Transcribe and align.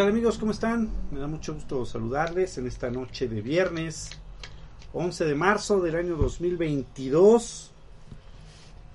Hola 0.00 0.10
amigos, 0.10 0.38
¿cómo 0.38 0.52
están? 0.52 0.88
Me 1.10 1.18
da 1.18 1.26
mucho 1.26 1.54
gusto 1.54 1.84
saludarles 1.84 2.56
en 2.56 2.68
esta 2.68 2.88
noche 2.88 3.26
de 3.26 3.42
viernes 3.42 4.10
11 4.92 5.24
de 5.24 5.34
marzo 5.34 5.80
del 5.80 5.96
año 5.96 6.14
2022. 6.14 7.72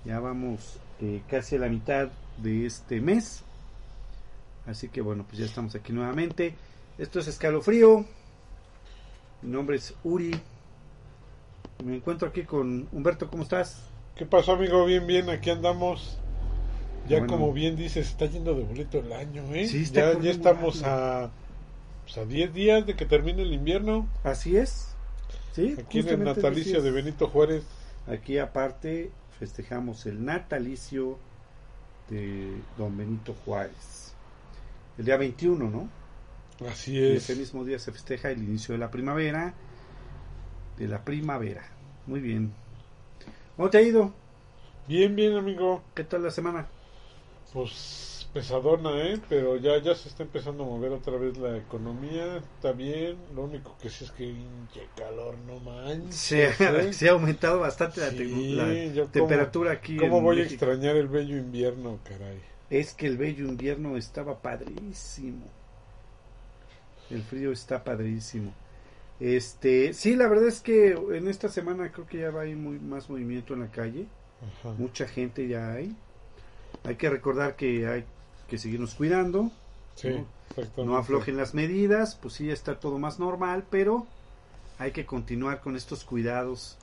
Ya 0.06 0.22
vamos 0.22 0.80
eh, 1.02 1.22
casi 1.30 1.58
a 1.58 1.60
la 1.60 1.68
mitad 1.68 2.08
de 2.38 2.66
este 2.66 3.02
mes. 3.02 3.44
Así 4.66 4.88
que 4.88 5.02
bueno, 5.02 5.26
pues 5.28 5.40
ya 5.40 5.46
estamos 5.46 5.76
aquí 5.76 5.92
nuevamente. 5.92 6.56
Esto 6.98 7.20
es 7.20 7.28
Escalofrío. 7.28 8.06
Mi 9.42 9.52
nombre 9.52 9.76
es 9.76 9.94
Uri. 10.06 10.32
Me 11.84 11.98
encuentro 11.98 12.30
aquí 12.30 12.44
con 12.44 12.88
Humberto, 12.94 13.30
¿cómo 13.30 13.44
estás? 13.44 13.84
¿Qué 14.16 14.26
pasó, 14.26 14.54
amigo? 14.54 14.86
Bien, 14.86 15.06
bien, 15.06 15.30
aquí 15.30 15.50
andamos. 15.50 16.23
Ya 17.08 17.20
Bueno. 17.20 17.34
como 17.34 17.54
bien 17.54 17.76
dices, 17.76 18.08
está 18.08 18.26
yendo 18.28 18.56
de 18.56 18.64
boleto 18.64 19.00
el 19.00 19.12
año, 19.12 19.44
¿eh? 19.54 19.68
Sí, 19.68 19.86
ya, 19.86 20.18
ya 20.20 20.32
estamos 20.32 20.84
a, 20.84 21.32
pues, 22.04 22.18
a 22.18 22.26
10 22.26 22.54
días 22.54 22.86
de 22.86 22.96
que 22.96 23.06
termine 23.06 23.42
el 23.44 23.54
invierno. 23.54 24.08
Así 24.24 24.56
es. 24.58 24.96
Sí, 25.54 25.76
Aquí 25.78 26.00
en 26.00 26.08
el 26.10 26.24
natalicio 26.24 26.82
de. 26.82 26.92
Benito 26.92 27.28
Juárez. 27.28 27.64
Aquí 28.08 28.38
aparte 28.38 29.12
festejamos 29.40 30.06
el 30.06 30.24
natalicio 30.26 31.18
de 32.10 32.64
don 32.78 32.98
Benito 32.98 33.34
Juárez. 33.46 34.16
El 34.98 35.06
día 35.06 35.18
21, 35.18 35.70
¿no? 35.70 35.90
Así 36.70 36.98
Y 36.98 37.16
es. 37.16 37.24
ese 37.24 37.36
mismo 37.36 37.66
día 37.66 37.80
se 37.80 37.92
festeja 37.92 38.32
el 38.32 38.44
inicio 38.44 38.74
de 38.74 38.80
la 38.80 38.92
primavera. 38.92 39.54
De 40.78 40.88
la 40.88 41.04
primavera. 41.04 41.64
Muy 42.06 42.20
bien. 42.20 42.54
¿Cómo 43.56 43.70
te 43.70 43.78
ha 43.78 43.82
ido? 43.82 44.14
Bien, 44.88 45.16
bien, 45.16 45.36
amigo. 45.36 45.84
¿Qué 45.94 46.04
tal 46.04 46.24
la 46.24 46.32
semana? 46.32 46.68
Pues 47.54 48.28
pesadona, 48.34 49.04
¿eh? 49.04 49.20
Pero 49.30 49.58
ya, 49.58 49.78
ya 49.82 49.94
se 49.94 50.10
está 50.10 50.24
empezando 50.24 50.64
a 50.64 50.68
mover 50.68 50.92
otra 50.92 51.18
vez 51.18 51.38
la 51.38 51.56
economía. 51.56 52.38
Está 52.38 52.72
bien. 52.72 53.16
Lo 53.36 53.44
único 53.44 53.78
que 53.80 53.90
sí 53.90 54.06
es 54.06 54.12
que 54.12 54.26
hinche 54.26 54.88
calor, 54.98 55.36
no 55.46 55.60
manches. 55.60 56.16
Se 56.16 56.48
ha, 56.48 56.82
¿eh? 56.82 56.94
se 56.94 57.10
ha 57.10 57.12
aumentado 57.12 57.60
bastante 57.60 58.02
la, 58.02 58.10
Sí, 58.10 58.56
la 58.56 59.06
temperatura 59.06 59.72
aquí. 59.72 59.98
¿Cómo 59.98 60.20
voy 60.22 60.42
a 60.42 60.44
extrañar 60.44 60.96
el 60.96 61.08
bello 61.08 61.38
invierno, 61.38 62.00
caray? 62.04 62.42
Es 62.72 62.94
que 62.96 63.06
el 63.06 63.18
bello 63.18 63.48
invierno 63.48 63.98
estaba 63.98 64.42
padrísimo. 64.42 65.46
El 67.12 67.22
frío 67.22 67.52
está 67.52 67.84
padrísimo. 67.84 68.52
Este, 69.20 69.94
sí, 69.94 70.16
la 70.16 70.28
verdad 70.28 70.48
es 70.48 70.60
que 70.60 70.94
en 71.12 71.28
esta 71.28 71.50
semana 71.50 71.92
creo 71.92 72.08
que 72.08 72.18
ya 72.18 72.32
va 72.32 72.42
a 72.42 72.46
ir 72.48 72.58
muy, 72.58 72.80
más 72.80 73.10
movimiento 73.12 73.54
en 73.54 73.60
la 73.60 73.68
calle. 73.68 74.08
Ajá. 74.42 74.74
Mucha 74.78 75.08
gente 75.08 75.48
ya 75.48 75.72
hay. 75.72 75.96
Hay 76.84 76.96
que 76.96 77.10
recordar 77.10 77.56
que 77.56 77.88
hay 77.88 78.06
que 78.50 78.58
seguirnos 78.58 78.96
cuidando. 78.96 79.52
Sí, 79.96 80.10
¿no? 80.10 80.84
No 80.84 80.98
aflojen 80.98 81.38
las 81.38 81.54
medidas, 81.54 82.16
pues 82.22 82.36
sí 82.36 82.50
está 82.50 82.80
todo 82.80 83.00
más 83.00 83.20
normal, 83.20 83.64
pero 83.70 84.06
hay 84.80 84.92
que 84.92 85.06
continuar 85.06 85.62
con 85.62 85.76
estos 85.76 86.04
cuidados 86.04 86.78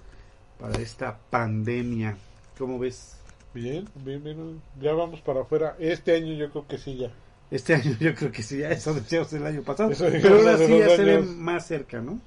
para 0.58 0.78
esta 0.80 1.18
pandemia. 1.30 2.16
¿Cómo 2.58 2.78
ves? 2.78 3.16
Bien, 3.54 3.88
bien, 3.96 4.22
bien. 4.22 4.62
Ya 4.80 4.92
vamos 4.92 5.20
para 5.20 5.42
afuera. 5.42 5.76
Este 5.78 6.16
año 6.16 6.34
yo 6.34 6.50
creo 6.50 6.66
que 6.66 6.78
sí 6.78 6.96
ya. 6.96 7.10
Este 7.50 7.74
año 7.74 7.96
yo 7.98 8.14
creo 8.14 8.30
que 8.30 8.42
sí, 8.42 8.58
ya 8.58 8.70
eso 8.70 8.94
decíamos 8.94 9.32
el 9.32 9.44
año 9.44 9.62
pasado. 9.62 9.90
Eso 9.90 10.06
Pero 10.10 10.36
ahora 10.36 10.56
sí 10.56 10.78
ya 10.78 10.96
se 10.96 11.04
ve 11.04 11.20
más 11.20 11.66
cerca, 11.66 12.00
¿no? 12.00 12.20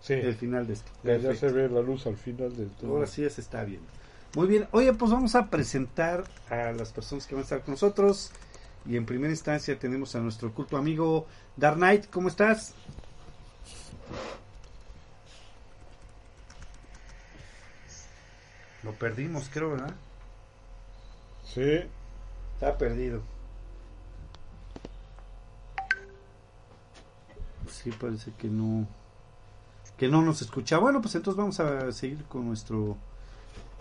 Sí. 0.00 0.14
El 0.14 0.34
final 0.34 0.66
de 0.66 0.72
esto. 0.72 0.90
Ya, 1.04 1.34
se 1.34 1.48
ve 1.52 1.68
la 1.68 1.80
luz 1.80 2.06
al 2.06 2.16
final 2.16 2.56
del 2.56 2.70
todo. 2.70 2.92
Ahora 2.92 3.06
sí 3.06 3.22
ya 3.22 3.30
se 3.30 3.40
está 3.40 3.62
viendo. 3.64 3.86
Muy 4.34 4.46
bien. 4.46 4.68
Oye, 4.70 4.92
pues 4.92 5.10
vamos 5.10 5.34
a 5.34 5.50
presentar 5.50 6.24
a 6.48 6.72
las 6.72 6.92
personas 6.92 7.26
que 7.26 7.34
van 7.34 7.42
a 7.42 7.44
estar 7.44 7.62
con 7.62 7.72
nosotros. 7.74 8.30
Y 8.86 8.96
en 8.96 9.04
primera 9.04 9.32
instancia 9.32 9.78
tenemos 9.78 10.14
a 10.14 10.20
nuestro 10.20 10.52
culto 10.54 10.76
amigo 10.76 11.26
Dark 11.56 11.76
Knight. 11.76 12.06
¿Cómo 12.10 12.28
estás? 12.28 12.74
Lo 18.82 18.92
perdimos, 18.92 19.50
creo, 19.52 19.70
¿verdad? 19.70 19.94
Sí. 21.44 21.80
Está 22.54 22.78
perdido. 22.78 23.22
Sí, 27.68 27.90
parece 27.90 28.32
que 28.38 28.48
no. 28.48 28.86
Que 29.96 30.08
no 30.08 30.22
nos 30.22 30.40
escucha. 30.40 30.78
Bueno, 30.78 31.02
pues 31.02 31.14
entonces 31.16 31.36
vamos 31.36 31.60
a 31.60 31.92
seguir 31.92 32.24
con 32.24 32.46
nuestro 32.46 32.96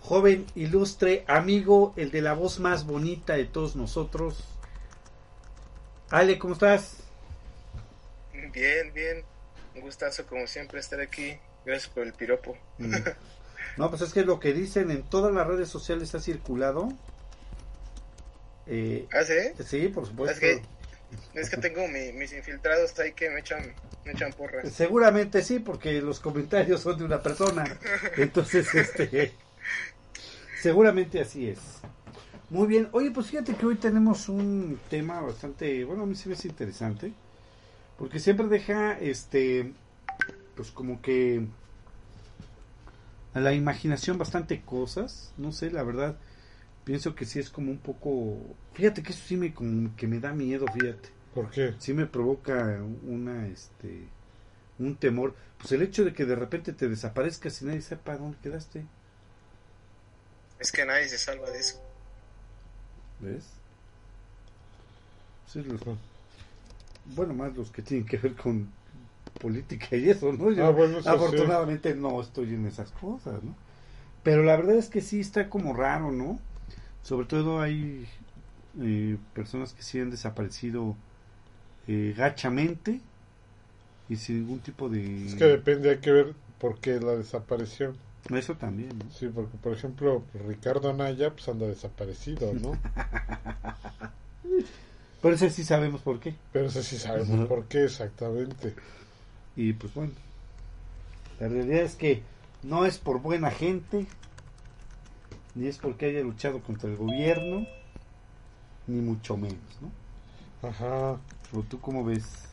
joven, 0.01 0.45
ilustre 0.55 1.23
amigo, 1.27 1.93
el 1.95 2.11
de 2.11 2.21
la 2.21 2.33
voz 2.33 2.59
más 2.59 2.85
bonita 2.85 3.33
de 3.33 3.45
todos 3.45 3.75
nosotros. 3.75 4.43
Ale, 6.09 6.39
¿cómo 6.39 6.53
estás? 6.53 6.97
Bien, 8.53 8.91
bien. 8.93 9.23
Un 9.75 9.81
gustazo 9.81 10.25
como 10.25 10.47
siempre 10.47 10.79
estar 10.79 10.99
aquí. 10.99 11.37
Gracias 11.65 11.89
por 11.89 12.05
el 12.05 12.13
piropo. 12.13 12.57
Mm. 12.77 12.95
No, 13.77 13.89
pues 13.89 14.01
es 14.01 14.11
que 14.13 14.23
lo 14.23 14.39
que 14.41 14.51
dicen 14.51 14.91
en 14.91 15.03
todas 15.03 15.33
las 15.33 15.47
redes 15.47 15.69
sociales 15.69 16.13
ha 16.16 16.19
circulado. 16.19 16.89
Eh, 18.67 19.07
¿Ah, 19.13 19.23
sí? 19.23 19.63
sí, 19.63 19.87
por 19.87 20.05
supuesto. 20.05 20.33
Es 20.33 20.39
que, 20.39 20.61
es 21.39 21.49
que 21.49 21.57
tengo 21.57 21.87
mi- 21.87 22.11
mis 22.11 22.33
infiltrados 22.33 22.97
ahí 22.99 23.13
que 23.13 23.29
me 23.29 23.39
echan, 23.39 23.73
me 24.03 24.11
echan 24.13 24.33
porras. 24.33 24.69
Seguramente 24.73 25.41
sí, 25.43 25.59
porque 25.59 26.01
los 26.01 26.19
comentarios 26.19 26.81
son 26.81 26.97
de 26.97 27.05
una 27.05 27.21
persona. 27.21 27.63
Entonces, 28.17 28.73
este. 28.75 29.33
Seguramente 30.62 31.22
así 31.22 31.47
es. 31.47 31.59
Muy 32.50 32.68
bien. 32.68 32.90
Oye, 32.92 33.12
pues 33.12 33.28
fíjate 33.28 33.56
que 33.56 33.66
hoy 33.66 33.75
tenemos 33.75 34.28
un 34.28 34.80
tema 34.90 35.22
bastante. 35.22 35.86
Bueno, 35.86 36.03
a 36.03 36.06
mí 36.06 36.16
se 36.16 36.30
me 36.30 36.36
hace 36.36 36.47
interesante. 36.47 37.14
Porque 37.97 38.20
siempre 38.20 38.47
deja, 38.47 38.97
este. 39.00 39.74
Pues 40.56 40.72
como 40.72 41.02
que. 41.02 41.46
A 43.34 43.40
la 43.40 43.53
imaginación 43.53 44.18
bastante 44.18 44.62
cosas. 44.62 45.34
No 45.38 45.52
sé, 45.52 45.72
la 45.72 45.84
verdad. 45.84 46.18
Pienso 46.84 47.14
que 47.14 47.26
sí 47.26 47.40
es 47.40 47.50
como 47.50 47.72
un 47.72 47.78
poco. 47.78 48.38
Fíjate 48.74 49.03
que 49.03 49.12
eso 49.14 49.22
sí 49.26 49.38
me, 49.38 49.53
como 49.53 49.96
que 49.96 50.08
me 50.08 50.20
da 50.20 50.34
miedo, 50.34 50.66
fíjate 50.74 51.09
¿Por 51.34 51.52
qué? 51.52 51.76
sí 51.78 51.94
me 51.94 52.06
provoca 52.08 52.81
una 53.03 53.47
este 53.47 54.08
un 54.80 54.96
temor 54.96 55.36
pues 55.58 55.72
el 55.74 55.81
hecho 55.81 56.03
de 56.06 56.14
que 56.14 56.26
de 56.26 56.36
repente 56.36 56.74
te 56.74 56.88
desaparezcas 56.88 57.62
y 57.62 57.66
nadie 57.66 57.81
sepa 57.81 58.18
dónde 58.18 58.38
quedaste 58.41 58.86
Es 60.59 60.72
que 60.72 60.86
nadie 60.86 61.09
se 61.09 61.18
salva 61.18 61.50
de 61.50 61.59
eso. 61.59 61.81
ves 63.22 63.59
Sí, 65.46 65.64
los- 65.64 65.81
bueno 67.06 67.34
más 67.34 67.56
los 67.56 67.72
que 67.72 67.81
tienen 67.81 68.06
que 68.08 68.18
ver 68.18 68.36
con 68.36 68.72
política 69.40 69.96
y 69.96 70.09
eso 70.09 70.34
no 70.34 70.52
Yo, 70.52 70.66
Ah, 70.66 70.70
bueno, 70.72 71.00
eso 71.00 71.16
afortunadamente 71.16 71.96
no 71.96 72.22
estoy 72.22 72.53
en 72.56 72.66
esas 72.68 72.92
cosas 72.92 73.44
no 73.44 73.56
pero 74.24 74.44
la 74.44 74.58
verdad 74.58 74.78
es 74.78 74.90
que 74.90 75.02
sí 75.02 75.20
está 75.22 75.50
como 75.50 75.74
raro 75.74 76.12
no 76.12 76.42
sobre 77.03 77.28
todo 77.28 77.62
hay 77.62 78.08
eh, 78.81 79.18
personas 79.34 79.74
que 79.74 79.84
sí 79.84 80.00
han 80.00 80.12
desaparecido 80.12 80.97
eh, 81.88 82.14
gachamente 82.18 83.02
y 84.08 84.16
sin 84.17 84.40
ningún 84.40 84.59
tipo 84.62 84.90
de 84.90 85.00
Es 85.26 85.34
que 85.35 85.46
depende, 85.46 85.91
hay 85.91 86.00
que 86.02 86.12
ver 86.12 86.35
por 86.58 86.82
qué 86.82 87.00
la 87.00 87.16
desaparición. 87.16 87.97
Eso 88.35 88.55
también 88.55 88.97
¿no? 88.97 89.09
Sí, 89.11 89.27
porque 89.27 89.57
por 89.57 89.73
ejemplo, 89.73 90.23
Ricardo 90.47 90.89
Anaya 90.89 91.31
pues 91.31 91.47
anda 91.49 91.67
desaparecido, 91.67 92.53
¿no? 92.53 92.73
pero 95.21 95.35
ese 95.35 95.49
sí 95.49 95.63
sabemos 95.63 96.01
por 96.01 96.19
qué 96.19 96.35
Pero 96.53 96.67
eso 96.67 96.81
sí 96.83 96.97
sabemos 96.97 97.47
por 97.47 97.66
qué 97.66 97.85
exactamente. 97.85 98.73
y 99.55 99.73
pues 99.73 99.93
bueno 99.93 100.13
la 101.39 101.47
realidad 101.47 101.81
es 101.81 101.95
que 101.95 102.21
no 102.63 102.85
es 102.85 102.97
por 102.97 103.21
buena 103.21 103.51
gente 103.51 104.07
ni 105.55 105.67
es 105.67 105.77
porque 105.77 106.07
haya 106.07 106.21
luchado 106.21 106.61
contra 106.61 106.89
el 106.89 106.97
gobierno 106.97 107.66
ni 108.87 109.01
mucho 109.01 109.37
menos 109.37 109.59
¿no? 109.81 110.69
Ajá. 110.69 111.17
¿O 111.53 111.61
tú 111.63 111.79
cómo 111.79 112.03
ves? 112.03 112.48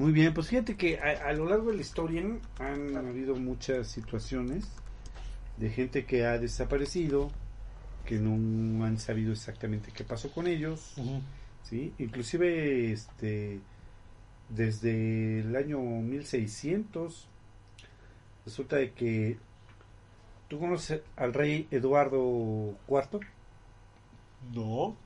Muy 0.00 0.12
bien, 0.12 0.32
pues 0.32 0.48
fíjate 0.48 0.78
que 0.78 0.98
a, 0.98 1.28
a 1.28 1.32
lo 1.34 1.46
largo 1.46 1.68
de 1.68 1.76
la 1.76 1.82
historia 1.82 2.22
han 2.58 2.96
habido 2.96 3.36
muchas 3.36 3.86
situaciones 3.86 4.64
de 5.58 5.68
gente 5.68 6.06
que 6.06 6.24
ha 6.24 6.38
desaparecido, 6.38 7.30
que 8.06 8.14
no 8.18 8.82
han 8.86 8.98
sabido 8.98 9.30
exactamente 9.30 9.92
qué 9.94 10.02
pasó 10.02 10.32
con 10.32 10.46
ellos. 10.46 10.94
¿sí? 11.64 11.92
Inclusive 11.98 12.92
este 12.92 13.60
desde 14.48 15.40
el 15.40 15.54
año 15.54 15.78
1600 15.82 17.28
resulta 18.46 18.76
de 18.76 18.92
que 18.92 19.36
¿tú 20.48 20.58
conoces 20.58 21.02
al 21.16 21.34
rey 21.34 21.68
Eduardo 21.70 22.74
IV? 22.88 23.20
No. 24.54 24.96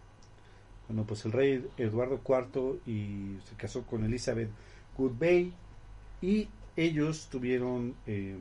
Bueno, 0.87 1.05
pues 1.05 1.25
el 1.25 1.33
rey 1.33 1.67
Eduardo 1.79 2.21
IV 2.25 2.79
y 2.87 3.41
se 3.45 3.57
casó 3.57 3.83
con 3.83 4.05
Elizabeth 4.05 4.51
Goodbay 4.97 5.53
y 6.23 6.49
ellos 6.77 7.29
tuvieron 7.31 7.95
eh, 8.07 8.37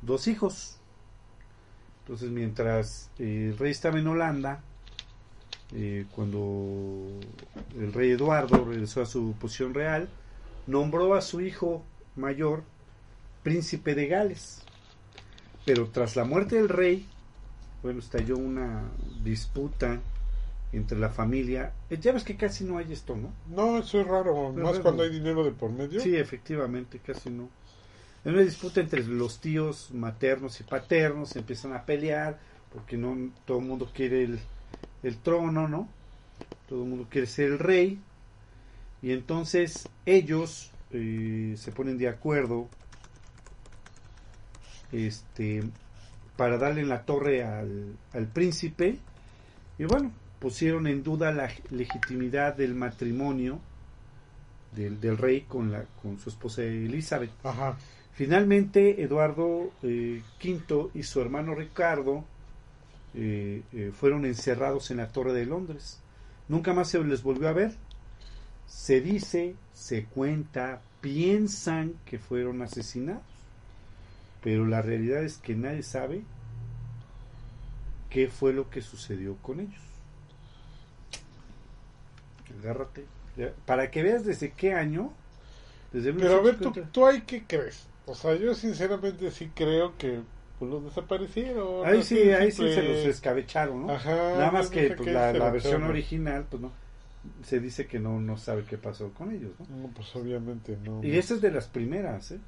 dos 0.00 0.28
hijos. 0.28 0.78
Entonces, 2.00 2.30
mientras 2.30 3.10
eh, 3.18 3.50
el 3.50 3.58
rey 3.58 3.70
estaba 3.70 3.98
en 3.98 4.06
Holanda, 4.08 4.60
eh, 5.74 6.06
cuando 6.14 7.08
el 7.78 7.92
rey 7.92 8.10
Eduardo 8.10 8.64
regresó 8.64 9.02
a 9.02 9.06
su 9.06 9.34
posición 9.40 9.72
real, 9.72 10.08
nombró 10.66 11.14
a 11.14 11.20
su 11.20 11.40
hijo 11.40 11.82
mayor 12.16 12.64
príncipe 13.42 13.94
de 13.94 14.06
Gales. 14.06 14.62
Pero 15.64 15.88
tras 15.88 16.16
la 16.16 16.24
muerte 16.24 16.56
del 16.56 16.68
rey, 16.68 17.08
bueno, 17.82 18.00
estalló 18.00 18.36
una 18.36 18.82
disputa 19.22 20.00
entre 20.72 20.98
la 20.98 21.10
familia. 21.10 21.72
Eh, 21.90 21.98
Ya 22.00 22.12
ves 22.12 22.24
que 22.24 22.36
casi 22.36 22.64
no 22.64 22.78
hay 22.78 22.92
esto, 22.92 23.16
¿no? 23.16 23.32
No, 23.48 23.78
eso 23.78 24.00
es 24.00 24.06
raro, 24.06 24.52
más 24.52 24.70
raro. 24.72 24.82
cuando 24.82 25.02
hay 25.02 25.10
dinero 25.10 25.44
de 25.44 25.52
por 25.52 25.70
medio. 25.70 26.00
Sí, 26.00 26.16
efectivamente, 26.16 26.98
casi 26.98 27.30
no. 27.30 27.48
En 28.24 28.32
una 28.34 28.42
disputa 28.42 28.80
entre 28.80 29.02
los 29.04 29.40
tíos 29.40 29.90
maternos 29.92 30.60
y 30.60 30.64
paternos, 30.64 31.30
se 31.30 31.40
empiezan 31.40 31.72
a 31.72 31.84
pelear 31.84 32.38
porque 32.72 32.96
no 32.96 33.30
todo 33.44 33.58
el 33.58 33.66
mundo 33.66 33.90
quiere 33.92 34.24
el, 34.24 34.38
el 35.02 35.16
trono, 35.18 35.68
¿no? 35.68 35.88
Todo 36.68 36.84
el 36.84 36.88
mundo 36.88 37.06
quiere 37.10 37.26
ser 37.26 37.46
el 37.52 37.58
rey. 37.58 38.00
Y 39.02 39.10
entonces 39.12 39.88
ellos 40.06 40.70
eh, 40.92 41.54
se 41.58 41.72
ponen 41.72 41.98
de 41.98 42.08
acuerdo 42.08 42.68
este, 44.92 45.62
para 46.36 46.58
darle 46.58 46.82
en 46.82 46.88
la 46.88 47.02
torre 47.02 47.44
al, 47.44 47.96
al 48.12 48.26
príncipe. 48.28 48.98
Y 49.78 49.84
bueno, 49.84 50.12
pusieron 50.42 50.88
en 50.88 51.04
duda 51.04 51.30
la 51.30 51.48
legitimidad 51.70 52.56
del 52.56 52.74
matrimonio 52.74 53.60
del, 54.72 55.00
del 55.00 55.16
rey 55.16 55.42
con, 55.42 55.70
la, 55.70 55.84
con 56.02 56.18
su 56.18 56.30
esposa 56.30 56.64
Elizabeth. 56.64 57.30
Ajá. 57.44 57.78
Finalmente, 58.12 59.04
Eduardo 59.04 59.70
eh, 59.84 60.20
V 60.42 60.90
y 60.94 61.04
su 61.04 61.20
hermano 61.20 61.54
Ricardo 61.54 62.24
eh, 63.14 63.62
eh, 63.72 63.92
fueron 63.94 64.24
encerrados 64.24 64.90
en 64.90 64.96
la 64.96 65.12
Torre 65.12 65.32
de 65.32 65.46
Londres. 65.46 66.00
Nunca 66.48 66.72
más 66.72 66.88
se 66.88 66.98
les 67.04 67.22
volvió 67.22 67.48
a 67.48 67.52
ver. 67.52 67.76
Se 68.66 69.00
dice, 69.00 69.54
se 69.74 70.06
cuenta, 70.06 70.82
piensan 71.00 71.94
que 72.04 72.18
fueron 72.18 72.62
asesinados. 72.62 73.22
Pero 74.42 74.66
la 74.66 74.82
realidad 74.82 75.22
es 75.22 75.38
que 75.38 75.54
nadie 75.54 75.84
sabe 75.84 76.24
qué 78.10 78.26
fue 78.26 78.52
lo 78.52 78.70
que 78.70 78.82
sucedió 78.82 79.36
con 79.36 79.60
ellos. 79.60 79.91
Agárrate. 82.60 83.06
Para 83.66 83.90
que 83.90 84.02
veas 84.02 84.24
desde 84.24 84.52
qué 84.52 84.74
año. 84.74 85.12
Desde 85.92 86.12
Pero 86.12 86.36
a 86.36 86.42
ver, 86.42 86.56
¿tú, 86.56 86.70
1950. 86.70 86.92
¿tú 86.92 87.06
ahí 87.06 87.22
qué 87.22 87.44
crees? 87.46 87.86
O 88.06 88.14
sea, 88.14 88.34
yo 88.34 88.54
sinceramente 88.54 89.30
sí 89.30 89.50
creo 89.54 89.96
que 89.96 90.20
pues, 90.58 90.70
los 90.70 90.84
desaparecieron. 90.84 91.86
Ahí 91.86 92.02
sí, 92.02 92.18
ahí 92.30 92.50
sí 92.50 92.72
se 92.72 92.82
los 92.82 92.98
escabecharon, 92.98 93.86
¿no? 93.86 93.92
Ajá, 93.92 94.14
Nada 94.14 94.50
más 94.50 94.70
que 94.70 94.90
pues, 94.90 95.12
la, 95.12 95.32
la 95.32 95.50
versión 95.50 95.84
original, 95.84 96.46
pues 96.48 96.62
no, 96.62 96.72
se 97.44 97.60
dice 97.60 97.86
que 97.86 97.98
no, 97.98 98.20
no 98.20 98.36
sabe 98.36 98.64
qué 98.64 98.78
pasó 98.78 99.10
con 99.10 99.32
ellos, 99.32 99.52
¿no? 99.58 99.76
No, 99.76 99.88
pues 99.88 100.14
obviamente 100.16 100.76
no. 100.82 101.02
Y 101.04 101.16
esa 101.16 101.34
es 101.34 101.40
de 101.40 101.50
las 101.50 101.68
primeras, 101.68 102.32
¿eh? 102.32 102.40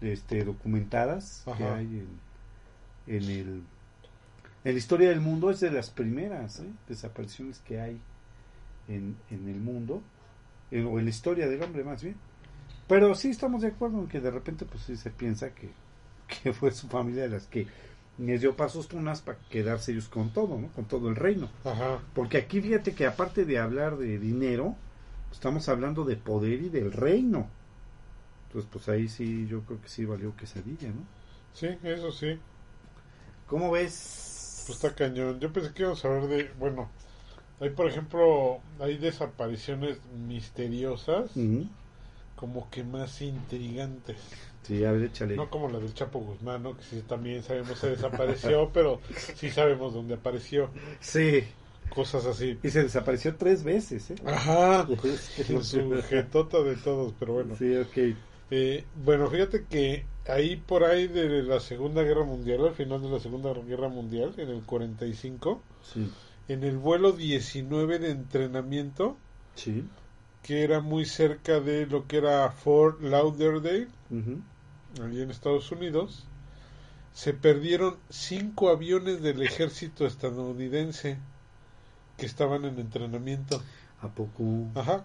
Este, 0.00 0.44
documentadas 0.44 1.44
que 1.56 1.64
hay 1.64 1.84
en, 1.86 2.08
en 3.06 3.22
el 3.30 3.62
en 4.64 4.72
la 4.72 4.78
historia 4.78 5.10
del 5.10 5.20
mundo 5.20 5.50
es 5.50 5.60
de 5.60 5.70
las 5.70 5.90
primeras 5.90 6.60
¿eh? 6.60 6.70
desapariciones 6.88 7.58
que 7.58 7.80
hay 7.80 8.00
en, 8.88 9.16
en 9.30 9.48
el 9.48 9.56
mundo 9.60 10.02
en- 10.70 10.86
o 10.86 10.98
en 10.98 11.04
la 11.04 11.10
historia 11.10 11.48
del 11.48 11.62
hombre 11.62 11.84
más 11.84 12.02
bien 12.02 12.16
pero 12.88 13.14
sí 13.14 13.30
estamos 13.30 13.62
de 13.62 13.68
acuerdo 13.68 14.00
en 14.00 14.08
que 14.08 14.20
de 14.20 14.30
repente 14.30 14.64
pues 14.66 14.84
sí 14.84 14.96
se 14.96 15.10
piensa 15.10 15.54
que, 15.54 15.70
que 16.42 16.52
fue 16.52 16.70
su 16.72 16.88
familia 16.88 17.22
de 17.24 17.30
las 17.30 17.46
que 17.46 17.66
les 18.18 18.40
dio 18.40 18.54
pasos 18.56 18.88
tunas 18.88 19.22
para 19.22 19.38
quedarse 19.50 19.90
ellos 19.92 20.08
con 20.08 20.32
todo, 20.32 20.56
¿no? 20.58 20.68
Con 20.68 20.84
todo 20.84 21.08
el 21.08 21.16
reino. 21.16 21.48
Ajá. 21.64 21.98
Porque 22.14 22.36
aquí 22.36 22.60
fíjate 22.60 22.94
que 22.94 23.06
aparte 23.06 23.44
de 23.44 23.58
hablar 23.58 23.96
de 23.96 24.20
dinero, 24.20 24.76
estamos 25.32 25.68
hablando 25.68 26.04
de 26.04 26.16
poder 26.16 26.62
y 26.62 26.68
del 26.68 26.92
reino. 26.92 27.48
Entonces, 28.46 28.70
pues 28.72 28.88
ahí 28.88 29.08
sí, 29.08 29.46
yo 29.48 29.62
creo 29.62 29.80
que 29.80 29.88
sí 29.88 30.04
valió 30.04 30.36
quesadilla, 30.36 30.88
¿no? 30.88 31.02
Sí, 31.54 31.68
eso 31.82 32.12
sí. 32.12 32.38
¿Cómo 33.46 33.70
ves? 33.70 34.64
Pues 34.66 34.76
está 34.82 34.94
cañón. 34.94 35.40
Yo 35.40 35.52
pensé 35.52 35.72
que 35.72 35.82
íbamos 35.82 36.04
a 36.04 36.08
hablar 36.08 36.28
de. 36.28 36.50
Bueno, 36.58 36.88
hay 37.60 37.70
por 37.70 37.86
ejemplo. 37.88 38.60
Hay 38.80 38.98
desapariciones 38.98 39.98
misteriosas. 40.26 41.30
Como 42.36 42.68
que 42.70 42.82
más 42.84 43.22
intrigantes. 43.22 44.16
Sí, 44.62 44.84
a 44.84 44.92
ver, 44.92 45.04
échale. 45.04 45.36
No 45.36 45.50
como 45.50 45.68
la 45.68 45.78
del 45.78 45.94
Chapo 45.94 46.18
Guzmán, 46.20 46.62
¿no? 46.62 46.76
Que 46.76 46.82
sí 46.82 47.02
también 47.06 47.42
sabemos 47.42 47.78
se 47.78 47.90
desapareció, 47.90 48.70
pero 48.74 49.00
sí 49.36 49.50
sabemos 49.50 49.94
dónde 49.94 50.14
apareció. 50.14 50.70
Sí, 51.00 51.44
Cosas 51.94 52.24
así. 52.26 52.58
y 52.62 52.70
se 52.70 52.82
desapareció 52.82 53.36
tres 53.36 53.62
veces, 53.62 54.10
¿eh? 54.10 54.14
Ajá. 54.26 54.88
Es 55.04 55.44
que 55.46 55.52
En 55.52 55.62
su 55.62 56.02
jetota 56.08 56.60
de 56.62 56.76
todos, 56.76 57.12
pero 57.18 57.34
bueno. 57.34 57.54
Sí, 57.56 57.76
ok. 57.76 58.16
Eh, 58.50 58.84
bueno, 59.04 59.28
fíjate 59.28 59.64
que 59.68 60.04
ahí 60.26 60.56
por 60.56 60.84
ahí 60.84 61.08
de 61.08 61.42
la 61.42 61.60
Segunda 61.60 62.02
Guerra 62.02 62.24
Mundial, 62.24 62.66
al 62.66 62.74
final 62.74 63.02
de 63.02 63.10
la 63.10 63.20
Segunda 63.20 63.52
Guerra 63.52 63.88
Mundial, 63.88 64.32
en 64.38 64.48
el 64.48 64.62
45, 64.62 65.62
Sí, 65.82 66.10
en 66.48 66.64
el 66.64 66.76
vuelo 66.76 67.12
19 67.12 67.98
de 67.98 68.10
entrenamiento, 68.10 69.16
sí. 69.54 69.84
que 70.42 70.62
era 70.64 70.80
muy 70.80 71.06
cerca 71.06 71.60
de 71.60 71.86
lo 71.86 72.06
que 72.06 72.18
era 72.18 72.50
Fort 72.50 73.00
Lauderdale, 73.00 73.88
allí 75.02 75.22
en 75.22 75.30
Estados 75.30 75.70
Unidos, 75.72 76.26
se 77.14 77.32
perdieron 77.32 77.96
cinco 78.10 78.70
aviones 78.70 79.22
del 79.22 79.42
ejército 79.42 80.06
estadounidense 80.06 81.18
que 82.16 82.26
estaban 82.26 82.64
en 82.64 82.78
entrenamiento. 82.78 83.62
¿A 84.00 84.08
poco? 84.08 84.42
Ajá. 84.74 85.04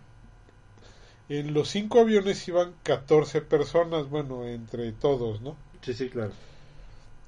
En 1.29 1.53
los 1.53 1.69
cinco 1.69 1.99
aviones 1.99 2.47
iban 2.47 2.73
14 2.83 3.41
personas, 3.41 4.09
bueno, 4.09 4.45
entre 4.45 4.91
todos, 4.91 5.41
¿no? 5.41 5.55
Sí, 5.81 5.93
sí, 5.93 6.09
claro. 6.09 6.33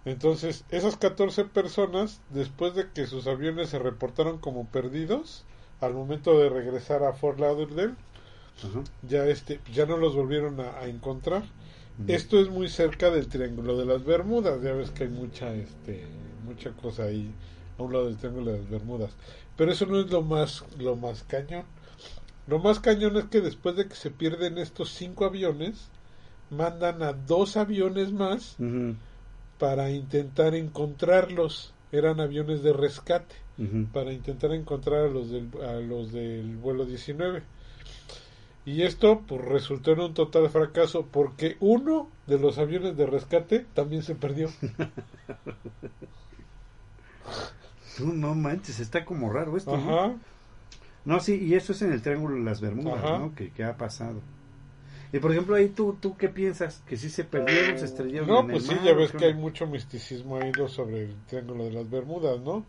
Entonces, 0.05 0.65
esas 0.69 0.97
14 0.97 1.45
personas, 1.45 2.21
después 2.29 2.73
de 2.73 2.89
que 2.89 3.05
sus 3.05 3.27
aviones 3.27 3.69
se 3.69 3.79
reportaron 3.79 4.39
como 4.39 4.65
perdidos, 4.65 5.45
al 5.79 5.93
momento 5.93 6.37
de 6.39 6.49
regresar 6.49 7.03
a 7.03 7.13
Fort 7.13 7.39
Lauderdale, 7.39 7.93
ya 9.07 9.25
este, 9.25 9.59
ya 9.71 9.85
no 9.85 9.97
los 9.97 10.15
volvieron 10.15 10.59
a, 10.59 10.79
a 10.79 10.87
encontrar. 10.87 11.43
Esto 12.07 12.39
es 12.39 12.49
muy 12.49 12.67
cerca 12.67 13.11
del 13.11 13.27
Triángulo 13.27 13.77
de 13.77 13.85
las 13.85 14.03
Bermudas, 14.03 14.61
ya 14.63 14.73
ves 14.73 14.89
que 14.89 15.03
hay 15.03 15.09
mucha, 15.09 15.53
este, 15.53 16.07
mucha 16.45 16.71
cosa 16.71 17.03
ahí 17.03 17.31
a 17.77 17.83
un 17.83 17.93
lado 17.93 18.05
del 18.05 18.17
Triángulo 18.17 18.51
de 18.51 18.57
las 18.59 18.69
Bermudas. 18.69 19.11
Pero 19.55 19.71
eso 19.71 19.85
no 19.85 19.99
es 19.99 20.09
lo 20.09 20.23
más, 20.23 20.63
lo 20.79 20.95
más 20.95 21.23
cañón. 21.23 21.65
Lo 22.47 22.57
más 22.57 22.79
cañón 22.79 23.17
es 23.17 23.25
que 23.25 23.41
después 23.41 23.75
de 23.75 23.87
que 23.87 23.95
se 23.95 24.09
pierden 24.09 24.57
estos 24.57 24.91
cinco 24.93 25.25
aviones, 25.25 25.89
mandan 26.49 27.03
a 27.03 27.13
dos 27.13 27.55
aviones 27.55 28.11
más 28.11 28.57
para 29.61 29.91
intentar 29.91 30.55
encontrarlos. 30.55 31.71
Eran 31.91 32.19
aviones 32.19 32.63
de 32.63 32.73
rescate 32.73 33.35
para 33.93 34.11
intentar 34.11 34.53
encontrar 34.53 35.05
a 35.05 35.07
los 35.07 35.29
del, 35.29 35.49
a 35.63 35.73
los 35.73 36.11
del 36.11 36.57
vuelo 36.57 36.83
19. 36.83 37.43
Y 38.65 38.81
esto 38.81 39.21
pues 39.27 39.39
resultó 39.39 39.91
en 39.91 39.99
un 39.99 40.13
total 40.15 40.49
fracaso 40.49 41.05
porque 41.11 41.57
uno 41.59 42.09
de 42.25 42.39
los 42.39 42.57
aviones 42.57 42.97
de 42.97 43.05
rescate 43.05 43.67
también 43.75 44.01
se 44.01 44.15
perdió. 44.15 44.49
No, 47.99 48.13
no 48.13 48.33
manches, 48.33 48.79
está 48.79 49.03
como 49.03 49.31
raro 49.31 49.57
esto, 49.57 49.77
¿no? 49.77 50.17
No, 51.03 51.19
sí, 51.19 51.35
y 51.35 51.53
eso 51.53 51.73
es 51.73 51.81
en 51.81 51.91
el 51.91 52.01
Triángulo 52.01 52.35
de 52.35 52.41
las 52.41 52.61
Bermudas, 52.61 53.03
Ajá. 53.03 53.19
¿no? 53.19 53.35
Que, 53.35 53.51
que 53.51 53.63
ha 53.65 53.75
pasado. 53.75 54.21
Y 55.13 55.19
por 55.19 55.31
ejemplo, 55.31 55.55
ahí 55.55 55.67
tú, 55.69 55.97
¿tú 55.99 56.15
qué 56.15 56.29
piensas? 56.29 56.81
¿Que 56.87 56.95
sí 56.95 57.09
se 57.09 57.25
perdieron, 57.25 57.77
se 57.77 57.85
estrellaron 57.85 58.27
No, 58.27 58.39
en 58.41 58.47
pues 58.51 58.63
el 58.63 58.69
sí, 58.69 58.75
mar, 58.75 58.85
ya 58.85 58.93
ves 58.93 59.11
que 59.11 59.25
hay 59.25 59.33
mucho 59.33 59.67
misticismo 59.67 60.37
ahí 60.37 60.51
sobre 60.69 61.03
el 61.03 61.15
Triángulo 61.27 61.65
de 61.65 61.71
las 61.71 61.89
Bermudas, 61.89 62.39
¿no? 62.39 62.65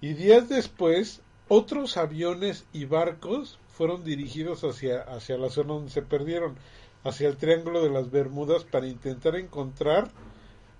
Y 0.00 0.14
días 0.14 0.48
después, 0.48 1.22
otros 1.48 1.96
aviones 1.96 2.66
y 2.72 2.86
barcos 2.86 3.58
fueron 3.68 4.04
dirigidos 4.04 4.64
hacia, 4.64 5.02
hacia 5.02 5.38
la 5.38 5.48
zona 5.48 5.74
donde 5.74 5.90
se 5.90 6.02
perdieron, 6.02 6.56
hacia 7.04 7.28
el 7.28 7.36
Triángulo 7.36 7.82
de 7.82 7.90
las 7.90 8.10
Bermudas 8.10 8.64
para 8.64 8.88
intentar 8.88 9.36
encontrar 9.36 10.10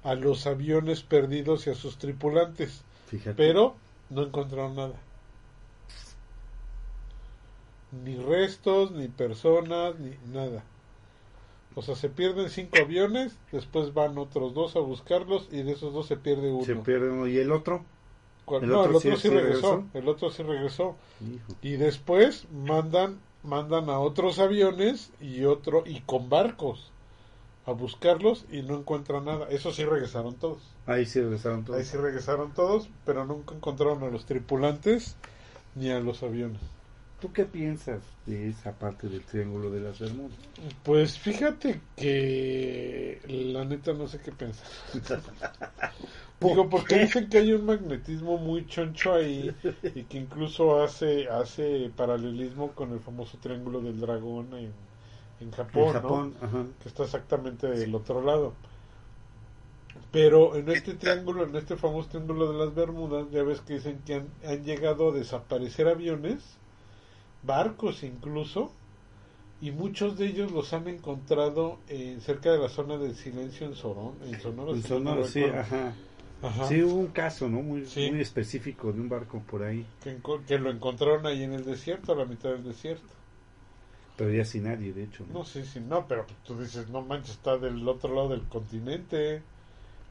a 0.03 0.15
los 0.15 0.47
aviones 0.47 1.03
perdidos 1.03 1.67
y 1.67 1.71
a 1.71 1.75
sus 1.75 1.99
tripulantes. 1.99 2.83
Fíjate. 3.07 3.37
Pero 3.37 3.77
no 4.11 4.23
encontraron 4.23 4.75
nada. 4.75 4.95
ni 8.05 8.17
restos, 8.17 8.91
ni 8.93 9.09
personas, 9.09 9.99
ni 9.99 10.17
nada. 10.33 10.65
O 11.79 11.83
sea, 11.83 11.95
se 11.95 12.09
pierden 12.09 12.49
cinco 12.51 12.79
aviones, 12.81 13.37
después 13.53 13.93
van 13.95 14.17
otros 14.19 14.55
dos 14.55 14.75
a 14.77 14.81
buscarlos 14.81 15.47
y 15.53 15.63
de 15.63 15.73
esos 15.73 15.93
dos 15.93 16.07
se 16.07 16.17
pierde 16.17 16.51
uno. 16.51 16.65
Se 16.65 16.75
pierde 16.75 17.11
uno. 17.11 17.29
¿Y 17.29 17.37
el 17.37 17.53
otro? 17.53 17.85
¿El 18.49 18.69
no, 18.69 18.81
otro 18.81 18.91
el 18.91 18.97
otro 18.97 19.01
sí- 19.01 19.11
sí, 19.17 19.29
sí 19.29 19.29
regresó. 19.29 19.77
regresó? 19.77 19.99
El 19.99 20.09
otro 20.09 20.31
sí 20.31 20.43
regresó. 20.43 20.97
Hijo. 21.21 21.59
Y 21.63 21.73
después 21.73 22.47
mandan 22.51 23.21
mandan 23.43 23.91
a 23.91 24.01
otros 24.01 24.39
aviones 24.41 25.13
y 25.21 25.45
otro 25.45 25.85
y 25.87 26.01
con 26.01 26.29
barcos 26.29 26.91
a 27.65 27.73
buscarlos 27.73 28.45
y 28.51 28.63
no 28.63 28.77
encuentran 28.79 29.25
nada. 29.25 29.47
Eso 29.51 29.71
sí 29.73 29.85
regresaron 29.85 30.35
todos. 30.35 30.59
Ahí 30.87 31.05
sí 31.07 31.21
regresaron 31.21 31.65
todos. 31.65 31.79
Ahí 31.79 31.85
sí 31.85 31.97
regresaron 31.97 32.55
todos, 32.55 32.89
pero 33.05 33.25
nunca 33.25 33.55
encontraron 33.55 34.03
a 34.03 34.09
los 34.09 34.25
tripulantes 34.25 35.17
ni 35.75 35.91
a 35.91 36.01
los 36.01 36.23
aviones. 36.23 36.61
¿Tú 37.27 37.33
qué 37.33 37.45
piensas 37.45 38.03
de 38.25 38.51
esa 38.51 38.71
parte 38.79 39.09
del 39.09 39.25
Triángulo 39.25 39.69
de 39.69 39.81
las 39.81 39.99
Bermudas? 39.99 40.39
Pues 40.85 41.19
fíjate 41.19 41.81
que 41.97 43.21
la 43.27 43.65
neta 43.65 43.93
no 43.95 44.07
sé 44.07 44.21
qué 44.21 44.31
pensar. 44.31 44.69
Digo, 46.41 46.71
porque 46.71 47.01
dicen 47.01 47.29
que 47.29 47.39
hay 47.39 47.53
un 47.53 47.67
magnetismo 47.67 48.39
muy 48.39 48.65
choncho 48.67 49.15
ahí 49.15 49.53
y 49.97 50.05
que 50.05 50.19
incluso 50.19 50.81
hace 50.81 51.29
hace 51.29 51.91
paralelismo 51.97 52.71
con 52.71 52.93
el 52.93 53.01
famoso 53.01 53.39
triángulo 53.39 53.81
del 53.81 53.99
dragón 53.99 54.55
en, 54.55 54.73
en 55.41 55.51
Japón, 55.51 55.89
en 55.89 55.95
¿no? 55.95 56.01
Japón, 56.01 56.35
ajá. 56.41 56.65
que 56.81 56.89
está 56.89 57.03
exactamente 57.03 57.67
del 57.67 57.93
otro 57.93 58.23
lado. 58.23 58.53
Pero 60.13 60.55
en 60.55 60.69
este 60.69 60.95
triángulo, 60.95 61.43
en 61.43 61.57
este 61.57 61.75
famoso 61.77 62.09
triángulo 62.09 62.53
de 62.53 62.65
las 62.65 62.73
Bermudas, 62.73 63.27
ya 63.33 63.43
ves 63.43 63.63
que 63.63 63.75
dicen 63.75 64.01
que 64.07 64.15
han, 64.15 64.29
han 64.45 64.63
llegado 64.63 65.11
a 65.11 65.13
desaparecer 65.13 65.89
aviones, 65.89 66.61
barcos 67.47 68.03
incluso, 68.03 68.73
y 69.61 69.71
muchos 69.71 70.19
de 70.19 70.27
ellos 70.27 70.53
los 70.53 70.73
han 70.73 70.87
encontrado 70.89 71.79
en, 71.89 72.21
cerca 72.21 72.53
de 72.53 72.59
la 72.59 72.69
zona 72.69 72.99
del 72.99 73.15
silencio 73.17 73.67
en 73.67 73.75
Sorón, 73.75 74.15
en 74.25 74.41
Sonora. 74.41 74.73
En 74.73 74.83
Sonora, 74.83 75.25
sí, 75.25 75.45
ajá. 75.45 75.95
Ajá. 76.43 76.69
Sí, 76.69 76.83
hubo 76.83 76.97
un 76.97 77.07
caso, 77.07 77.49
¿no? 77.49 77.63
Muy, 77.63 77.87
Sí. 77.87 78.11
muy 78.11 78.21
específico 78.21 78.93
de 78.93 79.01
un 79.01 79.09
barco 79.09 79.41
por 79.51 79.63
ahí, 79.63 79.87
Que, 80.05 80.19
que 80.47 80.59
lo 80.59 80.71
encontraron 80.71 81.25
ahí 81.27 81.43
en 81.43 81.55
el 81.55 81.65
desierto, 81.65 82.13
a 82.13 82.17
la 82.17 82.27
mitad 82.27 82.51
del 82.51 82.63
desierto. 82.65 83.09
pero 84.19 84.31
ya 84.33 84.45
sin 84.45 84.65
nadie, 84.65 84.93
de 84.93 85.05
hecho. 85.05 85.25
¿no? 85.29 85.41
No, 85.41 85.45
sí, 85.45 85.65
sí, 85.65 85.81
no, 85.81 86.07
pero 86.07 86.27
tú 86.45 86.59
dices, 86.59 86.89
no 86.91 87.01
manches, 87.03 87.33
está 87.33 87.57
del 87.57 87.87
otro 87.89 88.15
lado 88.15 88.29
del 88.31 88.43
continente. 88.49 89.43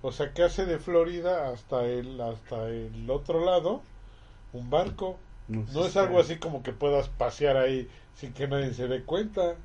O 0.01 0.11
sea, 0.11 0.31
¿qué 0.33 0.43
hace 0.43 0.65
de 0.65 0.77
Florida 0.79 1.49
hasta 1.49 1.85
el, 1.85 2.19
hasta 2.21 2.69
el 2.69 3.09
otro 3.09 3.43
lado? 3.45 3.81
Un 4.53 4.69
barco. 4.69 5.17
No, 5.47 5.85
es 5.85 5.95
algo 5.97 6.19
así 6.19 6.37
como 6.37 6.63
que 6.63 6.73
puedas 6.73 7.09
pasear 7.09 7.57
ahí 7.57 7.89
sin 8.15 8.33
que 8.33 8.47
nadie 8.47 8.73
se 8.73 8.87
dé 8.87 9.03
cuenta, 9.03 9.55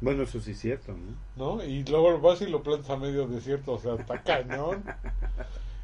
Bueno, 0.00 0.22
eso 0.24 0.40
sí 0.40 0.52
es 0.52 0.60
cierto, 0.60 0.92
¿no? 0.96 1.16
¿no? 1.36 1.64
Y 1.64 1.84
luego 1.84 2.20
vas 2.20 2.40
y 2.42 2.46
lo 2.46 2.62
plantas 2.62 2.90
a 2.90 2.96
medio 2.96 3.26
desierto, 3.28 3.72
o 3.74 3.78
sea, 3.80 3.94
está 3.94 4.22
cañón. 4.24 4.84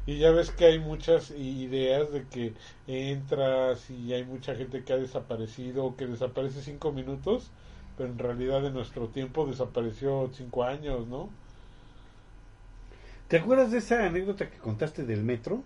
Y 0.07 0.19
ya 0.19 0.31
ves 0.31 0.51
que 0.51 0.65
hay 0.65 0.79
muchas 0.79 1.31
ideas 1.31 2.11
de 2.11 2.27
que 2.27 2.55
entras 2.87 3.89
y 3.89 4.13
hay 4.13 4.23
mucha 4.25 4.55
gente 4.55 4.83
que 4.83 4.93
ha 4.93 4.97
desaparecido 4.97 5.85
o 5.85 5.95
que 5.97 6.07
desaparece 6.07 6.61
cinco 6.63 6.91
minutos, 6.93 7.51
pero 7.97 8.09
en 8.09 8.17
realidad 8.19 8.65
en 8.65 8.73
nuestro 8.73 9.09
tiempo 9.09 9.45
desapareció 9.45 10.29
cinco 10.33 10.63
años, 10.63 11.07
¿no? 11.07 11.35
¿Te 13.27 13.37
acuerdas 13.37 13.71
de 13.71 13.77
esa 13.79 14.05
anécdota 14.05 14.49
que 14.49 14.57
contaste 14.57 15.03
del 15.03 15.23
metro? 15.23 15.63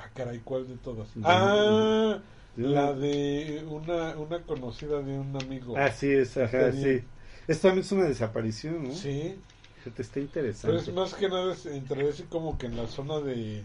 Ah, 0.00 0.08
caray, 0.14 0.40
¿cuál 0.40 0.66
de 0.66 0.76
todas? 0.76 1.08
Ah, 1.24 2.18
la 2.56 2.92
de 2.94 3.64
una, 3.68 4.16
una 4.18 4.42
conocida 4.42 5.02
de 5.02 5.18
un 5.18 5.36
amigo. 5.36 5.76
Ah, 5.76 5.90
sí, 5.90 6.10
es, 6.10 6.36
ajá, 6.36 6.72
sí. 6.72 7.02
Esto 7.46 7.68
también 7.68 7.84
es 7.84 7.92
una 7.92 8.04
desaparición, 8.04 8.82
¿no? 8.84 8.94
Sí, 8.94 9.36
Fíjate, 9.84 10.02
está 10.02 10.20
pero 10.20 10.26
interesante. 10.26 10.90
es 10.90 10.94
más 10.94 11.14
que 11.14 11.28
nada 11.28 11.52
es 11.52 11.66
entre 11.66 12.08
así 12.08 12.22
como 12.24 12.56
que 12.58 12.66
en 12.66 12.76
la 12.76 12.86
zona 12.86 13.20
de 13.20 13.62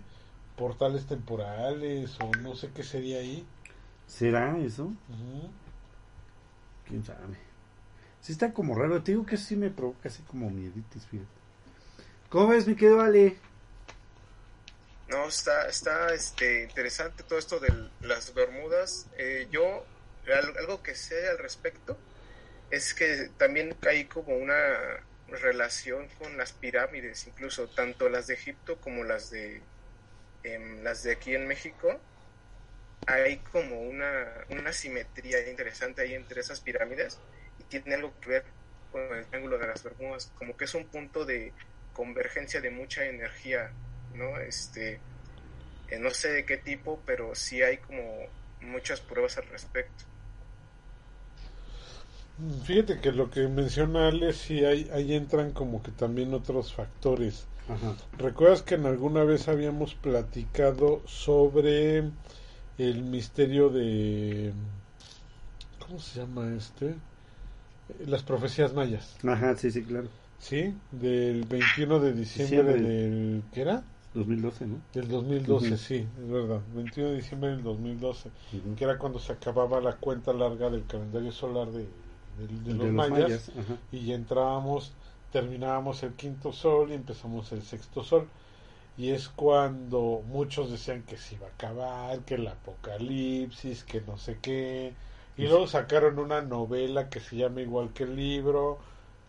portales 0.58 1.06
temporales 1.06 2.18
o 2.22 2.32
no 2.42 2.56
sé 2.56 2.70
qué 2.74 2.84
sería 2.84 3.20
ahí. 3.20 3.46
¿Será 4.08 4.58
eso? 4.60 4.84
Ujú. 4.86 5.50
¿Quién 6.88 7.04
sabe? 7.04 7.38
Sí 8.22 8.32
está 8.32 8.54
como 8.54 8.76
raro. 8.76 9.02
Te 9.04 9.12
digo 9.12 9.26
que 9.26 9.38
sí 9.38 9.56
me 9.56 9.70
provoca 9.70 10.10
así 10.10 10.24
como 10.24 10.50
mieditis, 10.50 11.06
fíjate. 11.06 11.30
¿Cómo 12.30 12.48
ves, 12.48 12.68
mi 12.68 12.76
querido 12.76 13.02
Ale? 13.02 13.38
No, 15.08 15.28
está, 15.28 15.68
está 15.68 16.14
este, 16.14 16.64
interesante 16.64 17.24
todo 17.24 17.38
esto 17.40 17.60
de 17.60 17.72
las 18.00 18.34
Bermudas. 18.34 19.08
Eh, 19.18 19.48
yo, 19.52 19.86
al- 20.28 20.58
algo 20.58 20.82
que 20.82 20.96
sé 20.96 21.28
al 21.28 21.38
respecto 21.38 22.04
es 22.72 22.94
que 22.96 23.30
también 23.38 23.78
hay 23.88 24.08
como 24.08 24.36
una 24.38 25.06
relación 25.28 26.10
con 26.20 26.38
las 26.38 26.54
pirámides, 26.54 27.28
incluso 27.28 27.70
tanto 27.70 28.10
las 28.10 28.28
de 28.28 28.36
Egipto 28.36 28.80
como 28.82 29.04
las 29.04 29.30
de 29.32 29.62
em, 30.44 30.84
las 30.84 31.04
de 31.04 31.14
aquí 31.14 31.36
en 31.36 31.48
México. 31.48 32.02
Hay 33.08 33.38
como 33.40 33.82
una, 33.82 34.46
una 34.50 34.74
simetría 34.74 35.48
interesante 35.50 36.02
ahí 36.02 36.14
entre 36.16 36.42
esas 36.42 36.62
pirámides 36.62 37.20
y 37.60 37.64
tiene 37.66 37.96
algo 37.96 38.14
que 38.20 38.30
ver 38.30 38.46
con 38.92 39.14
el 39.16 39.26
triángulo 39.28 39.58
de 39.60 39.68
las 39.68 39.84
Bermudas, 39.84 40.32
como 40.36 40.58
que 40.58 40.66
es 40.66 40.74
un 40.74 40.88
punto 40.90 41.26
de 41.26 41.54
convergencia 41.94 42.62
de 42.62 42.72
mucha 42.72 43.06
energía, 43.06 43.72
¿no? 44.16 44.40
Este, 44.40 45.00
eh, 45.90 46.00
no 46.00 46.10
sé 46.10 46.30
de 46.30 46.46
qué 46.46 46.58
tipo, 46.58 47.00
pero 47.06 47.36
sí 47.36 47.62
hay 47.62 47.78
como 47.78 48.02
muchas 48.62 49.02
pruebas 49.02 49.38
al 49.38 49.48
respecto. 49.48 50.06
Fíjate 52.66 53.00
que 53.00 53.12
lo 53.14 53.30
que 53.30 53.48
menciona 53.48 54.08
Ale, 54.10 54.34
sí, 54.34 54.66
ahí, 54.66 54.90
ahí 54.94 55.14
entran 55.16 55.52
como 55.52 55.82
que 55.82 55.92
también 55.92 56.34
otros 56.34 56.74
factores. 56.74 57.46
Ajá. 57.70 57.96
¿Recuerdas 58.18 58.62
que 58.62 58.76
en 58.76 58.86
alguna 58.86 59.24
vez 59.24 59.48
habíamos 59.48 59.96
platicado 59.96 61.02
sobre 61.08 62.00
el 62.78 63.04
misterio 63.04 63.70
de... 63.70 64.52
¿Cómo 65.80 66.00
se 66.00 66.20
llama 66.20 66.54
este? 66.58 66.96
Las 68.06 68.24
profecías 68.24 68.74
mayas, 68.74 69.16
Ajá, 69.26 69.56
sí, 69.56 69.72
sí, 69.72 69.84
claro. 69.84 70.10
¿sí? 70.40 70.74
Del 70.92 71.46
21 71.46 72.00
de 72.00 72.14
diciembre 72.14 72.74
Diciembre. 72.74 72.82
del... 72.82 73.44
¿Qué 73.54 73.62
era? 73.62 73.84
2012, 74.16 74.66
¿no? 74.68 74.82
Del 74.94 75.08
2012, 75.10 75.76
Ujú. 75.76 75.78
sí, 75.78 75.96
es 76.18 76.30
verdad. 76.30 76.62
21 76.74 77.10
de 77.10 77.18
diciembre 77.18 77.50
del 77.52 77.64
2012, 77.64 78.32
Ujú. 78.54 78.76
que 78.76 78.84
era 78.86 78.98
cuando 78.98 79.20
se 79.20 79.34
acababa 79.34 79.82
la 79.82 79.98
cuenta 79.98 80.34
larga 80.34 80.70
del 80.70 80.86
calendario 80.86 81.32
solar 81.32 81.70
de, 81.72 81.82
de- 81.84 82.48
de 82.64 82.74
los, 82.74 82.92
mayas, 82.92 83.50
ajá. 83.50 83.78
y 83.92 84.06
ya 84.06 84.16
entrábamos, 84.16 84.94
terminábamos 85.32 86.04
el 86.04 86.14
quinto 86.16 86.54
sol 86.54 86.92
y 86.92 86.94
empezamos 86.96 87.52
el 87.52 87.62
sexto 87.64 88.04
sol. 88.04 88.30
Y 88.98 89.12
es 89.12 89.30
cuando 89.30 90.24
muchos 90.28 90.72
decían 90.72 91.04
que 91.04 91.18
se 91.18 91.36
iba 91.36 91.48
a 91.48 91.50
acabar, 91.52 92.20
que 92.26 92.36
el 92.36 92.48
apocalipsis, 92.48 93.84
que 93.84 94.02
no 94.02 94.18
sé 94.18 94.40
qué. 94.42 94.96
Y 95.38 95.48
luego 95.48 95.68
sacaron 95.68 96.18
una 96.20 96.42
novela 96.42 97.10
que 97.10 97.20
se 97.20 97.36
llama 97.38 97.62
igual 97.62 97.92
que 97.94 98.04
el 98.04 98.16
libro, 98.16 98.80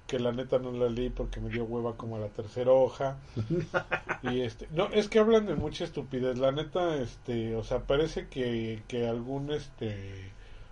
que 0.07 0.19
la 0.19 0.33
neta 0.33 0.59
no 0.59 0.73
la 0.73 0.89
leí 0.89 1.11
porque 1.11 1.41
me 1.41 1.51
dio 1.51 1.65
hueva 1.65 1.97
como 1.97 2.17
a 2.17 2.21
la 2.21 2.29
tercera 2.29 2.73
hoja. 2.73 3.17
y 4.23 4.41
este, 4.41 4.69
no, 4.73 4.87
es 4.93 5.09
que 5.09 5.19
hablan 5.19 5.47
de 5.47 5.55
mucha 5.55 5.85
estupidez, 5.85 6.39
la 6.39 6.53
neta, 6.53 6.97
este, 6.97 7.57
o 7.57 7.65
sea, 7.65 7.81
parece 7.81 8.29
que, 8.29 8.83
que 8.89 9.07
algún, 9.09 9.51
este, 9.53 10.31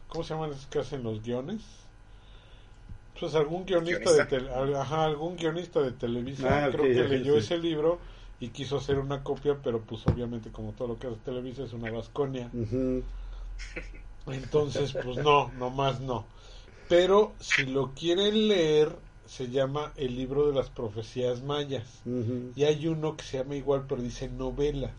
¿cómo 0.09 0.25
se 0.25 0.35
llaman 0.35 0.53
esos 0.53 0.67
que 0.67 0.79
hacen 0.79 1.03
los 1.03 1.23
guiones? 1.23 1.63
Pues 3.19 3.35
algún 3.35 3.65
guionista, 3.65 4.13
de 4.13 4.77
ajá, 4.77 5.05
algún 5.05 5.37
guionista 5.37 5.81
de 5.81 5.93
Televisa 5.93 6.67
Ah, 6.67 6.71
creo 6.71 6.83
que 6.83 7.09
leyó 7.09 7.35
sí. 7.35 7.39
ese 7.39 7.59
libro 7.59 7.99
y 8.41 8.49
quiso 8.49 8.79
hacer 8.79 8.99
una 8.99 9.23
copia, 9.23 9.57
pero 9.63 9.81
pues 9.81 10.07
obviamente 10.07 10.51
como 10.51 10.73
todo 10.73 10.89
lo 10.89 10.99
que 10.99 11.07
hace 11.07 11.17
Televisa 11.25 11.63
es 11.63 11.73
una 11.73 11.91
vasconia. 11.93 12.51
Entonces, 14.27 14.97
pues 15.05 15.19
no, 15.19 15.53
nomás 15.59 16.01
no. 16.01 16.27
Pero 16.89 17.33
si 17.41 17.67
lo 17.67 17.93
quieren 17.93 18.49
leer, 18.49 18.97
se 19.27 19.49
llama 19.51 19.93
El 19.97 20.17
libro 20.17 20.47
de 20.49 20.55
las 20.55 20.69
profecías 20.71 21.43
mayas. 21.43 22.03
Y 22.57 22.65
hay 22.65 22.87
uno 22.89 23.17
que 23.17 23.25
se 23.25 23.39
llama 23.39 23.57
igual, 23.57 23.85
pero 23.89 24.03
dice 24.03 24.29
novela. 24.29 24.91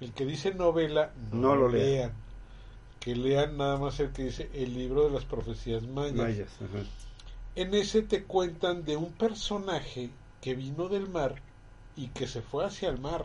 El 0.00 0.12
que 0.12 0.24
dice 0.26 0.54
novela, 0.54 1.12
no, 1.32 1.38
No 1.40 1.56
lo 1.56 1.68
lean. 1.68 1.86
lean. 1.86 2.12
Que 3.00 3.14
lean 3.16 3.56
nada 3.56 3.76
más 3.78 3.98
el 4.00 4.10
que 4.12 4.24
dice 4.24 4.50
El 4.54 4.74
libro 4.74 5.04
de 5.04 5.10
las 5.10 5.24
profecías 5.24 5.82
mayas. 5.86 6.48
En 7.54 7.74
ese 7.74 8.02
te 8.02 8.24
cuentan 8.24 8.84
de 8.84 8.96
un 8.96 9.12
personaje 9.12 10.10
que 10.42 10.54
vino 10.54 10.88
del 10.88 11.08
mar 11.08 11.36
y 11.96 12.08
que 12.08 12.26
se 12.26 12.42
fue 12.42 12.64
hacia 12.64 12.88
el 12.90 12.98
mar. 13.00 13.24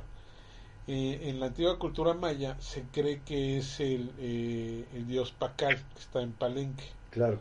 Eh, 0.87 1.29
en 1.29 1.39
la 1.39 1.47
antigua 1.47 1.77
cultura 1.77 2.13
maya 2.13 2.55
se 2.59 2.83
cree 2.91 3.21
que 3.25 3.57
es 3.57 3.79
el, 3.79 4.11
eh, 4.17 4.85
el 4.95 5.05
dios 5.07 5.31
Pacal, 5.31 5.77
que 5.93 5.99
está 5.99 6.21
en 6.21 6.31
Palenque. 6.31 6.85
Claro. 7.11 7.39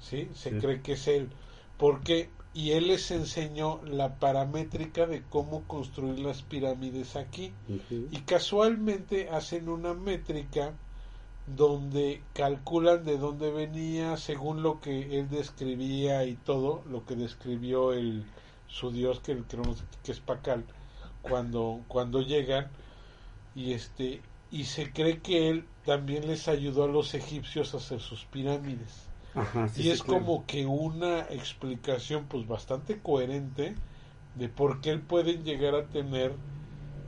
¿sí? 0.00 0.28
Se 0.34 0.50
Sí. 0.50 0.56
cree 0.56 0.80
que 0.80 0.92
es 0.92 1.06
él. 1.08 1.28
Porque 1.78 2.30
Y 2.56 2.70
él 2.70 2.86
les 2.86 3.10
enseñó 3.10 3.80
la 3.84 4.20
paramétrica 4.20 5.06
de 5.06 5.24
cómo 5.28 5.64
construir 5.64 6.20
las 6.20 6.42
pirámides 6.42 7.16
aquí. 7.16 7.52
Y 7.88 8.20
casualmente 8.20 9.28
hacen 9.28 9.68
una 9.68 9.92
métrica 9.92 10.72
donde 11.48 12.22
calculan 12.32 13.04
de 13.04 13.18
dónde 13.18 13.50
venía 13.50 14.16
según 14.16 14.62
lo 14.62 14.80
que 14.80 15.18
él 15.18 15.28
describía 15.28 16.24
y 16.26 16.36
todo 16.36 16.84
lo 16.88 17.04
que 17.04 17.16
describió 17.16 17.92
el 17.92 18.24
su 18.68 18.92
dios 18.92 19.20
que 19.20 19.42
que 20.04 20.12
es 20.12 20.20
Pacal 20.20 20.64
cuando 21.22 21.80
cuando 21.88 22.22
llegan. 22.22 22.68
Y 23.56 23.72
este 23.72 24.22
y 24.52 24.64
se 24.64 24.92
cree 24.92 25.18
que 25.18 25.50
él 25.50 25.66
también 25.84 26.28
les 26.28 26.46
ayudó 26.46 26.84
a 26.84 26.88
los 26.88 27.14
egipcios 27.14 27.74
a 27.74 27.78
hacer 27.78 28.00
sus 28.00 28.24
pirámides 28.26 29.08
y 29.76 29.90
es 29.90 30.02
como 30.02 30.46
que 30.46 30.66
una 30.66 31.20
explicación 31.20 32.26
pues 32.28 32.46
bastante 32.46 32.98
coherente 33.00 33.74
de 34.36 34.48
por 34.48 34.80
qué 34.80 34.90
él 34.90 35.00
pueden 35.00 35.44
llegar 35.44 35.74
a 35.74 35.86
tener 35.86 36.32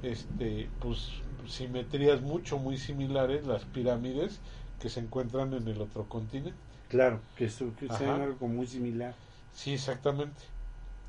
este 0.03 0.69
pues 0.81 1.11
simetrías 1.49 2.23
mucho 2.23 2.59
muy 2.59 2.77
similares 2.77 3.47
las 3.47 3.65
pirámides 3.65 4.41
que 4.81 4.89
se 4.89 5.01
encuentran 5.01 5.55
en 5.55 5.67
el 5.69 5.81
otro 5.81 6.05
continente. 6.09 6.59
Claro 6.89 7.21
que, 7.37 7.47
eso, 7.47 7.73
que 7.79 7.89
sean 7.89 8.21
algo 8.21 8.47
muy 8.47 8.67
similar. 8.67 9.15
Sí 9.55 9.75
exactamente. 9.75 10.43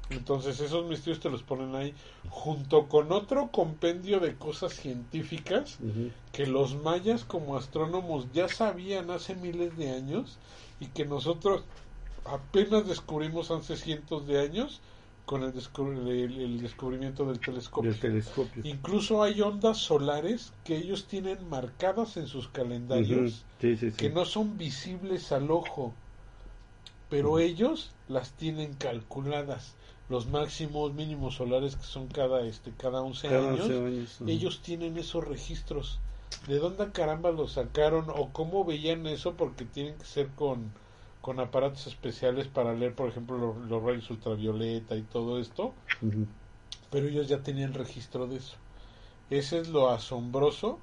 Entonces 0.10 0.62
esos 0.62 0.88
misterios 0.88 1.20
te 1.20 1.30
los 1.30 1.44
ponen 1.44 1.76
ahí 1.76 1.94
junto 2.30 2.88
con 2.88 3.12
otro 3.12 3.50
compendio 3.52 4.20
de 4.20 4.36
cosas 4.36 4.74
científicas 4.74 5.80
que 6.32 6.48
los 6.48 6.76
mayas 6.76 7.26
como 7.26 7.58
astrónomos 7.58 8.32
ya 8.32 8.48
sabían 8.48 9.12
hace 9.12 9.36
miles 9.36 9.76
de 9.76 9.92
años 9.92 10.40
y 10.80 10.88
que 10.88 11.06
nosotros 11.06 11.64
apenas 12.26 12.88
descubrimos 12.88 13.52
hace 13.52 13.78
cientos 13.78 14.28
de 14.28 14.42
años 14.42 14.82
con 15.26 15.44
el, 15.44 15.52
el, 16.08 16.62
descubrimiento 16.62 17.26
del 17.26 17.40
telescopio. 17.40 17.94
telescopio. 18.00 18.64
Incluso 18.66 19.24
hay 19.24 19.42
ondas 19.42 19.78
solares 19.78 20.54
que 20.64 20.78
ellos 20.78 21.06
tienen 21.06 21.50
marcadas 21.50 22.16
en 22.16 22.28
sus 22.28 22.48
calendarios 22.48 23.44
que 23.60 24.10
no 24.14 24.24
son 24.24 24.58
visibles 24.58 25.34
al 25.34 25.52
ojo, 25.52 25.94
pero 27.10 27.40
ellos 27.40 27.92
las 28.08 28.32
tienen 28.34 28.74
calculadas 28.76 29.76
los 30.10 30.28
máximos 30.28 30.94
mínimos 30.94 31.36
solares 31.36 31.76
que 31.76 31.84
son 31.84 32.08
cada 32.08 32.46
este 32.46 32.72
cada 32.72 33.02
11 33.02 33.28
años, 33.28 33.70
ellos 34.26 34.62
tienen 34.62 34.98
esos 34.98 35.24
registros. 35.26 36.00
¿De 36.48 36.60
dónde 36.60 36.92
caramba 36.92 37.32
los 37.32 37.54
sacaron 37.54 38.06
o 38.10 38.32
cómo 38.32 38.64
veían 38.64 39.06
eso? 39.06 39.36
Porque 39.36 39.66
tienen 39.66 39.98
que 39.98 40.06
ser 40.06 40.28
con, 40.30 40.72
con 41.22 41.40
aparatos 41.40 41.88
especiales 41.88 42.48
para 42.48 42.74
leer, 42.74 42.96
por 42.96 43.10
ejemplo, 43.10 43.56
los, 43.68 43.84
rayos 43.84 44.10
ultravioleta 44.10 44.96
y 44.96 45.02
todo 45.02 45.40
esto. 45.40 45.74
Pero 46.90 47.08
ellos 47.08 47.28
ya 47.28 47.40
tenían 47.40 47.74
registro 47.74 48.28
de 48.28 48.38
eso. 48.38 48.56
Ese 49.30 49.60
es 49.60 49.68
lo 49.68 49.90
asombroso 49.90 50.80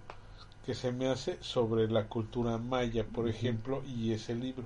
que 0.66 0.74
se 0.74 0.92
me 0.92 1.08
hace 1.08 1.38
sobre 1.40 1.88
la 1.88 2.08
cultura 2.08 2.58
maya, 2.58 3.06
por 3.06 3.28
ejemplo, 3.28 3.82
y 3.86 4.12
ese 4.12 4.34
libro. 4.34 4.64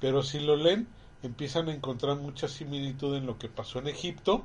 Pero 0.00 0.22
si 0.22 0.40
lo 0.40 0.56
leen, 0.56 0.86
empiezan 1.22 1.68
a 1.68 1.74
encontrar 1.74 2.18
mucha 2.18 2.48
similitud 2.48 3.16
en 3.16 3.24
lo 3.24 3.38
que 3.38 3.48
pasó 3.48 3.78
en 3.78 3.88
Egipto 3.88 4.44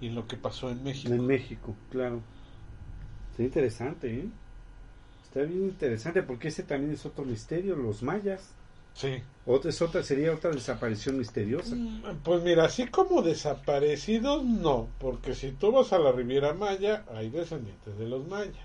y 0.00 0.06
en 0.08 0.14
lo 0.14 0.28
que 0.28 0.36
pasó 0.36 0.70
en 0.70 0.84
México. 0.84 1.14
En 1.14 1.26
México, 1.26 1.74
claro. 1.90 2.20
Está 3.32 3.42
interesante, 3.42 4.20
¿eh? 4.20 4.28
Está 5.36 5.48
bien 5.50 5.64
interesante 5.64 6.22
porque 6.22 6.48
ese 6.48 6.62
también 6.62 6.94
es 6.94 7.04
otro 7.04 7.22
misterio, 7.22 7.76
los 7.76 8.02
mayas. 8.02 8.54
Sí. 8.94 9.22
Otra, 9.44 9.68
es 9.68 9.82
otra, 9.82 10.02
sería 10.02 10.32
otra 10.32 10.50
desaparición 10.50 11.18
misteriosa. 11.18 11.74
Mm, 11.74 12.20
pues 12.24 12.42
mira, 12.42 12.64
así 12.64 12.86
como 12.86 13.20
desaparecidos, 13.20 14.42
no, 14.46 14.88
porque 14.98 15.34
si 15.34 15.50
tú 15.50 15.72
vas 15.72 15.92
a 15.92 15.98
la 15.98 16.10
Riviera 16.10 16.54
Maya, 16.54 17.04
hay 17.14 17.28
descendientes 17.28 17.98
de 17.98 18.08
los 18.08 18.26
mayas. 18.26 18.56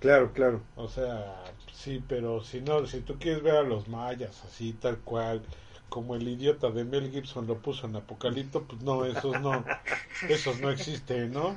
Claro, 0.00 0.32
claro. 0.32 0.62
O 0.76 0.88
sea, 0.88 1.44
sí, 1.74 2.02
pero 2.08 2.42
si 2.42 2.62
no, 2.62 2.86
si 2.86 3.00
tú 3.00 3.18
quieres 3.18 3.42
ver 3.42 3.56
a 3.56 3.62
los 3.62 3.86
mayas 3.88 4.42
así, 4.46 4.72
tal 4.72 4.96
cual, 5.00 5.42
como 5.90 6.16
el 6.16 6.26
idiota 6.26 6.70
de 6.70 6.84
Mel 6.84 7.10
Gibson 7.10 7.46
lo 7.46 7.58
puso 7.58 7.86
en 7.86 7.96
Apocalipto, 7.96 8.62
pues 8.62 8.80
no, 8.80 9.04
esos 9.04 9.38
no, 9.42 9.62
esos 10.30 10.58
no 10.58 10.70
existen, 10.70 11.34
¿no? 11.34 11.54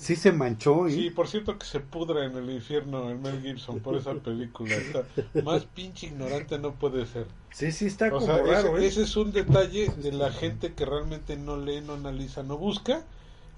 Sí 0.00 0.16
se 0.16 0.32
manchó. 0.32 0.86
¿eh? 0.86 0.92
Sí, 0.92 1.10
por 1.10 1.28
cierto 1.28 1.58
que 1.58 1.66
se 1.66 1.78
pudra 1.78 2.24
en 2.24 2.34
el 2.34 2.48
infierno 2.50 3.10
el 3.10 3.18
Mel 3.18 3.42
Gibson 3.42 3.80
por 3.80 3.96
esa 3.96 4.14
película. 4.14 4.74
más 5.44 5.66
pinche 5.66 6.06
ignorante 6.06 6.58
no 6.58 6.72
puede 6.72 7.04
ser. 7.04 7.26
Sí, 7.52 7.70
sí, 7.70 7.86
está 7.86 8.10
como 8.10 8.26
raro. 8.26 8.78
Ese, 8.78 8.84
¿eh? 8.84 8.86
ese, 8.86 9.02
es 9.02 9.16
un 9.18 9.30
detalle 9.30 9.88
de 9.88 10.12
la 10.12 10.32
gente 10.32 10.72
que 10.72 10.86
realmente 10.86 11.36
no 11.36 11.58
lee, 11.58 11.82
no 11.82 11.94
analiza, 11.94 12.42
no 12.42 12.56
busca 12.56 13.04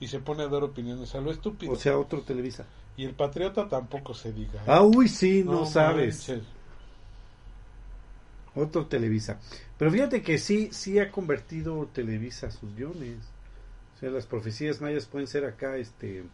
y 0.01 0.09
se 0.09 0.19
pone 0.19 0.43
a 0.43 0.49
dar 0.49 0.65
opiniones 0.65 1.15
a 1.15 1.21
lo 1.21 1.31
estúpido. 1.31 1.75
O 1.75 1.77
sea, 1.77 1.97
otro 1.97 2.23
Televisa. 2.23 2.67
Y 2.97 3.05
el 3.05 3.15
patriota 3.15 3.69
tampoco 3.69 4.13
se 4.13 4.33
diga. 4.33 4.61
¿eh? 4.63 4.67
Ah, 4.67 4.83
uy, 4.83 5.09
sí, 5.09 5.45
no, 5.45 5.65
sabes. 5.65 6.33
Otro 8.57 8.87
Televisa. 8.87 9.39
Pero 9.79 9.93
fíjate 9.93 10.23
que 10.23 10.39
sí, 10.39 10.71
sí 10.73 10.99
ha 10.99 11.13
convertido 11.13 11.89
Televisa 11.93 12.51
sus 12.51 12.75
guiones. 12.75 13.32
Sea, 14.03 14.11
las 14.11 14.27
profecías 14.27 14.81
mayas 14.81 15.07
pueden 15.07 15.29
ser 15.29 15.45
acá, 15.45 15.77
este, 15.77 16.25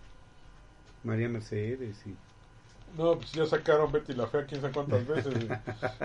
María 1.05 1.29
Mercedes 1.29 1.99
y... 2.07 2.17
No, 2.97 3.17
pues 3.17 3.31
ya 3.33 3.45
sacaron 3.45 3.93
Betty 3.93 4.15
la 4.15 4.27
Fea 4.27 4.47
quién 4.47 4.63
sabe 4.63 4.73
cuántas 4.73 5.07
veces. 5.07 5.35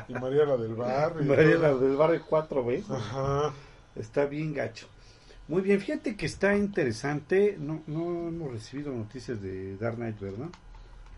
y, 0.09 0.13
María 0.19 0.43
la 0.43 0.57
del 0.57 0.75
Barrio. 0.75 1.23
María 1.23 1.55
la 1.55 1.73
del 1.73 1.95
Barrio 1.95 2.21
cuatro 2.27 2.65
veces. 2.65 2.91
Ajá. 2.91 3.53
Está 3.95 4.25
bien 4.25 4.53
gacho. 4.53 4.87
Muy 5.47 5.61
bien, 5.61 5.79
fíjate 5.79 6.17
que 6.17 6.25
está 6.25 6.53
interesante. 6.57 7.55
No, 7.57 7.81
no 7.87 8.27
hemos 8.27 8.51
recibido 8.51 8.91
noticias 8.91 9.41
de 9.41 9.77
Dark 9.77 9.95
Knight, 9.95 10.19
¿verdad? 10.19 10.49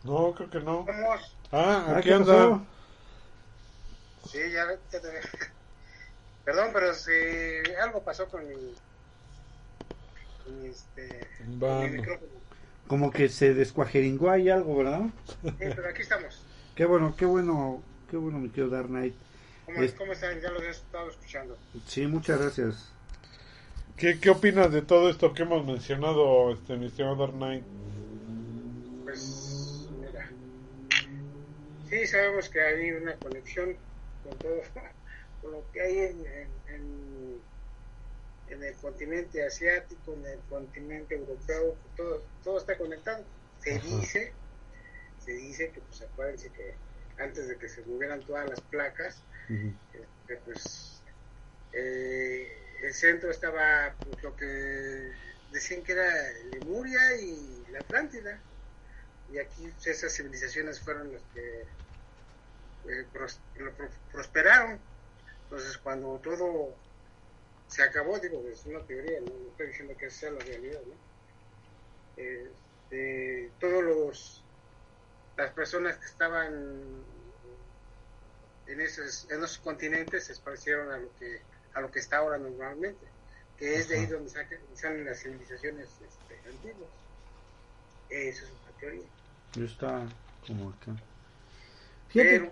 No, 0.04 0.32
creo 0.36 0.50
que 0.52 0.60
no. 0.60 0.86
Ah, 0.88 1.88
ah 1.88 1.96
aquí 1.98 2.12
anda. 2.12 2.64
Sí, 4.30 4.38
ya, 4.54 4.68
Perdón, 6.46 6.70
pero 6.72 6.94
si 6.94 7.12
algo 7.82 8.04
pasó 8.04 8.28
con 8.28 8.48
mi, 8.48 8.76
este, 10.66 11.28
micrófono. 11.48 12.32
Como 12.88 13.12
que 13.12 13.30
se 13.30 13.54
descuajeringó 13.54 14.30
ahí 14.30 14.50
algo, 14.50 14.78
¿verdad? 14.78 15.10
Sí, 15.44 15.52
pero 15.58 15.90
aquí 15.90 16.02
estamos. 16.04 16.44
Qué 16.76 16.86
bueno, 16.86 17.16
qué 17.18 17.26
bueno, 17.26 17.82
qué 18.10 18.18
bueno, 18.18 18.40
mi 18.40 18.50
querido 18.50 18.70
Dark 18.70 18.88
Knight. 18.88 19.16
¿Cómo, 19.66 19.80
¿Cómo, 19.98 20.14
están? 20.14 20.40
Ya 20.40 20.52
los 20.52 20.62
he 20.62 20.70
estado 20.70 21.10
escuchando. 21.10 21.58
Sí, 21.88 22.06
muchas 22.06 22.40
gracias. 22.40 22.92
¿Qué, 23.98 24.20
¿Qué 24.20 24.30
opinas 24.30 24.72
de 24.72 24.82
todo 24.82 25.10
esto 25.10 25.34
que 25.34 25.44
hemos 25.44 25.66
mencionado, 25.66 26.52
este, 26.52 26.76
mi 26.76 26.88
estimado 26.88 27.16
Dark 27.16 27.34
Knight? 27.34 27.64
Pues, 29.06 29.88
mira. 30.00 30.30
Sí, 31.90 32.06
sabemos 32.06 32.50
que 32.50 32.62
hay 32.62 32.92
una 32.92 33.16
conexión 33.16 33.76
con 34.24 34.38
todo 34.38 34.62
lo 35.50 35.64
que 35.72 35.82
hay 35.82 35.98
en, 35.98 36.20
en, 36.20 36.76
en, 36.76 37.42
el 38.50 38.76
continente 38.76 39.46
asiático, 39.46 40.14
en 40.14 40.26
el 40.26 40.40
continente 40.50 41.16
europeo, 41.16 41.76
todo, 41.96 42.24
todo 42.44 42.58
está 42.58 42.78
conectado. 42.78 43.24
Se 43.62 43.80
dice, 43.80 44.34
se 45.24 45.32
dice 45.32 45.72
que, 45.72 45.82
pues 45.82 46.02
acuérdense 46.02 46.50
que 46.52 46.76
antes 47.18 47.48
de 47.48 47.58
que 47.58 47.70
se 47.70 47.82
movieran 47.84 48.22
todas 48.26 48.50
las 48.50 48.62
placas, 48.62 49.22
este, 49.50 50.38
pues 50.46 51.02
eh, 51.74 52.58
el 52.82 52.94
centro 52.94 53.32
estaba 53.32 53.96
pues, 54.00 54.24
lo 54.24 54.36
que 54.36 55.12
decían 55.52 55.82
que 55.84 55.94
era 55.94 56.12
Lemuria 56.52 57.16
y 57.20 57.66
la 57.72 57.80
Atlántida. 57.80 58.40
Y 59.32 59.40
aquí 59.40 59.72
esas 59.84 60.16
civilizaciones 60.16 60.80
fueron 60.80 61.12
las 61.12 61.22
que 61.34 61.66
eh, 62.90 63.06
prosperaron. 64.12 64.80
Entonces, 65.44 65.78
cuando 65.80 66.20
todo 66.20 66.76
se 67.76 67.84
acabó, 67.84 68.18
digo, 68.20 68.42
es 68.48 68.66
una 68.66 68.80
teoría, 68.86 69.20
no, 69.20 69.50
estoy 69.52 69.68
diciendo 69.68 69.98
que 69.98 70.10
sea 70.10 70.32
la 70.32 70.40
realidad, 70.40 70.80
¿no? 70.88 70.96
Este, 72.16 73.52
todos 73.60 73.84
los 73.84 74.42
las 75.36 75.52
personas 75.52 75.98
que 75.98 76.06
estaban 76.06 77.04
en 78.68 78.80
esos 78.80 79.30
en 79.30 79.44
esos 79.44 79.58
continentes 79.58 80.24
se 80.24 80.32
esparcieron 80.32 80.90
a 80.94 80.98
lo 80.98 81.10
que 81.20 81.42
a 81.74 81.82
lo 81.82 81.92
que 81.92 82.00
está 82.00 82.20
ahora 82.20 82.38
normalmente 82.38 83.06
que 83.58 83.76
es 83.76 83.90
de 83.90 84.00
ahí 84.00 84.06
donde 84.06 84.30
salen 84.76 85.04
las 85.04 85.22
civilizaciones 85.22 85.90
este, 85.90 86.50
antiguas 86.50 86.90
eso 88.10 88.46
es 88.46 88.52
una 88.52 88.80
teoría 88.80 89.10
está 89.58 90.08
como 90.48 90.70
acá 90.70 90.96
Fíjate, 92.08 92.50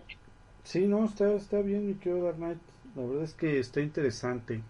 Sí, 0.65 0.88
no, 0.88 1.05
está, 1.05 1.33
está 1.33 1.62
bien, 1.62 1.88
mi 1.88 1.93
querido 1.95 2.25
Dark 2.25 2.38
Knight. 2.38 2.59
La 2.95 3.03
verdad 3.03 3.23
es 3.23 3.33
que 3.33 3.59
está 3.59 3.81
interesante. 3.81 4.62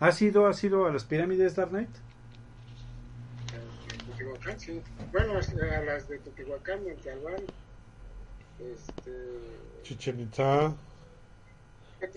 ¿Has 0.00 0.22
ido, 0.22 0.46
has 0.46 0.62
ido 0.62 0.86
a 0.86 0.92
las 0.92 1.04
pirámides, 1.04 1.56
Dark 1.56 1.70
Knight? 1.70 1.90
Teotihuacán, 4.06 4.60
sí. 4.60 4.80
Bueno, 5.12 5.32
a 5.34 5.80
las 5.84 6.08
de 6.08 6.18
Teotihuacán, 6.18 6.84
Montalbán, 6.84 7.42
este... 8.60 9.12
Chichen 9.82 10.20
Itza, 10.20 10.74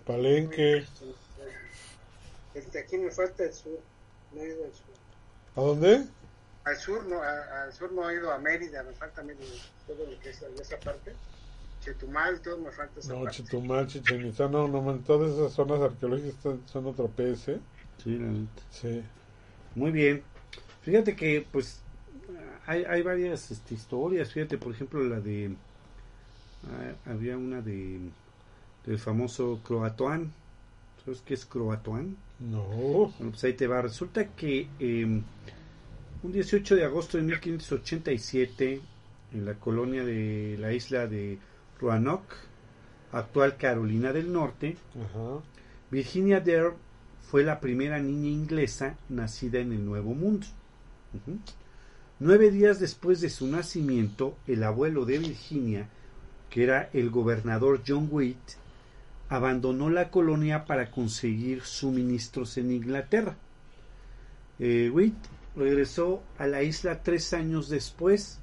Palenque. 0.05 0.85
Este, 2.53 2.79
aquí 2.79 2.97
me 2.97 3.09
falta 3.11 3.43
el 3.43 3.53
sur, 3.53 3.79
no 4.33 4.41
he 4.41 4.47
ido 4.47 4.65
al 4.65 4.73
sur. 4.73 4.85
¿A 5.55 5.61
dónde? 5.61 6.05
Al 6.65 6.77
sur 6.77 7.05
no, 7.07 7.21
al 7.23 7.73
sur 7.73 7.91
no 7.93 8.09
he 8.09 8.15
ido 8.15 8.31
a 8.31 8.37
Mérida, 8.37 8.83
me 8.83 8.93
falta 8.93 9.23
Mérida, 9.23 9.45
todo 9.87 10.05
lo 10.05 10.19
que 10.19 10.29
es 10.29 10.41
esa 10.41 10.77
parte. 10.79 11.13
Chetumal, 11.83 12.39
todo 12.41 12.59
me 12.59 12.71
falta 12.71 12.99
esa 12.99 13.13
No, 13.13 13.23
parte. 13.23 13.37
Chetumal, 13.37 13.87
Chichen 13.87 14.25
Itza, 14.27 14.47
no, 14.47 14.67
no, 14.67 14.99
todas 14.99 15.31
esas 15.31 15.53
zonas 15.53 15.81
arqueológicas 15.81 16.35
están- 16.35 16.67
son 16.67 16.85
otro 16.85 17.07
PS. 17.07 17.59
Sí, 18.03 18.17
la 18.17 18.27
neta. 18.27 18.61
Sí. 18.71 19.01
Muy 19.75 19.91
bien. 19.91 20.23
Fíjate 20.81 21.15
que, 21.15 21.45
pues, 21.51 21.81
hay, 22.65 22.83
hay 22.83 23.01
varias 23.01 23.51
este, 23.51 23.75
historias. 23.75 24.31
Fíjate, 24.31 24.57
por 24.57 24.73
ejemplo, 24.73 25.03
la 25.03 25.19
de. 25.19 25.55
ah, 26.65 27.11
había 27.11 27.37
una 27.37 27.61
de. 27.61 27.99
del 28.85 28.99
famoso 28.99 29.59
Croatoan. 29.63 30.31
¿Sabes 31.03 31.21
qué 31.21 31.33
es 31.33 31.45
Croatoan? 31.45 32.15
No. 32.39 32.63
Bueno, 32.63 33.31
pues 33.31 33.43
ahí 33.43 33.53
te 33.53 33.67
va. 33.67 33.81
Resulta 33.81 34.27
que 34.27 34.67
eh, 34.79 35.05
un 36.23 36.31
18 36.31 36.75
de 36.75 36.85
agosto 36.85 37.17
de 37.17 37.23
1587, 37.23 38.81
en 39.33 39.45
la 39.45 39.55
colonia 39.55 40.03
de 40.03 40.57
la 40.59 40.73
isla 40.73 41.07
de 41.07 41.39
Roanoke, 41.79 42.35
actual 43.11 43.57
Carolina 43.57 44.13
del 44.13 44.31
Norte, 44.31 44.77
Ajá. 44.95 45.41
Virginia 45.89 46.39
Dare 46.39 46.73
fue 47.29 47.43
la 47.43 47.59
primera 47.59 47.99
niña 47.99 48.29
inglesa 48.29 48.97
nacida 49.09 49.59
en 49.59 49.71
el 49.73 49.85
Nuevo 49.85 50.13
Mundo. 50.13 50.47
Nueve 52.19 52.51
días 52.51 52.79
después 52.79 53.21
de 53.21 53.29
su 53.29 53.47
nacimiento, 53.47 54.37
el 54.47 54.63
abuelo 54.63 55.05
de 55.05 55.17
Virginia, 55.17 55.89
que 56.49 56.63
era 56.63 56.89
el 56.93 57.09
gobernador 57.09 57.81
John 57.87 58.07
Witt, 58.11 58.37
abandonó 59.29 59.89
la 59.89 60.11
colonia 60.11 60.65
para 60.65 60.91
conseguir 60.91 61.61
suministros 61.63 62.57
en 62.57 62.71
Inglaterra. 62.71 63.37
Eh, 64.59 64.91
regresó 65.55 66.21
a 66.37 66.47
la 66.47 66.63
isla 66.63 67.01
tres 67.01 67.33
años 67.33 67.69
después 67.69 68.39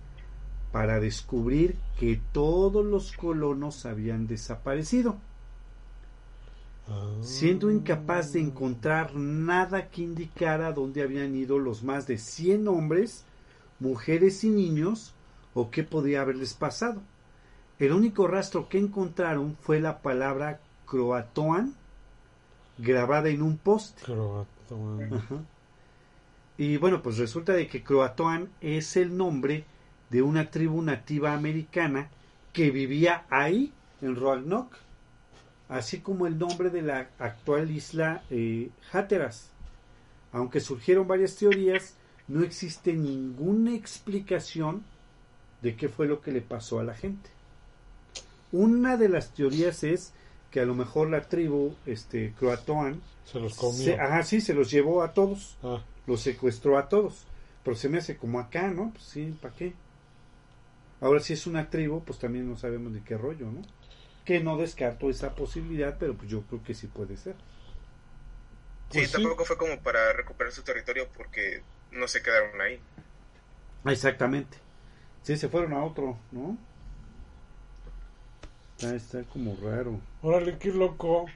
para 0.72 0.98
descubrir 0.98 1.76
que 1.98 2.20
todos 2.32 2.84
los 2.84 3.12
colonos 3.12 3.86
habían 3.86 4.26
desaparecido. 4.26 5.18
Siendo 7.20 7.70
incapaz 7.70 8.32
de 8.32 8.40
encontrar 8.40 9.14
nada 9.14 9.88
que 9.88 10.02
indicara 10.02 10.72
dónde 10.72 11.02
habían 11.02 11.34
ido 11.34 11.58
los 11.58 11.82
más 11.82 12.06
de 12.06 12.18
100 12.18 12.68
hombres, 12.68 13.24
mujeres 13.80 14.44
y 14.44 14.50
niños, 14.50 15.14
o 15.54 15.70
qué 15.70 15.82
podía 15.82 16.22
haberles 16.22 16.54
pasado. 16.54 17.02
El 17.78 17.92
único 17.92 18.26
rastro 18.26 18.68
que 18.68 18.78
encontraron 18.78 19.56
fue 19.60 19.80
la 19.80 20.00
palabra 20.00 20.60
Croatoan 20.86 21.74
grabada 22.78 23.28
en 23.28 23.42
un 23.42 23.56
poste. 23.56 24.02
Croatoan. 24.04 25.12
Ajá. 25.12 25.36
Y 26.56 26.76
bueno, 26.76 27.02
pues 27.02 27.18
resulta 27.18 27.52
de 27.52 27.68
que 27.68 27.84
Croatoan 27.84 28.48
es 28.60 28.96
el 28.96 29.16
nombre 29.16 29.64
de 30.10 30.22
una 30.22 30.50
tribu 30.50 30.82
nativa 30.82 31.34
americana 31.34 32.08
que 32.52 32.70
vivía 32.70 33.26
ahí, 33.30 33.72
en 34.00 34.16
Roanoke, 34.16 34.76
así 35.68 36.00
como 36.00 36.26
el 36.26 36.38
nombre 36.38 36.70
de 36.70 36.82
la 36.82 37.08
actual 37.18 37.70
isla 37.70 38.22
eh, 38.30 38.70
Hatteras. 38.92 39.50
Aunque 40.32 40.60
surgieron 40.60 41.06
varias 41.08 41.36
teorías, 41.36 41.94
no 42.26 42.42
existe 42.42 42.92
ninguna 42.92 43.74
explicación 43.74 44.82
de 45.62 45.74
qué 45.76 45.88
fue 45.88 46.06
lo 46.06 46.20
que 46.20 46.32
le 46.32 46.40
pasó 46.40 46.80
a 46.80 46.84
la 46.84 46.94
gente. 46.94 47.30
Una 48.52 48.96
de 48.96 49.08
las 49.08 49.34
teorías 49.34 49.84
es 49.84 50.12
que 50.50 50.60
a 50.60 50.64
lo 50.64 50.74
mejor 50.74 51.10
la 51.10 51.22
tribu 51.28 51.74
este, 51.86 52.32
Croatoan 52.38 53.00
Se 53.24 53.38
los 53.40 53.54
comió. 53.54 53.84
se, 53.84 53.94
ajá, 54.00 54.22
sí, 54.22 54.40
se 54.40 54.54
los 54.54 54.70
llevó 54.70 55.02
a 55.02 55.12
todos, 55.12 55.56
Ah, 55.62 55.82
los 56.06 56.20
secuestró 56.22 56.78
a 56.78 56.88
todos. 56.88 57.24
Pero 57.64 57.76
se 57.76 57.88
me 57.90 57.98
hace 57.98 58.16
como 58.16 58.38
acá, 58.38 58.68
¿no? 58.70 58.90
Pues 58.92 59.04
sí, 59.04 59.34
¿para 59.42 59.54
qué? 59.54 59.74
Ahora, 61.00 61.20
si 61.20 61.34
es 61.34 61.46
una 61.46 61.68
tribu, 61.68 62.02
pues 62.02 62.18
también 62.18 62.48
no 62.48 62.56
sabemos 62.56 62.92
de 62.94 63.00
qué 63.02 63.16
rollo, 63.18 63.46
¿no? 63.50 63.60
Que 64.28 64.36
no 64.46 64.56
descarto 64.58 65.10
esa 65.10 65.34
posibilidad, 65.34 65.96
pero 65.98 66.16
pues 66.18 66.30
yo 66.30 66.42
creo 66.46 66.62
que 66.62 66.74
sí 66.74 66.86
puede 66.88 67.16
ser. 67.16 67.36
Sí, 68.90 69.06
Pues 69.06 69.12
sí. 69.12 69.12
tampoco 69.12 69.44
fue 69.46 69.56
como 69.56 69.82
para 69.82 70.12
recuperar 70.12 70.52
su 70.52 70.62
territorio 70.62 71.10
porque 71.12 71.62
no 71.90 72.06
se 72.08 72.22
quedaron 72.22 72.60
ahí. 72.60 72.82
Exactamente. 73.84 74.58
Sí, 75.22 75.36
se 75.36 75.48
fueron 75.48 75.72
a 75.74 75.84
otro, 75.84 76.18
¿no? 76.32 76.58
Está, 78.76 78.94
está 78.96 79.24
como 79.24 79.56
raro. 79.56 80.00
órale, 80.22 80.58
qué 80.58 80.70
loco. 80.72 81.26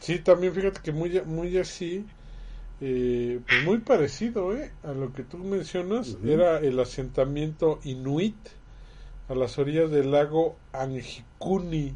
Sí, 0.00 0.18
también 0.20 0.52
fíjate 0.54 0.80
que 0.82 0.92
muy, 0.92 1.20
muy 1.22 1.56
así, 1.58 2.06
eh, 2.80 3.40
pues 3.48 3.60
muy 3.62 3.78
parecido, 3.80 4.56
¿eh? 4.56 4.72
A 4.84 4.92
lo 4.92 5.12
que 5.12 5.24
tú 5.24 5.38
mencionas, 5.38 6.18
era 6.24 6.58
el 6.60 6.78
asentamiento 6.80 7.80
inuit 7.84 8.36
a 9.28 9.34
las 9.34 9.58
orillas 9.58 9.90
del 9.90 10.12
lago 10.12 10.56
Angikuni. 10.72 11.94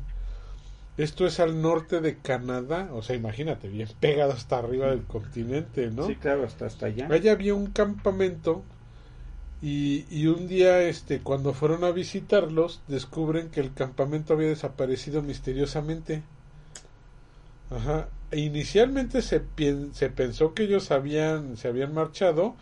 Esto 0.98 1.26
es 1.26 1.38
al 1.38 1.62
norte 1.62 2.00
de 2.00 2.18
Canadá, 2.18 2.90
o 2.92 3.02
sea, 3.02 3.14
imagínate, 3.14 3.68
bien 3.68 3.88
pegado 4.00 4.32
hasta 4.32 4.58
arriba 4.58 4.88
del 4.88 5.04
continente, 5.04 5.90
¿no? 5.92 6.08
Sí, 6.08 6.16
claro, 6.16 6.44
hasta, 6.44 6.66
hasta 6.66 6.86
allá. 6.86 7.06
Allá 7.08 7.32
había 7.32 7.54
un 7.54 7.68
campamento 7.68 8.64
y, 9.62 10.06
y 10.10 10.26
un 10.26 10.48
día, 10.48 10.82
este, 10.82 11.20
cuando 11.20 11.54
fueron 11.54 11.84
a 11.84 11.92
visitarlos, 11.92 12.82
descubren 12.88 13.50
que 13.50 13.60
el 13.60 13.72
campamento 13.72 14.34
había 14.34 14.48
desaparecido 14.48 15.22
misteriosamente. 15.22 16.24
Ajá. 17.70 18.08
E 18.32 18.40
inicialmente 18.40 19.22
se, 19.22 19.42
se 19.92 20.10
pensó 20.10 20.52
que 20.52 20.64
ellos 20.64 20.90
habían, 20.90 21.56
se 21.56 21.68
habían 21.68 21.94
marchado, 21.94 22.56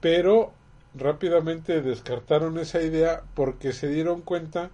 pero 0.00 0.52
rápidamente 0.94 1.82
descartaron 1.82 2.58
esa 2.58 2.82
idea 2.82 3.22
porque 3.34 3.72
se 3.72 3.88
dieron 3.88 4.22
cuenta 4.22 4.70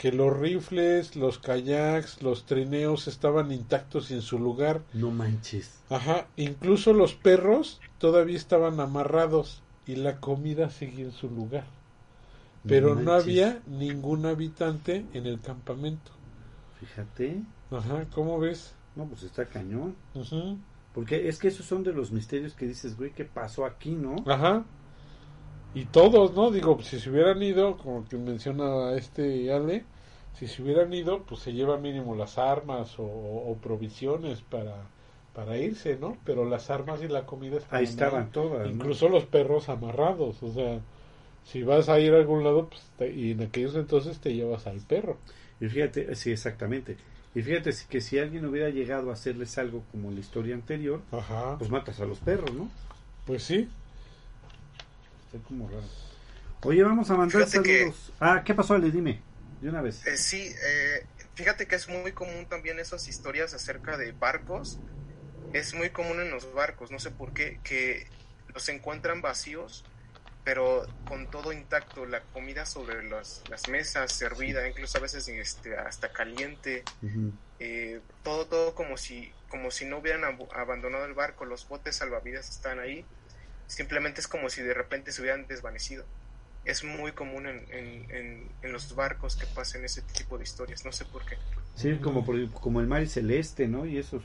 que 0.00 0.12
los 0.12 0.34
rifles, 0.34 1.14
los 1.14 1.38
kayaks, 1.38 2.22
los 2.22 2.46
trineos 2.46 3.06
estaban 3.06 3.52
intactos 3.52 4.10
y 4.10 4.14
en 4.14 4.22
su 4.22 4.38
lugar. 4.38 4.80
No 4.94 5.10
manches. 5.10 5.82
Ajá, 5.90 6.26
incluso 6.36 6.94
los 6.94 7.12
perros 7.12 7.82
todavía 7.98 8.38
estaban 8.38 8.80
amarrados 8.80 9.62
y 9.84 9.96
la 9.96 10.18
comida 10.18 10.70
seguía 10.70 11.04
en 11.04 11.12
su 11.12 11.28
lugar. 11.28 11.64
Pero 12.66 12.94
no, 12.94 13.12
había 13.12 13.60
ningún 13.66 14.24
habitante 14.24 15.04
en 15.12 15.26
el 15.26 15.38
campamento. 15.38 16.12
Fíjate. 16.80 17.42
Ajá, 17.70 18.06
¿cómo 18.14 18.38
ves? 18.38 18.74
No, 18.96 19.04
pues 19.04 19.22
está 19.22 19.50
cañón. 19.50 19.96
Ujú. 20.14 20.56
Porque 20.94 21.28
es 21.28 21.38
que 21.38 21.48
esos 21.48 21.66
son 21.66 21.82
de 21.82 21.92
los 21.92 22.10
misterios 22.10 22.54
que 22.54 22.66
dices, 22.66 22.96
güey, 22.96 23.10
¿qué 23.12 23.26
pasó 23.26 23.66
aquí, 23.66 23.90
no? 23.90 24.16
Ajá. 24.26 24.64
Y 25.74 25.84
todos, 25.84 26.34
¿no? 26.34 26.50
Digo, 26.50 26.82
si 26.82 26.98
se 26.98 27.10
hubieran 27.10 27.42
ido, 27.42 27.76
como 27.76 28.04
que 28.08 28.16
menciona 28.16 28.92
este 28.94 29.52
Ale, 29.52 29.84
si 30.38 30.46
se 30.48 30.62
hubieran 30.62 30.92
ido, 30.92 31.22
pues 31.22 31.40
se 31.42 31.52
llevan 31.52 31.82
mínimo 31.82 32.14
las 32.16 32.38
armas 32.38 32.98
o, 32.98 33.04
o 33.04 33.56
provisiones 33.62 34.40
para, 34.40 34.74
para 35.34 35.56
irse, 35.58 35.96
¿no? 35.96 36.16
Pero 36.24 36.44
las 36.44 36.70
armas 36.70 37.02
y 37.02 37.08
la 37.08 37.24
comida 37.24 37.58
estaban 37.58 37.78
Ahí 37.78 37.84
estaban 37.84 38.22
ahí. 38.24 38.28
todas. 38.32 38.66
¿no? 38.66 38.74
Incluso 38.74 39.08
los 39.08 39.24
perros 39.26 39.68
amarrados, 39.68 40.42
o 40.42 40.52
sea, 40.52 40.80
si 41.44 41.62
vas 41.62 41.88
a 41.88 42.00
ir 42.00 42.14
a 42.14 42.18
algún 42.18 42.42
lado, 42.42 42.68
pues, 42.68 42.82
te- 42.98 43.12
y 43.12 43.32
en 43.32 43.42
aquellos 43.42 43.76
entonces 43.76 44.18
te 44.18 44.34
llevas 44.34 44.66
al 44.66 44.78
perro. 44.80 45.18
Y 45.60 45.68
fíjate, 45.68 46.14
sí, 46.16 46.32
exactamente. 46.32 46.96
Y 47.34 47.42
fíjate 47.42 47.70
que 47.88 48.00
si 48.00 48.18
alguien 48.18 48.44
hubiera 48.44 48.70
llegado 48.70 49.10
a 49.10 49.12
hacerles 49.12 49.56
algo 49.56 49.84
como 49.92 50.10
la 50.10 50.18
historia 50.18 50.54
anterior, 50.56 51.00
Ajá. 51.12 51.56
pues 51.58 51.70
matas 51.70 52.00
a 52.00 52.06
los 52.06 52.18
perros, 52.18 52.52
¿no? 52.52 52.68
Pues 53.24 53.44
sí. 53.44 53.68
Está 55.32 55.46
como 55.46 55.68
raro. 55.68 55.84
Oye, 56.62 56.82
vamos 56.82 57.10
a 57.10 57.16
mandar 57.16 57.44
Fíjate 57.46 57.62
que- 57.62 57.78
saludos. 57.80 58.12
Ah, 58.20 58.42
¿qué 58.44 58.54
pasó, 58.54 58.74
Ale? 58.74 58.90
Dime, 58.90 59.20
de 59.60 59.68
una 59.68 59.80
vez. 59.80 60.06
Eh, 60.06 60.16
sí, 60.16 60.52
eh, 60.66 61.06
fíjate 61.34 61.66
que 61.66 61.76
es 61.76 61.88
muy 61.88 62.12
común 62.12 62.46
también 62.46 62.78
esas 62.78 63.08
historias 63.08 63.54
acerca 63.54 63.96
de 63.96 64.12
barcos. 64.12 64.78
Es 65.52 65.74
muy 65.74 65.90
común 65.90 66.20
en 66.20 66.30
los 66.30 66.52
barcos, 66.52 66.90
no 66.90 66.98
sé 66.98 67.10
por 67.10 67.32
qué, 67.32 67.60
que 67.64 68.06
los 68.54 68.68
encuentran 68.68 69.20
vacíos, 69.22 69.84
pero 70.44 70.86
con 71.06 71.30
todo 71.30 71.52
intacto, 71.52 72.06
la 72.06 72.22
comida 72.32 72.66
sobre 72.66 73.02
las, 73.08 73.42
las 73.48 73.68
mesas, 73.68 74.12
servida, 74.12 74.68
incluso 74.68 74.98
a 74.98 75.00
veces 75.00 75.26
este, 75.28 75.76
hasta 75.76 76.12
caliente, 76.12 76.84
eh, 77.58 78.00
todo, 78.22 78.46
todo 78.46 78.74
como 78.74 78.96
si, 78.96 79.32
como 79.48 79.70
si 79.70 79.84
no 79.86 79.98
hubieran 79.98 80.22
ab- 80.22 80.48
abandonado 80.54 81.04
el 81.04 81.14
barco, 81.14 81.44
los 81.44 81.66
botes 81.68 81.96
salvavidas 81.96 82.48
están 82.48 82.78
ahí, 82.78 83.04
simplemente 83.70 84.20
es 84.20 84.28
como 84.28 84.50
si 84.50 84.62
de 84.62 84.74
repente 84.74 85.12
se 85.12 85.22
hubieran 85.22 85.46
desvanecido. 85.46 86.04
Es 86.64 86.84
muy 86.84 87.12
común 87.12 87.46
en, 87.46 87.64
en, 87.72 88.10
en, 88.10 88.48
en 88.62 88.72
los 88.72 88.94
barcos 88.94 89.36
que 89.36 89.46
pasen 89.46 89.84
ese 89.84 90.02
tipo 90.02 90.36
de 90.36 90.44
historias, 90.44 90.84
no 90.84 90.92
sé 90.92 91.04
por 91.06 91.24
qué. 91.24 91.36
Sí, 91.74 91.96
como, 92.02 92.24
por- 92.24 92.50
como 92.50 92.80
el 92.80 92.86
mar 92.86 93.02
y 93.02 93.06
celeste, 93.06 93.66
¿no? 93.66 93.86
Y 93.86 93.96
esos 93.96 94.22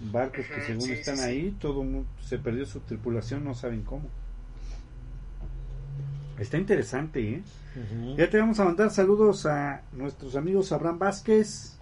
barcos 0.00 0.46
que 0.46 0.60
según 0.60 0.82
sí, 0.82 0.92
están 0.92 1.16
sí, 1.16 1.22
sí. 1.22 1.28
ahí, 1.28 1.56
todo 1.58 1.82
mu- 1.82 2.04
se 2.24 2.38
perdió 2.38 2.64
su 2.66 2.80
tripulación, 2.80 3.42
no 3.44 3.54
saben 3.54 3.82
cómo. 3.82 4.08
Está 6.38 6.58
interesante, 6.58 7.20
¿eh? 7.20 7.42
Ya 8.16 8.30
te 8.30 8.38
vamos 8.38 8.60
a 8.60 8.64
mandar 8.64 8.90
saludos 8.90 9.46
a 9.46 9.82
nuestros 9.92 10.36
amigos 10.36 10.70
Abraham 10.70 10.98
Vázquez, 11.00 11.76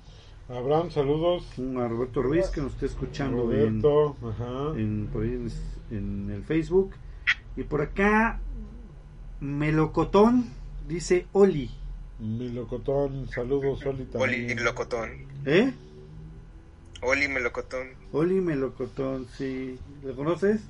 Abraham, 0.49 0.91
saludos. 0.91 1.45
a 1.59 1.89
Roberto 1.89 2.23
Ruiz 2.23 2.47
que 2.49 2.61
nos 2.63 2.73
está 2.75 2.87
escuchando 2.87 3.53
en, 3.53 3.83
Roberto, 3.83 4.17
ajá. 4.31 4.79
en, 4.79 5.09
por 5.13 5.23
ahí 5.25 5.33
en, 5.35 5.51
en 5.97 6.31
el 6.31 6.45
Facebook. 6.45 6.93
Y 7.57 7.65
por 7.65 7.83
acá, 7.83 8.41
Melocotón 9.41 10.47
dice 10.89 11.27
Oli. 11.33 11.71
Melocotón, 12.19 13.29
saludos, 13.29 13.85
Oli 13.85 14.03
Oli 14.03 14.05
también. 14.07 14.65
Locotón. 14.65 15.11
¿Eh? 15.45 15.73
Oli 17.01 17.29
Melocotón. 17.29 17.89
Oli 18.13 18.41
Melocotón, 18.41 19.27
sí. 19.37 19.79
¿Lo 20.05 20.15
conoces? 20.15 20.61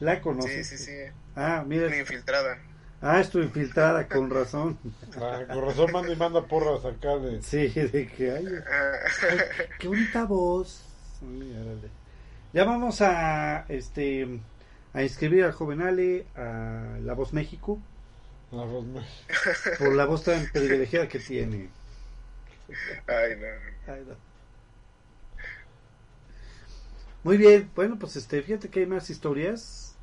La 0.00 0.16
Sí, 0.16 0.20
conoces. 0.22 0.68
sí, 0.68 0.78
sí. 0.78 0.92
Ah, 1.36 1.64
mira. 1.66 1.86
Una 1.86 1.98
infiltrada. 1.98 2.58
Ah, 3.00 3.20
estoy 3.20 3.44
infiltrada, 3.44 4.06
con 4.08 4.30
razón. 4.30 4.78
Ah, 5.16 5.40
con 5.52 5.64
razón 5.64 5.90
manda 5.92 6.12
y 6.12 6.16
manda 6.16 6.44
porras 6.46 6.84
acá 6.84 7.16
de... 7.18 7.42
Sí, 7.42 7.68
de 7.68 8.06
que 8.08 8.30
hay. 8.30 8.46
Ah, 8.46 9.36
Qué 9.78 9.88
bonita 9.88 10.24
voz. 10.24 10.84
Sí, 11.20 11.26
órale. 11.60 11.88
Ya 12.52 12.64
vamos 12.64 13.00
a 13.00 13.64
este 13.68 14.40
a 14.92 15.02
inscribir 15.02 15.44
al 15.44 15.52
joven 15.52 15.80
Ale 15.82 16.26
a 16.34 16.98
La 17.00 17.14
Voz 17.14 17.32
México 17.32 17.78
La 18.52 18.64
voz 18.64 18.84
me- 18.86 19.02
por 19.76 19.94
la 19.94 20.06
voz 20.06 20.24
tan 20.24 20.48
privilegiada 20.50 21.08
que 21.08 21.18
tiene. 21.20 21.68
Ay, 23.06 23.36
no. 23.36 23.92
Ay, 23.92 24.04
no. 24.06 24.16
Muy 27.22 27.36
bien, 27.36 27.70
bueno, 27.74 27.98
pues 27.98 28.16
este, 28.16 28.42
fíjate 28.42 28.68
que 28.68 28.80
hay 28.80 28.86
más 28.86 29.08
historias. 29.10 29.98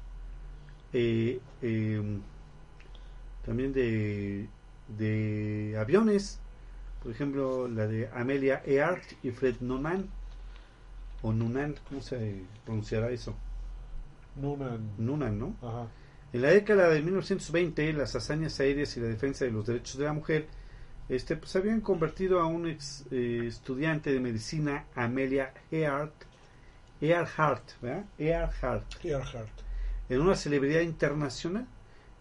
eh, 0.93 1.41
eh, 1.61 2.01
también 3.45 3.73
de, 3.73 4.49
de 4.87 5.75
aviones. 5.79 6.39
Por 7.03 7.11
ejemplo, 7.11 7.67
la 7.67 7.87
de 7.87 8.09
Amelia 8.13 8.61
Earhart 8.65 9.03
y 9.23 9.31
Fred 9.31 9.57
Noonan. 9.61 10.09
O 11.21 11.33
Noonan, 11.33 11.75
¿cómo 11.87 12.01
se 12.01 12.43
pronunciará 12.65 13.09
eso? 13.11 13.35
Nunan. 14.35 14.91
Noonan, 14.97 15.39
¿no? 15.39 15.55
Ajá. 15.61 15.87
En 16.31 16.41
la 16.43 16.49
década 16.49 16.89
de 16.89 17.01
1920, 17.01 17.91
las 17.93 18.15
hazañas 18.15 18.59
aéreas 18.59 18.95
y 18.95 18.99
la 18.99 19.07
defensa 19.07 19.45
de 19.45 19.51
los 19.51 19.65
derechos 19.65 19.97
de 19.97 20.05
la 20.05 20.13
mujer 20.13 20.47
este, 21.09 21.35
pues, 21.35 21.55
habían 21.55 21.81
convertido 21.81 22.39
a 22.39 22.45
un 22.45 22.67
ex 22.67 23.05
eh, 23.09 23.45
estudiante 23.47 24.13
de 24.13 24.19
medicina, 24.19 24.85
Amelia 24.93 25.53
Earhart, 25.71 26.13
Earhart, 27.01 27.81
¿verdad? 27.81 28.05
Earhart, 28.19 29.03
Earhart. 29.03 29.49
en 30.07 30.21
una 30.21 30.35
celebridad 30.35 30.81
internacional. 30.81 31.65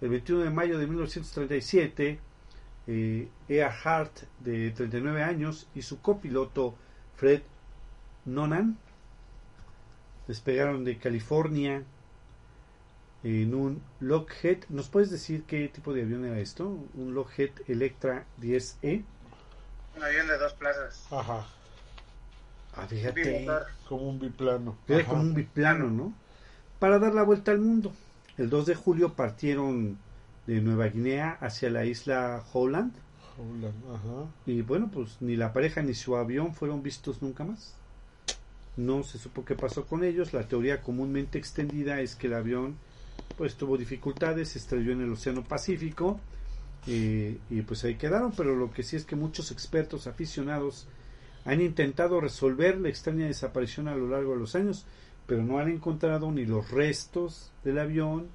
El 0.00 0.08
21 0.08 0.44
de 0.44 0.50
mayo 0.50 0.78
de 0.78 0.86
1937, 0.86 2.18
eh, 2.86 3.28
Earhart, 3.48 4.22
de 4.40 4.70
39 4.70 5.22
años, 5.22 5.68
y 5.74 5.82
su 5.82 6.00
copiloto, 6.00 6.74
Fred 7.16 7.42
Nonan, 8.24 8.78
despegaron 10.28 10.84
de 10.84 10.98
California 10.98 11.82
en 13.24 13.54
un 13.54 13.82
Lockheed. 13.98 14.64
¿Nos 14.68 14.88
puedes 14.88 15.10
decir 15.10 15.42
qué 15.44 15.68
tipo 15.68 15.92
de 15.92 16.02
avión 16.02 16.24
era 16.24 16.38
esto? 16.38 16.78
Un 16.94 17.14
Lockheed 17.14 17.50
Electra 17.66 18.26
10E. 18.40 19.02
Un 19.96 20.04
avión 20.04 20.28
de 20.28 20.38
dos 20.38 20.52
plazas. 20.52 21.06
Ajá. 21.10 21.46
Ah, 22.74 22.86
fíjate. 22.86 23.46
Como 23.88 24.08
un 24.08 24.20
biplano. 24.20 24.76
Era 24.86 25.04
como 25.04 25.22
un 25.22 25.34
biplano, 25.34 25.90
¿no? 25.90 26.12
Para 26.78 27.00
dar 27.00 27.12
la 27.12 27.24
vuelta 27.24 27.50
al 27.50 27.58
mundo. 27.58 27.92
El 28.36 28.50
2 28.50 28.66
de 28.66 28.74
julio 28.76 29.14
partieron 29.14 29.98
de 30.46 30.60
Nueva 30.60 30.86
Guinea 30.86 31.38
hacia 31.40 31.70
la 31.70 31.84
isla 31.84 32.44
Holland. 32.52 32.92
Holland, 33.36 33.84
Ajá. 33.92 34.30
Y 34.46 34.62
bueno, 34.62 34.90
pues 34.92 35.16
ni 35.20 35.34
la 35.34 35.52
pareja 35.52 35.82
ni 35.82 35.94
su 35.94 36.16
avión 36.16 36.54
fueron 36.54 36.84
vistos 36.84 37.20
nunca 37.20 37.42
más. 37.42 37.74
No 38.78 39.02
se 39.02 39.18
supo 39.18 39.44
qué 39.44 39.56
pasó 39.56 39.86
con 39.86 40.04
ellos. 40.04 40.32
La 40.32 40.46
teoría 40.46 40.80
comúnmente 40.82 41.36
extendida 41.36 42.00
es 42.00 42.14
que 42.14 42.28
el 42.28 42.34
avión 42.34 42.76
pues 43.36 43.56
tuvo 43.56 43.76
dificultades, 43.76 44.50
se 44.50 44.58
estrelló 44.58 44.92
en 44.92 45.02
el 45.02 45.12
Océano 45.12 45.42
Pacífico 45.42 46.20
eh, 46.86 47.38
y 47.50 47.62
pues 47.62 47.82
ahí 47.84 47.96
quedaron. 47.96 48.32
Pero 48.36 48.54
lo 48.54 48.70
que 48.70 48.84
sí 48.84 48.94
es 48.94 49.04
que 49.04 49.16
muchos 49.16 49.50
expertos 49.50 50.06
aficionados 50.06 50.86
han 51.44 51.60
intentado 51.60 52.20
resolver 52.20 52.78
la 52.78 52.88
extraña 52.88 53.26
desaparición 53.26 53.88
a 53.88 53.96
lo 53.96 54.08
largo 54.08 54.34
de 54.34 54.38
los 54.38 54.54
años, 54.54 54.86
pero 55.26 55.42
no 55.42 55.58
han 55.58 55.68
encontrado 55.68 56.30
ni 56.30 56.46
los 56.46 56.70
restos 56.70 57.50
del 57.64 57.80
avión 57.80 58.28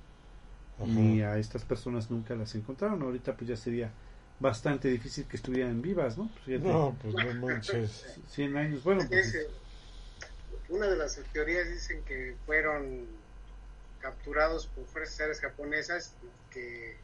Ajá. 0.78 0.88
ni 0.88 1.22
a 1.22 1.38
estas 1.38 1.64
personas 1.64 2.12
nunca 2.12 2.36
las 2.36 2.54
encontraron. 2.56 3.02
Ahorita 3.02 3.34
pues 3.38 3.48
ya 3.50 3.56
sería 3.56 3.92
bastante 4.40 4.90
difícil 4.90 5.24
que 5.26 5.38
estuvieran 5.38 5.82
vivas, 5.82 6.18
¿no? 6.18 6.30
Pues, 6.46 6.62
No, 6.62 6.96
pues 7.02 7.14
no 7.14 7.48
manches. 7.48 8.20
100 8.28 8.58
años, 8.58 8.84
bueno, 8.84 9.04
pues, 9.08 9.34
Es, 9.34 9.48
una 10.70 10.88
de 10.88 10.96
las 10.98 11.20
teorías 11.32 11.68
dicen 11.70 12.04
que 12.06 12.36
fueron 12.46 13.08
capturados 14.00 14.68
por 14.68 14.86
fuerzas 14.86 15.20
aéreas 15.22 15.40
japonesas 15.40 16.14
que 16.52 16.98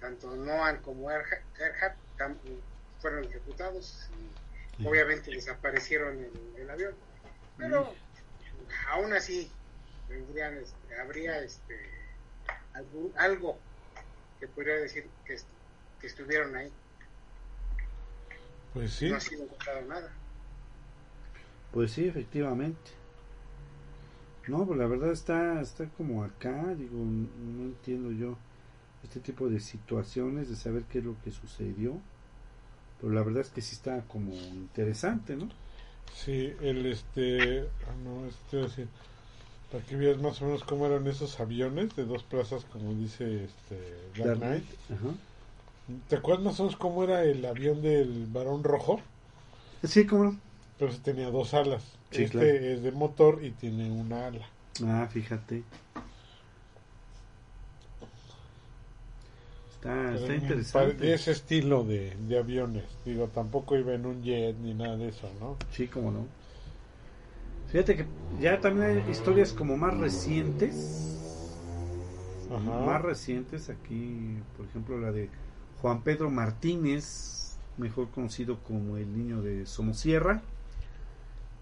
tanto 0.00 0.34
Noan 0.36 0.80
como 0.82 1.08
tam- 2.18 2.38
fueron 3.00 3.24
ejecutados 3.24 4.08
y 4.18 4.82
Sí. 4.82 4.86
obviamente 4.86 5.30
desaparecieron 5.30 6.18
en 6.22 6.54
el 6.58 6.68
avión 6.70 6.94
pero 7.56 7.94
aún 8.88 9.12
así 9.14 9.50
vendrían 10.08 10.58
este, 10.58 10.98
habría 11.00 11.38
este 11.40 11.74
algún- 12.74 13.12
algo 13.16 13.58
que 14.38 14.46
podría 14.48 14.74
decir 14.76 15.08
que, 15.24 15.36
que 16.00 16.06
estuvieron 16.06 16.54
ahí 16.56 16.70
Pues 18.74 18.92
sí. 18.92 19.08
no 19.10 19.16
ha 19.16 19.20
sido 19.20 19.44
encontrado 19.44 19.80
nada 19.82 20.12
pues 21.72 21.92
sí, 21.92 22.04
efectivamente. 22.04 22.90
No, 24.48 24.64
pues 24.64 24.78
la 24.78 24.86
verdad 24.86 25.12
está, 25.12 25.60
está 25.60 25.86
como 25.96 26.22
acá, 26.22 26.74
digo, 26.74 26.98
no 26.98 27.64
entiendo 27.64 28.12
yo 28.12 28.36
este 29.02 29.20
tipo 29.20 29.48
de 29.48 29.60
situaciones, 29.60 30.48
de 30.48 30.56
saber 30.56 30.84
qué 30.84 30.98
es 30.98 31.04
lo 31.04 31.16
que 31.24 31.30
sucedió, 31.30 31.98
pero 33.00 33.12
la 33.12 33.22
verdad 33.22 33.42
es 33.42 33.50
que 33.50 33.60
sí 33.60 33.74
está 33.74 34.02
como 34.02 34.32
interesante, 34.34 35.36
¿no? 35.36 35.48
Sí, 36.14 36.52
el 36.60 36.86
este. 36.86 37.62
Ah, 37.86 37.94
no, 38.04 38.26
este 38.26 38.56
decir. 38.58 38.88
Para 39.70 39.84
que 39.84 39.96
veas 39.96 40.18
más 40.18 40.40
o 40.40 40.46
menos 40.46 40.62
cómo 40.62 40.86
eran 40.86 41.06
esos 41.08 41.40
aviones 41.40 41.94
de 41.96 42.04
dos 42.04 42.22
plazas, 42.22 42.64
como 42.64 42.94
dice 42.94 43.44
este 43.44 44.22
Dark 44.22 44.38
Knight. 44.38 44.64
Ajá. 44.90 45.14
¿Te 46.08 46.16
acuerdas 46.16 46.44
más 46.44 46.60
o 46.60 46.64
menos 46.64 46.78
cómo 46.78 47.04
era 47.04 47.24
el 47.24 47.44
avión 47.44 47.82
del 47.82 48.26
varón 48.26 48.62
rojo? 48.64 49.00
Sí, 49.82 50.06
cómo 50.06 50.24
no. 50.24 50.40
Pero 50.78 50.90
ese 50.90 51.00
tenía 51.00 51.30
dos 51.30 51.54
alas. 51.54 51.82
Sí, 52.10 52.24
este 52.24 52.38
claro. 52.38 52.48
es 52.48 52.82
de 52.82 52.92
motor 52.92 53.42
y 53.44 53.50
tiene 53.52 53.90
una 53.90 54.26
ala. 54.26 54.46
Ah, 54.84 55.08
fíjate. 55.10 55.62
Está, 59.70 60.14
está 60.14 60.26
De 60.26 60.36
interesante. 60.36 61.14
ese 61.14 61.32
estilo 61.32 61.84
de, 61.84 62.14
de 62.28 62.38
aviones. 62.38 62.84
Digo, 63.04 63.28
tampoco 63.28 63.76
iba 63.76 63.94
en 63.94 64.06
un 64.06 64.22
jet 64.22 64.56
ni 64.58 64.74
nada 64.74 64.96
de 64.96 65.08
eso, 65.08 65.30
¿no? 65.40 65.56
Sí, 65.70 65.86
cómo 65.88 66.10
no. 66.10 66.26
Fíjate 67.70 67.96
que 67.96 68.06
ya 68.40 68.60
también 68.60 68.98
hay 69.04 69.10
historias 69.10 69.52
como 69.52 69.76
más 69.76 69.96
recientes. 69.96 71.12
Ajá. 72.50 72.80
Más 72.86 73.02
recientes 73.02 73.68
aquí, 73.70 74.38
por 74.56 74.66
ejemplo, 74.66 74.98
la 75.00 75.10
de 75.12 75.30
Juan 75.80 76.02
Pedro 76.02 76.30
Martínez, 76.30 77.56
mejor 77.76 78.10
conocido 78.10 78.58
como 78.62 78.96
el 78.96 79.16
niño 79.16 79.42
de 79.42 79.66
Somosierra. 79.66 80.42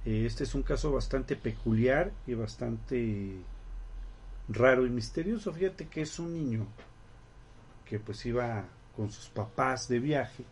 Eh, 0.04 0.26
Este 0.26 0.44
es 0.44 0.54
un 0.54 0.62
caso 0.62 0.92
bastante 0.92 1.36
peculiar 1.36 2.12
y 2.26 2.34
bastante 2.34 3.36
raro 4.48 4.86
y 4.86 4.90
misterioso. 4.90 5.52
Fíjate 5.52 5.86
que 5.88 6.02
es 6.02 6.18
un 6.18 6.34
niño 6.34 6.66
que 7.86 7.98
pues 7.98 8.24
iba 8.26 8.64
con 8.96 9.10
sus 9.10 9.28
papás 9.28 9.88
de 9.88 9.98
viaje. 9.98 10.44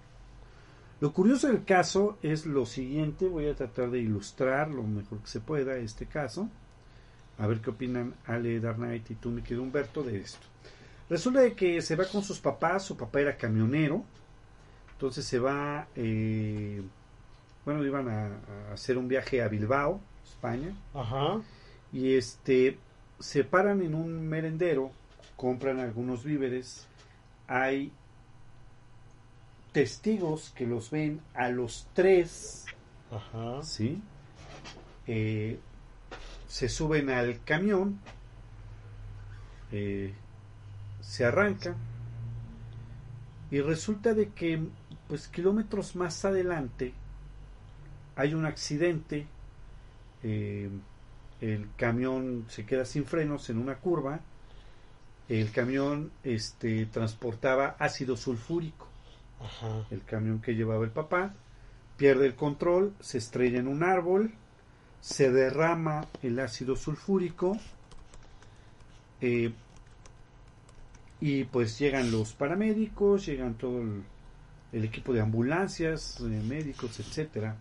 Lo 1.01 1.13
curioso 1.13 1.49
del 1.49 1.65
caso 1.65 2.17
es 2.23 2.47
lo 2.47 2.65
siguiente, 2.65 3.27
voy 3.27 3.49
a 3.49 3.57
tratar 3.57 3.91
de 3.91 3.99
ilustrar 3.99 4.71
lo 4.71 4.85
mejor 4.85 5.19
que 5.19 5.27
se 5.27 5.41
pueda 5.41 5.77
este 5.77 6.07
caso. 6.07 6.49
A 7.39 7.47
ver 7.47 7.61
qué 7.61 7.71
opinan 7.71 8.15
Ale, 8.27 8.61
Dark 8.61 8.77
Knight 8.77 9.11
y 9.11 9.15
tú, 9.17 9.31
mi 9.31 9.43
querido 9.43 9.63
Humberto, 9.63 10.03
de 10.05 10.19
esto. 10.19 10.47
Resulta 11.11 11.41
de 11.41 11.55
que 11.55 11.83
se 11.83 11.97
va 11.97 12.05
con 12.05 12.23
sus 12.23 12.39
papás, 12.39 12.85
su 12.85 12.97
papá 12.97 13.21
era 13.21 13.37
camionero, 13.37 14.05
entonces 14.93 15.25
se 15.25 15.39
va, 15.41 15.89
eh, 15.97 16.83
bueno, 17.65 17.85
iban 17.85 18.09
a, 18.09 18.27
a 18.71 18.73
hacer 18.73 18.99
un 18.99 19.09
viaje 19.09 19.43
a 19.43 19.49
Bilbao, 19.49 20.01
España, 20.25 20.75
Ajá. 20.95 21.41
y 21.93 22.15
este 22.15 22.79
se 23.19 23.45
paran 23.45 23.83
en 23.83 23.95
un 23.95 24.27
merendero, 24.29 24.91
compran 25.37 25.79
algunos 25.79 26.25
víveres, 26.25 26.87
hay 27.47 27.93
testigos 29.73 30.51
que 30.51 30.67
los 30.67 30.91
ven 30.91 31.21
a 31.35 31.49
los 31.49 31.87
tres, 31.95 32.67
Ajá. 33.11 33.63
¿sí? 33.63 34.03
Eh, 35.07 35.59
se 36.49 36.69
suben 36.69 37.11
al 37.11 37.43
camión, 37.45 37.99
eh, 39.71 40.15
se 41.01 41.25
arranca 41.25 41.75
y 43.51 43.61
resulta 43.61 44.15
de 44.15 44.29
que 44.31 44.63
pues 45.09 45.29
kilómetros 45.29 45.97
más 45.97 46.25
adelante 46.25 46.93
hay 48.17 48.35
un 48.35 48.45
accidente 48.47 49.27
eh, 50.23 50.71
el 51.41 51.69
camión 51.77 52.47
se 52.49 52.65
queda 52.65 52.85
sin 52.85 53.05
frenos 53.05 53.51
en 53.51 53.59
una 53.59 53.77
curva 53.77 54.21
el 55.29 55.51
camión 55.51 56.11
este 56.23 56.87
transportaba 56.87 57.77
ácido 57.79 58.17
sulfúrico 58.17 58.93
Ajá. 59.45 59.87
el 59.91 60.03
camión 60.03 60.41
que 60.41 60.55
llevaba 60.55 60.85
el 60.85 60.91
papá, 60.91 61.35
pierde 61.97 62.27
el 62.27 62.35
control, 62.35 62.95
se 63.01 63.19
estrella 63.19 63.59
en 63.59 63.69
un 63.69 63.83
árbol, 63.83 64.33
se 65.01 65.31
derrama 65.31 66.07
el 66.23 66.39
ácido 66.39 66.77
sulfúrico 66.77 67.59
eh, 69.21 69.53
y 71.21 71.45
pues 71.45 71.79
llegan 71.79 72.11
los 72.11 72.33
paramédicos, 72.33 73.27
llegan 73.27 73.55
todo 73.55 73.81
el, 73.81 74.03
el 74.73 74.85
equipo 74.85 75.13
de 75.13 75.21
ambulancias, 75.21 76.21
eh, 76.21 76.25
médicos, 76.25 76.99
etcétera. 77.01 77.57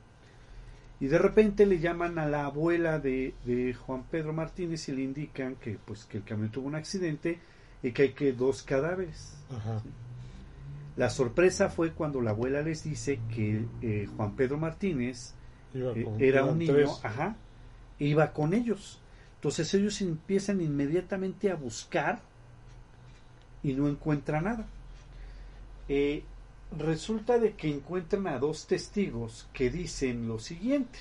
Y 1.02 1.08
de 1.08 1.18
repente 1.18 1.66
le 1.66 1.80
llaman 1.80 2.20
a 2.20 2.28
la 2.28 2.46
abuela 2.46 3.00
de, 3.00 3.34
de 3.44 3.74
Juan 3.74 4.04
Pedro 4.04 4.34
Martínez 4.34 4.88
y 4.88 4.92
le 4.92 5.02
indican 5.02 5.56
que 5.56 5.78
pues 5.84 6.06
que 6.06 6.20
el 6.20 6.24
camión 6.24 6.52
tuvo 6.52 6.68
un 6.68 6.76
accidente 6.76 7.40
y 7.82 7.92
que 7.92 8.04
hay 8.04 8.14
que 8.14 8.32
dos 8.34 8.62
cadáveres. 8.62 9.36
Ajá. 9.50 9.82
La 10.98 11.10
sorpresa 11.10 11.70
fue 11.70 11.92
cuando 11.92 12.22
la 12.22 12.32
abuela 12.32 12.62
les 12.62 12.84
dice 12.84 13.20
que 13.34 13.66
eh, 13.82 14.08
Juan 14.16 14.36
Pedro 14.36 14.58
Martínez 14.58 15.34
eh, 15.74 16.06
era 16.20 16.46
un 16.46 16.60
niño, 16.60 16.74
tres. 16.74 17.00
ajá, 17.02 17.36
e 18.00 18.06
iba 18.06 18.32
con 18.34 18.54
ellos. 18.54 19.00
Entonces 19.36 19.74
ellos 19.74 20.00
empiezan 20.02 20.62
inmediatamente 20.62 21.50
a 21.50 21.56
buscar 21.56 22.22
y 23.64 23.74
no 23.74 23.88
encuentran 23.88 24.44
nada. 24.44 24.68
Eh, 25.90 26.24
resulta 26.78 27.38
de 27.38 27.54
que 27.54 27.70
encuentran 27.70 28.28
a 28.28 28.40
dos 28.40 28.66
testigos 28.68 29.48
que 29.54 29.70
dicen 29.70 30.28
lo 30.28 30.40
siguiente. 30.40 31.00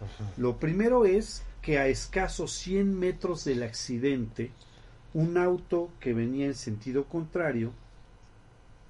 Ajá. 0.00 0.30
Lo 0.36 0.56
primero 0.58 1.04
es 1.04 1.42
que 1.60 1.78
a 1.78 1.86
escasos 1.86 2.52
100 2.52 2.98
metros 2.98 3.44
del 3.44 3.62
accidente, 3.62 4.50
un 5.14 5.36
auto 5.38 5.90
que 6.00 6.12
venía 6.14 6.46
en 6.46 6.54
sentido 6.54 7.04
contrario 7.04 7.72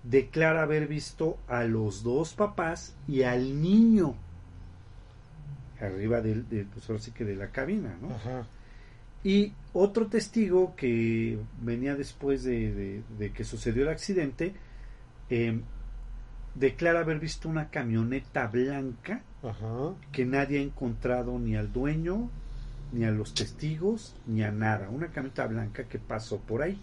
declara 0.05 0.63
haber 0.63 0.89
visto 0.89 1.39
a 1.49 1.65
los 1.65 2.03
dos 2.03 2.35
papás 2.35 2.95
y 3.07 3.23
al 3.23 3.61
niño 3.63 4.15
arriba 5.81 6.21
del, 6.21 6.49
del- 6.49 6.67
pues 6.67 6.89
ahora 6.89 7.03
sí 7.03 7.11
que 7.11 7.25
de 7.25 7.35
la 7.37 7.51
cabina, 7.51 7.97
¿no? 8.01 8.15
Ajá. 8.15 8.47
Y 9.25 9.53
otro 9.73 10.07
testigo 10.07 10.75
que 10.77 11.39
venía 11.61 11.95
después 11.97 12.45
de, 12.45 12.73
de- 12.73 13.03
de 13.19 13.33
que 13.33 13.45
sucedió 13.45 13.83
el 13.83 13.89
accidente 13.89 14.55
eh, 15.29 15.61
declara 16.55 17.01
haber 17.01 17.19
visto 17.19 17.49
una 17.49 17.71
camioneta 17.71 18.47
blanca 18.47 19.23
Ajá. 19.43 19.95
que 20.13 20.25
nadie 20.25 20.59
ha 20.59 20.63
encontrado 20.63 21.39
ni 21.39 21.57
al 21.57 21.73
dueño, 21.73 22.31
ni 22.93 23.05
a 23.05 23.11
los 23.11 23.35
testigos, 23.35 24.15
ni 24.27 24.43
a 24.43 24.51
nada. 24.51 24.89
Una 24.91 25.09
camioneta 25.09 25.47
blanca 25.47 25.85
que 25.85 25.99
pasó 25.99 26.39
por 26.39 26.63
ahí. 26.63 26.79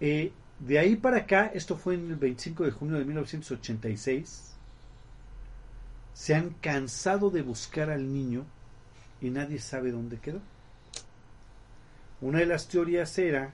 Eh, 0.00 0.32
de 0.58 0.78
ahí 0.78 0.96
para 0.96 1.18
acá, 1.18 1.50
esto 1.54 1.76
fue 1.76 1.94
en 1.94 2.10
el 2.10 2.16
25 2.16 2.64
de 2.64 2.70
junio 2.70 2.98
de 2.98 3.04
1986, 3.04 4.54
se 6.14 6.34
han 6.34 6.50
cansado 6.60 7.30
de 7.30 7.42
buscar 7.42 7.90
al 7.90 8.12
niño 8.12 8.44
y 9.20 9.30
nadie 9.30 9.58
sabe 9.58 9.90
dónde 9.90 10.18
quedó. 10.18 10.40
Una 12.20 12.38
de 12.38 12.46
las 12.46 12.68
teorías 12.68 13.18
era 13.18 13.52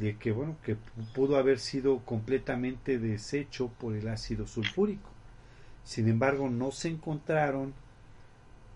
de 0.00 0.16
que 0.16 0.32
bueno 0.32 0.56
que 0.64 0.76
pudo 1.14 1.36
haber 1.36 1.58
sido 1.58 1.98
completamente 2.00 2.98
deshecho 2.98 3.68
por 3.78 3.94
el 3.94 4.08
ácido 4.08 4.46
sulfúrico. 4.46 5.10
Sin 5.84 6.08
embargo, 6.08 6.48
no 6.48 6.70
se 6.70 6.88
encontraron 6.88 7.74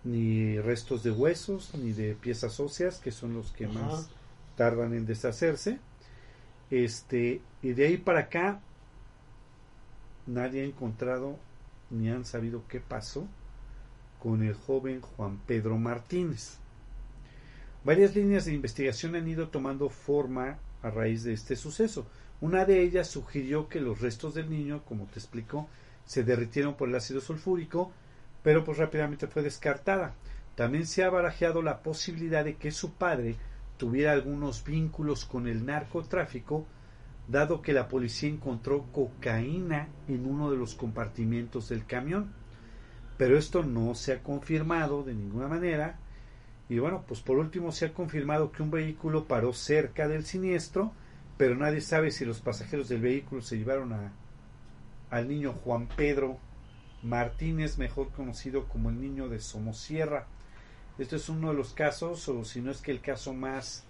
ni 0.03 0.59
restos 0.59 1.03
de 1.03 1.11
huesos 1.11 1.73
ni 1.73 1.91
de 1.91 2.13
piezas 2.13 2.59
óseas, 2.59 2.99
que 2.99 3.11
son 3.11 3.33
los 3.33 3.51
que 3.51 3.65
Ajá. 3.65 3.73
más 3.73 4.09
tardan 4.55 4.93
en 4.93 5.05
deshacerse. 5.05 5.79
Este, 6.69 7.41
y 7.61 7.73
de 7.73 7.87
ahí 7.87 7.97
para 7.97 8.21
acá 8.21 8.59
nadie 10.27 10.61
ha 10.61 10.65
encontrado 10.65 11.37
ni 11.89 12.09
han 12.09 12.25
sabido 12.25 12.63
qué 12.67 12.79
pasó 12.79 13.27
con 14.19 14.43
el 14.43 14.53
joven 14.53 15.01
Juan 15.01 15.39
Pedro 15.47 15.77
Martínez. 15.77 16.57
Varias 17.83 18.15
líneas 18.15 18.45
de 18.45 18.53
investigación 18.53 19.15
han 19.15 19.27
ido 19.27 19.49
tomando 19.49 19.89
forma 19.89 20.57
a 20.85 20.91
raíz 20.91 21.23
de 21.23 21.33
este 21.33 21.55
suceso. 21.55 22.05
Una 22.41 22.63
de 22.63 22.81
ellas 22.81 23.07
sugirió 23.07 23.67
que 23.67 23.81
los 23.81 24.01
restos 24.01 24.35
del 24.35 24.49
niño, 24.49 24.83
como 24.85 25.05
te 25.05 25.19
explico, 25.19 25.67
se 26.05 26.23
derritieron 26.23 26.75
por 26.75 26.89
el 26.89 26.95
ácido 26.95 27.21
sulfúrico, 27.21 27.91
pero 28.43 28.63
pues 28.63 28.77
rápidamente 28.77 29.27
fue 29.27 29.41
descartada. 29.41 30.13
También 30.55 30.85
se 30.85 31.03
ha 31.03 31.09
barajeado 31.09 31.63
la 31.63 31.81
posibilidad 31.81 32.45
de 32.45 32.57
que 32.57 32.69
su 32.69 32.93
padre 32.93 33.35
tuviera 33.77 34.11
algunos 34.11 34.63
vínculos 34.63 35.25
con 35.25 35.47
el 35.47 35.65
narcotráfico, 35.65 36.67
dado 37.27 37.63
que 37.63 37.73
la 37.73 37.87
policía 37.87 38.29
encontró 38.29 38.85
cocaína 38.91 39.87
en 40.07 40.27
uno 40.27 40.51
de 40.51 40.57
los 40.57 40.75
compartimientos 40.75 41.69
del 41.69 41.85
camión. 41.85 42.31
Pero 43.17 43.37
esto 43.37 43.63
no 43.63 43.95
se 43.95 44.13
ha 44.13 44.21
confirmado 44.21 45.03
de 45.03 45.15
ninguna 45.15 45.47
manera. 45.47 45.97
Y 46.67 46.79
bueno, 46.79 47.03
pues 47.07 47.21
por 47.21 47.37
último 47.37 47.71
se 47.71 47.85
ha 47.85 47.93
confirmado 47.93 48.51
que 48.51 48.63
un 48.63 48.71
vehículo 48.71 49.25
paró 49.25 49.53
cerca 49.53 50.07
del 50.07 50.25
siniestro, 50.25 50.91
pero 51.37 51.55
nadie 51.55 51.81
sabe 51.81 52.11
si 52.11 52.25
los 52.25 52.39
pasajeros 52.39 52.89
del 52.89 53.01
vehículo 53.01 53.41
se 53.41 53.57
llevaron 53.57 53.93
a, 53.93 54.11
al 55.11 55.27
niño 55.27 55.53
Juan 55.63 55.87
Pedro 55.95 56.39
Martínez, 57.03 57.77
mejor 57.77 58.09
conocido 58.11 58.67
como 58.67 58.89
el 58.89 58.99
niño 58.99 59.29
de 59.29 59.39
Somosierra. 59.39 60.25
Este 60.97 61.17
es 61.17 61.29
uno 61.29 61.49
de 61.49 61.55
los 61.55 61.73
casos, 61.73 62.27
o 62.29 62.43
si 62.45 62.61
no 62.61 62.71
es 62.71 62.81
que 62.81 62.91
el 62.91 63.01
caso 63.01 63.33
más 63.33 63.83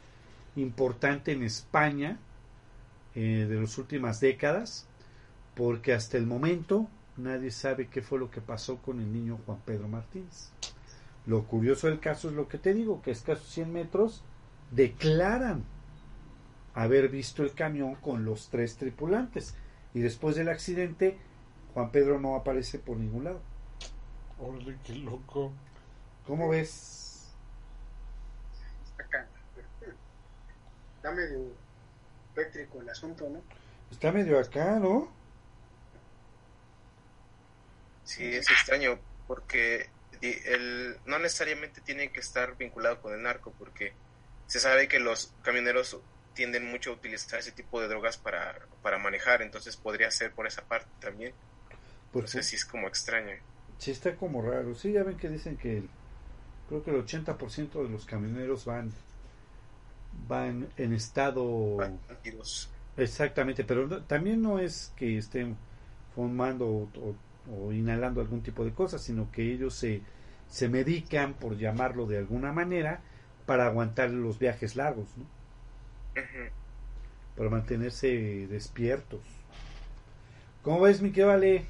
importante 0.58 1.32
en 1.32 1.44
España 1.44 2.20
eh, 3.14 3.46
de 3.48 3.56
las 3.62 3.78
últimas 3.78 4.20
décadas, 4.20 4.86
porque 5.56 5.94
hasta 5.94 6.18
el 6.18 6.26
momento 6.26 6.90
nadie 7.16 7.52
sabe 7.52 7.88
qué 7.88 8.02
fue 8.02 8.20
lo 8.20 8.30
que 8.30 8.42
pasó 8.42 8.78
con 8.78 9.00
el 9.00 9.14
niño 9.14 9.40
Juan 9.46 9.60
Pedro 9.66 9.88
Martínez. 9.88 10.52
Lo 11.26 11.46
curioso 11.46 11.88
del 11.88 12.00
caso 12.00 12.30
es 12.30 12.36
lo 12.36 12.48
que 12.48 12.58
te 12.58 12.74
digo, 12.74 13.02
que 13.02 13.10
a 13.10 13.14
escasos 13.14 13.48
100 13.50 13.74
metros 13.74 14.24
declaran 14.72 15.64
haber 16.74 17.10
visto 17.10 17.44
el 17.44 17.54
camión 17.54 17.96
con 17.96 18.26
los 18.26 18.50
tres 18.50 18.76
tripulantes 18.78 19.56
y 19.94 20.02
después 20.02 20.36
del 20.36 20.50
accidente 20.50 21.18
Juan 21.74 21.92
Pedro 21.92 22.20
no 22.20 22.36
aparece 22.36 22.80
por 22.80 22.98
ningún 22.98 23.26
lado. 23.26 23.42
Órale, 24.40 24.78
qué 24.86 24.94
loco. 24.96 25.52
¿Cómo 26.26 26.50
ves? 26.50 27.34
Acá. 28.98 29.28
Está 30.96 31.12
medio 31.12 31.52
pétrico 32.34 32.82
el 32.82 32.90
asunto, 32.90 33.30
¿no? 33.30 33.42
Está 33.92 34.12
medio 34.12 34.40
acá, 34.40 34.80
¿no? 34.80 35.10
Sí, 38.06 38.24
es 38.24 38.50
extraño 38.50 38.98
porque 39.28 39.90
el, 40.22 41.00
no 41.06 41.20
necesariamente 41.20 41.82
tiene 41.82 42.12
que 42.12 42.20
estar 42.20 42.56
vinculado 42.58 43.02
con 43.02 43.14
el 43.14 43.22
narco 43.22 43.54
porque 43.58 43.94
se 44.46 44.60
sabe 44.60 44.88
que 44.88 45.00
los 45.00 45.36
camioneros 45.42 46.02
tienden 46.34 46.66
mucho 46.66 46.92
a 46.92 46.94
utilizar 46.94 47.40
ese 47.40 47.52
tipo 47.54 47.82
de 47.82 47.88
drogas 47.88 48.18
para, 48.18 48.56
para 48.82 48.98
manejar, 48.98 49.42
entonces 49.42 49.78
podría 49.78 50.12
ser 50.12 50.34
por 50.34 50.48
esa 50.48 50.66
parte 50.68 50.92
también. 51.00 51.34
Porque 52.12 52.28
Entonces 52.28 52.48
sí 52.48 52.56
es 52.56 52.66
como 52.66 52.88
extraño. 52.88 53.34
sí 53.78 53.92
está 53.92 54.16
como 54.16 54.42
raro. 54.42 54.74
Sí, 54.76 54.92
ya 54.92 55.04
ven 55.04 55.18
que 55.18 55.30
dicen 55.30 55.58
que 55.58 55.78
el- 55.78 55.90
creo 56.70 56.84
que 56.84 56.92
el 56.92 56.98
80% 56.98 57.84
de 57.84 57.90
los 57.90 58.06
camioneros 58.06 58.66
van 58.66 58.92
van 60.28 60.68
en 60.78 60.94
estado 60.94 61.78
exactamente, 62.98 63.64
pero 63.64 63.88
no- 63.88 64.02
también 64.04 64.42
no 64.42 64.60
es 64.60 64.92
que 64.96 65.18
estén 65.18 65.56
fumando 66.16 66.66
o, 66.68 66.84
o- 67.00 67.16
o 67.52 67.72
inhalando 67.72 68.22
algún 68.22 68.42
tipo 68.42 68.64
de 68.66 68.74
cosas, 68.74 69.02
sino 69.02 69.32
que 69.32 69.52
ellos 69.52 69.76
se, 69.76 70.02
se 70.48 70.70
medican, 70.70 71.34
por 71.34 71.58
llamarlo 71.58 72.06
de 72.06 72.18
alguna 72.18 72.52
manera, 72.52 73.02
para 73.46 73.66
aguantar 73.66 74.10
los 74.10 74.40
viajes 74.40 74.76
largos, 74.76 75.08
para 77.36 77.50
mantenerse 77.50 78.48
despiertos. 78.48 79.22
¿Cómo 80.62 80.82
ves, 80.82 81.02
mi 81.02 81.12
que 81.12 81.24
vale? 81.24 81.66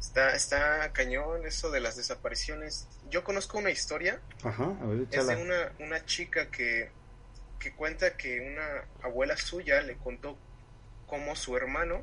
Está, 0.00 0.34
está 0.34 0.92
cañón 0.92 1.46
eso 1.46 1.70
de 1.70 1.78
las 1.78 1.96
desapariciones. 1.96 2.88
Yo 3.08 3.22
conozco 3.22 3.58
una 3.58 3.70
historia 3.70 4.20
Ajá, 4.42 4.76
a 4.82 4.86
ver, 4.86 5.06
Es 5.12 5.28
de 5.28 5.36
una, 5.36 5.72
una 5.78 6.04
chica 6.04 6.50
que, 6.50 6.90
que 7.60 7.72
cuenta 7.72 8.16
que 8.16 8.40
una 8.40 8.84
abuela 9.06 9.36
suya 9.36 9.80
le 9.82 9.96
contó 9.96 10.36
cómo 11.06 11.36
su 11.36 11.56
hermano 11.56 12.02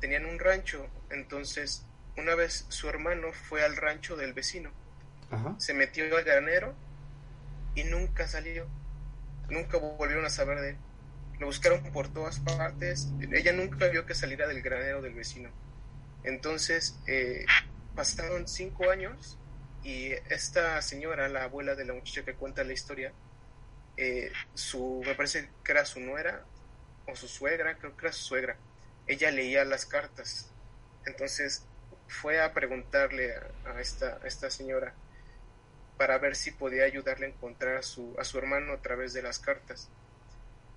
tenían 0.00 0.26
un 0.26 0.38
rancho. 0.38 0.86
Entonces, 1.10 1.84
una 2.16 2.34
vez 2.34 2.66
su 2.68 2.88
hermano 2.88 3.32
fue 3.32 3.64
al 3.64 3.76
rancho 3.76 4.16
del 4.16 4.32
vecino, 4.32 4.70
Ajá. 5.30 5.54
se 5.58 5.74
metió 5.74 6.04
al 6.16 6.24
granero 6.24 6.74
y 7.74 7.84
nunca 7.84 8.26
salió. 8.26 8.66
Nunca 9.48 9.78
volvieron 9.78 10.24
a 10.24 10.30
saber 10.30 10.60
de 10.60 10.70
él. 10.70 10.76
Lo 11.38 11.46
buscaron 11.46 11.82
por 11.92 12.08
todas 12.08 12.40
partes. 12.40 13.08
Ella 13.32 13.52
nunca 13.52 13.86
vio 13.88 14.04
que 14.04 14.14
saliera 14.14 14.46
del 14.46 14.60
granero 14.60 15.00
del 15.00 15.14
vecino. 15.14 15.50
Entonces, 16.24 16.98
eh, 17.06 17.46
pasaron 17.94 18.48
cinco 18.48 18.90
años 18.90 19.38
y 19.82 20.12
esta 20.28 20.82
señora, 20.82 21.28
la 21.28 21.44
abuela 21.44 21.74
de 21.74 21.84
la 21.84 21.94
muchacha 21.94 22.24
que 22.24 22.34
cuenta 22.34 22.64
la 22.64 22.72
historia, 22.72 23.12
eh, 23.96 24.30
su, 24.54 25.02
me 25.06 25.14
parece 25.14 25.48
que 25.64 25.72
era 25.72 25.84
su 25.84 26.00
nuera 26.00 26.44
o 27.06 27.16
su 27.16 27.28
suegra, 27.28 27.78
creo 27.78 27.96
que 27.96 28.06
era 28.06 28.12
su 28.12 28.24
suegra, 28.24 28.56
ella 29.08 29.30
leía 29.30 29.64
las 29.64 29.86
cartas. 29.86 30.50
Entonces 31.06 31.64
fue 32.06 32.40
a 32.40 32.52
preguntarle 32.52 33.34
a, 33.64 33.80
esta, 33.80 34.20
esta 34.24 34.50
señora 34.50 34.94
para 35.96 36.18
ver 36.18 36.36
si 36.36 36.52
podía 36.52 36.84
ayudarle 36.84 37.26
a 37.26 37.28
encontrar 37.30 37.76
a 37.76 37.82
su, 37.82 38.14
a 38.18 38.24
su 38.24 38.38
hermano 38.38 38.74
a 38.74 38.82
través 38.82 39.12
de 39.14 39.22
las 39.22 39.38
cartas. 39.38 39.88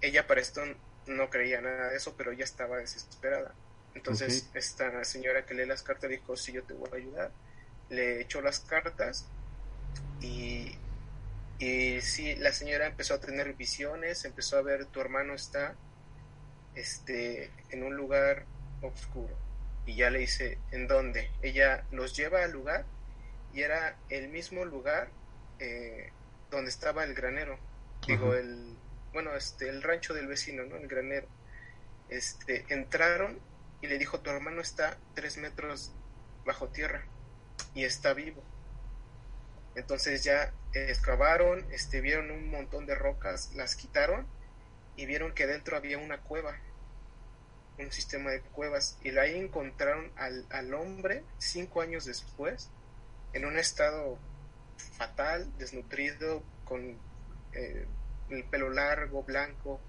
Ella 0.01 0.25
para 0.25 0.41
esto 0.41 0.61
no 1.05 1.29
creía 1.29 1.61
nada 1.61 1.89
de 1.89 1.97
eso, 1.97 2.15
pero 2.17 2.32
ella 2.32 2.43
estaba 2.43 2.77
desesperada. 2.77 3.53
Entonces 3.93 4.49
esta 4.53 5.03
señora 5.03 5.45
que 5.45 5.53
lee 5.53 5.65
las 5.65 5.84
cartas 5.84 6.09
dijo, 6.09 6.36
sí, 6.38 6.53
yo 6.53 6.63
te 6.63 6.73
voy 6.73 6.89
a 6.91 6.95
ayudar. 6.95 7.32
Le 7.89 8.21
echó 8.21 8.41
las 8.41 8.61
cartas 8.61 9.27
y, 10.21 10.77
y 11.59 11.99
sí, 12.01 12.36
la 12.38 12.53
señora 12.53 12.88
empezó 12.88 13.15
a 13.15 13.19
tener 13.19 13.53
visiones, 13.53 14.23
empezó 14.23 14.57
a 14.57 14.61
ver 14.61 14.86
tu 14.86 15.01
hermano 15.01 15.34
está 15.34 15.75
este, 16.76 17.51
en 17.69 17.84
un 17.84 17.95
lugar 17.95 18.45
oscuro. 18.82 19.36
Y 19.86 19.95
ya 19.95 20.09
le 20.09 20.19
dice, 20.19 20.57
¿en 20.72 20.88
dónde? 20.88 21.32
Ella 21.41 21.86
los 21.91 22.15
lleva 22.15 22.43
al 22.43 22.51
lugar 22.51 22.86
y 23.53 23.61
era 23.61 23.97
el 24.09 24.30
mismo 24.30 24.63
lugar 24.65 25.09
eh, 25.59 26.11
donde 26.49 26.69
estaba 26.69 27.03
el 27.03 27.13
granero. 27.13 27.57
Digo, 28.07 28.34
el, 28.34 28.76
bueno, 29.13 29.36
este, 29.36 29.69
el 29.69 29.82
rancho 29.82 30.13
del 30.13 30.28
vecino, 30.28 30.63
¿no? 30.63 30.76
El 30.76 30.88
granero. 30.88 31.28
Este, 32.09 32.65
entraron 32.69 33.39
y 33.82 33.88
le 33.88 33.97
dijo, 33.97 34.19
tu 34.19 34.30
hermano 34.30 34.61
está 34.61 34.97
tres 35.15 35.38
metros 35.38 35.91
bajo 36.45 36.67
tierra 36.69 37.03
y 37.74 37.84
está 37.84 38.13
vivo. 38.13 38.43
Entonces 39.76 40.24
ya 40.24 40.53
excavaron, 40.74 41.65
este, 41.72 42.01
vieron 42.01 42.32
un 42.32 42.49
montón 42.49 42.86
de 42.86 42.95
rocas, 42.95 43.53
las 43.55 43.76
quitaron 43.76 44.28
y 44.96 45.06
vieron 45.06 45.34
que 45.34 45.48
dentro 45.48 45.78
había 45.78 45.98
una 45.98 46.20
cueva, 46.20 46.56
un 47.78 47.92
sistema 47.92 48.32
de 48.32 48.42
cuevas, 48.42 48.98
y 49.04 49.18
ahí 49.18 49.38
encontraron 49.38 50.12
al, 50.16 50.46
al 50.50 50.74
hombre 50.74 51.24
cinco 51.38 51.82
años 51.82 52.06
después, 52.06 52.70
en 53.34 53.46
un 53.46 53.58
estado 53.58 54.20
fatal, 54.98 55.52
desnutrido, 55.58 56.44
con 56.66 56.98
eh, 57.54 57.86
el 58.30 58.44
pelo 58.46 58.70
largo, 58.70 59.24
blanco, 59.24 59.80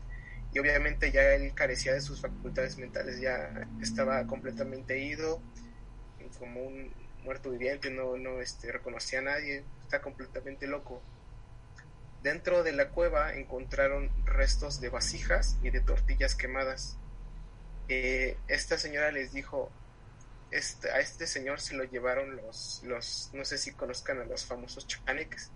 y 0.52 0.58
obviamente 0.58 1.10
ya 1.12 1.34
él 1.34 1.54
carecía 1.54 1.94
de 1.94 2.00
sus 2.00 2.20
facultades 2.20 2.76
mentales, 2.76 3.20
ya 3.20 3.66
estaba 3.80 4.26
completamente 4.26 4.98
ido, 4.98 5.40
como 6.38 6.62
un 6.62 6.92
muerto 7.24 7.50
viviente, 7.50 7.90
no, 7.90 8.16
no 8.16 8.40
este, 8.40 8.72
reconocía 8.72 9.20
a 9.20 9.22
nadie, 9.22 9.64
está 9.82 10.02
completamente 10.02 10.66
loco. 10.66 11.02
Dentro 12.22 12.62
de 12.62 12.72
la 12.72 12.90
cueva 12.90 13.34
encontraron 13.34 14.10
restos 14.24 14.80
de 14.80 14.88
vasijas 14.88 15.58
y 15.62 15.70
de 15.70 15.80
tortillas 15.80 16.36
quemadas. 16.36 16.96
Eh, 17.88 18.36
esta 18.46 18.78
señora 18.78 19.10
les 19.10 19.32
dijo, 19.32 19.72
este, 20.52 20.90
a 20.90 21.00
este 21.00 21.26
señor 21.26 21.60
se 21.60 21.74
lo 21.74 21.84
llevaron 21.84 22.36
los, 22.36 22.82
los, 22.84 23.30
no 23.32 23.44
sé 23.44 23.58
si 23.58 23.72
conozcan 23.72 24.20
a 24.20 24.24
los 24.24 24.44
famosos 24.44 24.86
chaneques. 24.86 25.50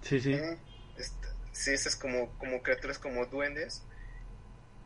Sí, 0.00 0.20
sí. 0.20 0.32
Eh, 0.32 0.56
este, 0.96 1.28
sí, 1.52 1.72
esas 1.72 1.96
como, 1.96 2.30
como 2.38 2.62
criaturas 2.62 2.98
como 2.98 3.26
duendes. 3.26 3.82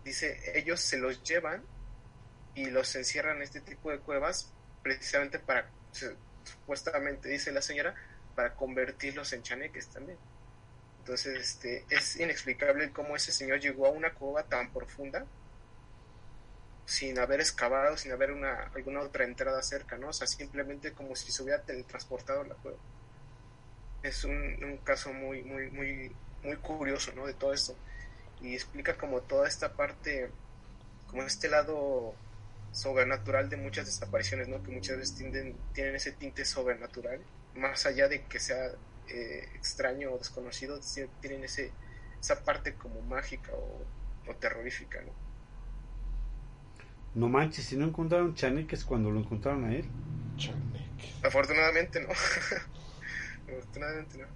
Dice, 0.05 0.59
ellos 0.59 0.81
se 0.81 0.99
los 0.99 1.22
llevan 1.22 1.62
y 2.55 2.66
los 2.66 2.95
encierran 2.97 3.37
en 3.37 3.43
este 3.43 3.61
tipo 3.61 3.91
de 3.91 4.01
cuevas 4.01 4.53
precisamente 4.83 5.39
para, 5.39 5.70
supuestamente 6.43 7.28
dice 7.28 7.53
la 7.53 7.62
señora, 7.62 7.95
para 8.35 8.55
convertirlos 8.55 9.33
en 9.33 9.43
chaneques 9.43 9.89
también. 9.89 10.18
Entonces, 11.01 11.38
este, 11.38 11.84
es 11.88 12.16
inexplicable 12.20 12.92
cómo 12.92 13.16
ese 13.16 13.32
señor 13.32 13.59
llegó 13.59 13.86
a 13.86 13.90
una 13.90 14.12
cueva 14.12 14.42
tan 14.44 14.70
profunda 14.70 15.26
sin 16.84 17.18
haber 17.18 17.40
excavado, 17.40 17.96
sin 17.96 18.12
haber 18.12 18.32
una, 18.32 18.70
alguna 18.74 19.01
otra 19.01 19.24
entrada 19.24 19.62
cerca, 19.62 19.96
¿no? 19.96 20.09
O 20.09 20.12
sea, 20.12 20.26
simplemente 20.26 20.92
como 20.92 21.16
si 21.16 21.32
se 21.32 21.42
hubiera 21.42 21.62
teletransportado 21.62 22.44
la 22.44 22.55
cueva. 22.57 22.78
Es 24.03 24.24
un, 24.24 24.62
un 24.62 24.76
caso 24.78 25.12
muy, 25.12 25.42
muy, 25.42 25.70
muy, 25.70 26.12
muy 26.42 26.57
curioso, 26.57 27.12
¿no? 27.14 27.26
De 27.26 27.34
todo 27.34 27.55
esto. 27.55 27.74
Y 28.42 28.55
explica 28.55 28.96
como 28.96 29.22
toda 29.22 29.48
esta 29.48 29.72
parte, 29.72 30.30
como 31.07 31.22
este 31.22 31.48
lado 31.48 32.14
sobrenatural 32.72 33.48
de 33.48 33.57
muchas 33.57 33.86
desapariciones, 33.86 34.48
¿no? 34.48 34.62
Que 34.62 34.70
muchas 34.70 34.98
veces 34.98 35.16
tienen 35.16 35.94
ese 35.94 36.12
tinte 36.12 36.44
sobrenatural, 36.44 37.20
más 37.55 37.86
allá 37.86 38.07
de 38.09 38.22
que 38.24 38.38
sea 38.38 38.72
eh, 39.11 39.49
extraño 39.55 40.13
o 40.13 40.19
desconocido, 40.19 40.79
tienen 41.21 41.45
ese, 41.45 41.73
esa 42.21 42.45
parte 42.45 42.75
como 42.75 43.01
mágica 43.03 43.53
o, 43.53 43.85
terrorífica, 44.39 45.01
¿no? 45.03 45.13
No 47.17 47.29
manches, 47.29 47.65
si 47.65 47.77
no 47.77 47.87
encontraron 47.87 48.35
chaneques 48.35 48.85
cuando 48.85 49.11
lo 49.11 49.19
encontraron 49.19 49.65
a 49.65 49.75
él. 49.75 49.85
Chaneques. 50.37 51.25
Afortunadamente 51.25 52.01
no. 52.01 52.09
Afortunadamente 53.49 54.19
no. 54.19 54.27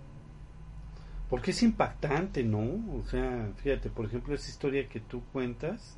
Porque 1.31 1.53
es 1.53 1.63
impactante, 1.63 2.43
¿no? 2.43 2.99
O 2.99 3.05
sea, 3.09 3.53
fíjate, 3.63 3.89
por 3.89 4.07
ejemplo, 4.07 4.35
esa 4.35 4.51
historia 4.51 4.89
que 4.89 4.99
tú 4.99 5.23
cuentas, 5.33 5.97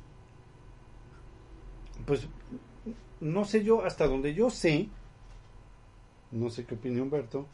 pues 2.05 2.27
no 3.19 3.45
sé 3.45 3.63
yo, 3.63 3.83
hasta 3.83 4.07
donde 4.07 4.33
yo 4.33 4.49
sé, 4.49 4.89
no 6.31 6.49
sé 6.49 6.65
qué 6.65 6.75
opinión 6.75 7.03
Humberto, 7.03 7.47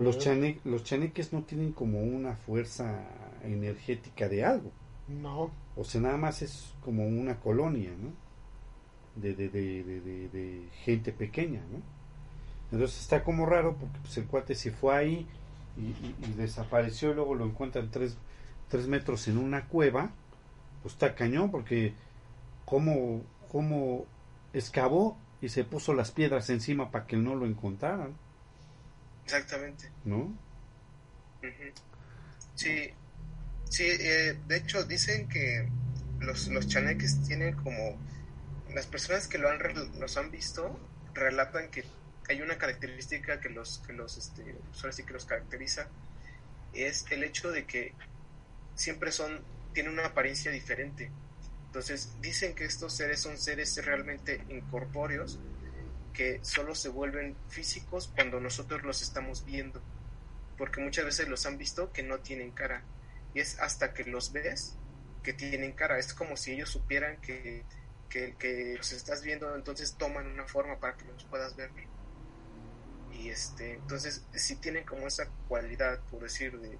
los, 0.00 0.18
chane, 0.18 0.60
los 0.64 0.84
chaneques 0.84 1.32
no 1.32 1.42
tienen 1.42 1.72
como 1.72 2.02
una 2.02 2.36
fuerza 2.36 3.06
energética 3.42 4.28
de 4.28 4.44
algo. 4.44 4.70
No. 5.08 5.50
O 5.76 5.84
sea, 5.84 6.00
nada 6.00 6.16
más 6.16 6.42
es 6.42 6.74
como 6.82 7.06
una 7.06 7.40
colonia, 7.40 7.90
¿no? 7.90 8.12
De, 9.20 9.34
de, 9.34 9.48
de, 9.48 9.82
de, 10.28 10.68
gente 10.84 11.12
pequeña, 11.12 11.60
¿no? 11.70 11.80
Entonces 12.72 13.00
está 13.00 13.22
como 13.22 13.46
raro 13.46 13.76
porque 13.76 13.98
pues, 14.00 14.16
el 14.18 14.26
cuate 14.26 14.54
se 14.54 14.72
fue 14.72 14.96
ahí 14.96 15.26
y, 15.76 16.32
desapareció 16.36 17.10
y 17.10 17.14
luego 17.14 17.34
lo 17.34 17.44
encuentran 17.44 17.90
tres, 17.90 18.16
tres 18.68 18.88
metros 18.88 19.28
en 19.28 19.38
una 19.38 19.66
cueva. 19.66 20.10
Pues 20.82 20.94
está 20.94 21.14
cañón 21.14 21.50
porque 21.50 21.94
cómo, 22.64 23.22
cómo 23.50 24.06
excavó 24.52 25.16
y 25.40 25.48
se 25.48 25.64
puso 25.64 25.94
las 25.94 26.10
piedras 26.10 26.50
encima 26.50 26.90
para 26.90 27.06
que 27.06 27.16
no 27.16 27.34
lo 27.34 27.46
encontraran. 27.46 28.14
Exactamente. 29.24 29.90
¿No? 30.04 30.36
Sí, 32.54 32.90
sí 33.68 33.84
eh, 33.86 34.38
de 34.46 34.56
hecho 34.56 34.84
dicen 34.84 35.28
que 35.28 35.68
los, 36.20 36.48
los 36.48 36.68
chaneques 36.68 37.22
tienen 37.26 37.54
como... 37.56 37.98
Las 38.74 38.86
personas 38.86 39.28
que 39.28 39.38
lo 39.38 39.48
han, 39.48 39.60
los 40.00 40.16
han 40.16 40.30
visto 40.30 40.80
relatan 41.14 41.70
que 41.70 41.84
hay 42.28 42.40
una 42.42 42.58
característica 42.58 43.40
que 43.40 43.50
los, 43.50 43.78
que 43.86 43.92
los, 43.92 44.16
este, 44.16 44.56
pues 44.80 44.96
que 44.96 45.12
los 45.12 45.24
caracteriza, 45.26 45.88
es 46.72 47.04
el 47.10 47.22
hecho 47.22 47.50
de 47.50 47.64
que 47.64 47.92
siempre 48.74 49.12
son, 49.12 49.40
tienen 49.72 49.92
una 49.92 50.06
apariencia 50.06 50.50
diferente. 50.50 51.10
Entonces 51.66 52.10
dicen 52.20 52.54
que 52.54 52.64
estos 52.64 52.94
seres 52.94 53.20
son 53.20 53.38
seres 53.38 53.76
realmente 53.84 54.42
incorpóreos 54.48 55.38
que 56.14 56.38
solo 56.42 56.74
se 56.74 56.88
vuelven 56.88 57.36
físicos 57.48 58.10
cuando 58.14 58.40
nosotros 58.40 58.82
los 58.84 59.02
estamos 59.02 59.44
viendo, 59.44 59.82
porque 60.56 60.80
muchas 60.80 61.04
veces 61.04 61.28
los 61.28 61.44
han 61.44 61.58
visto 61.58 61.92
que 61.92 62.02
no 62.02 62.20
tienen 62.20 62.52
cara 62.52 62.82
y 63.34 63.40
es 63.40 63.58
hasta 63.60 63.92
que 63.92 64.04
los 64.04 64.32
ves 64.32 64.76
que 65.22 65.32
tienen 65.32 65.72
cara, 65.72 65.98
es 65.98 66.14
como 66.14 66.36
si 66.36 66.52
ellos 66.52 66.70
supieran 66.70 67.20
que, 67.20 67.64
que, 68.08 68.74
los 68.76 68.92
estás 68.92 69.22
viendo, 69.22 69.54
entonces 69.56 69.96
toman 69.96 70.26
una 70.26 70.46
forma 70.46 70.78
para 70.78 70.96
que 70.96 71.04
los 71.06 71.24
puedas 71.24 71.56
ver. 71.56 71.70
Y 73.12 73.30
este, 73.30 73.74
entonces 73.74 74.24
si 74.34 74.56
tienen 74.56 74.84
como 74.84 75.06
esa 75.06 75.28
cualidad, 75.48 75.98
por 76.10 76.22
decir, 76.22 76.58
de, 76.60 76.78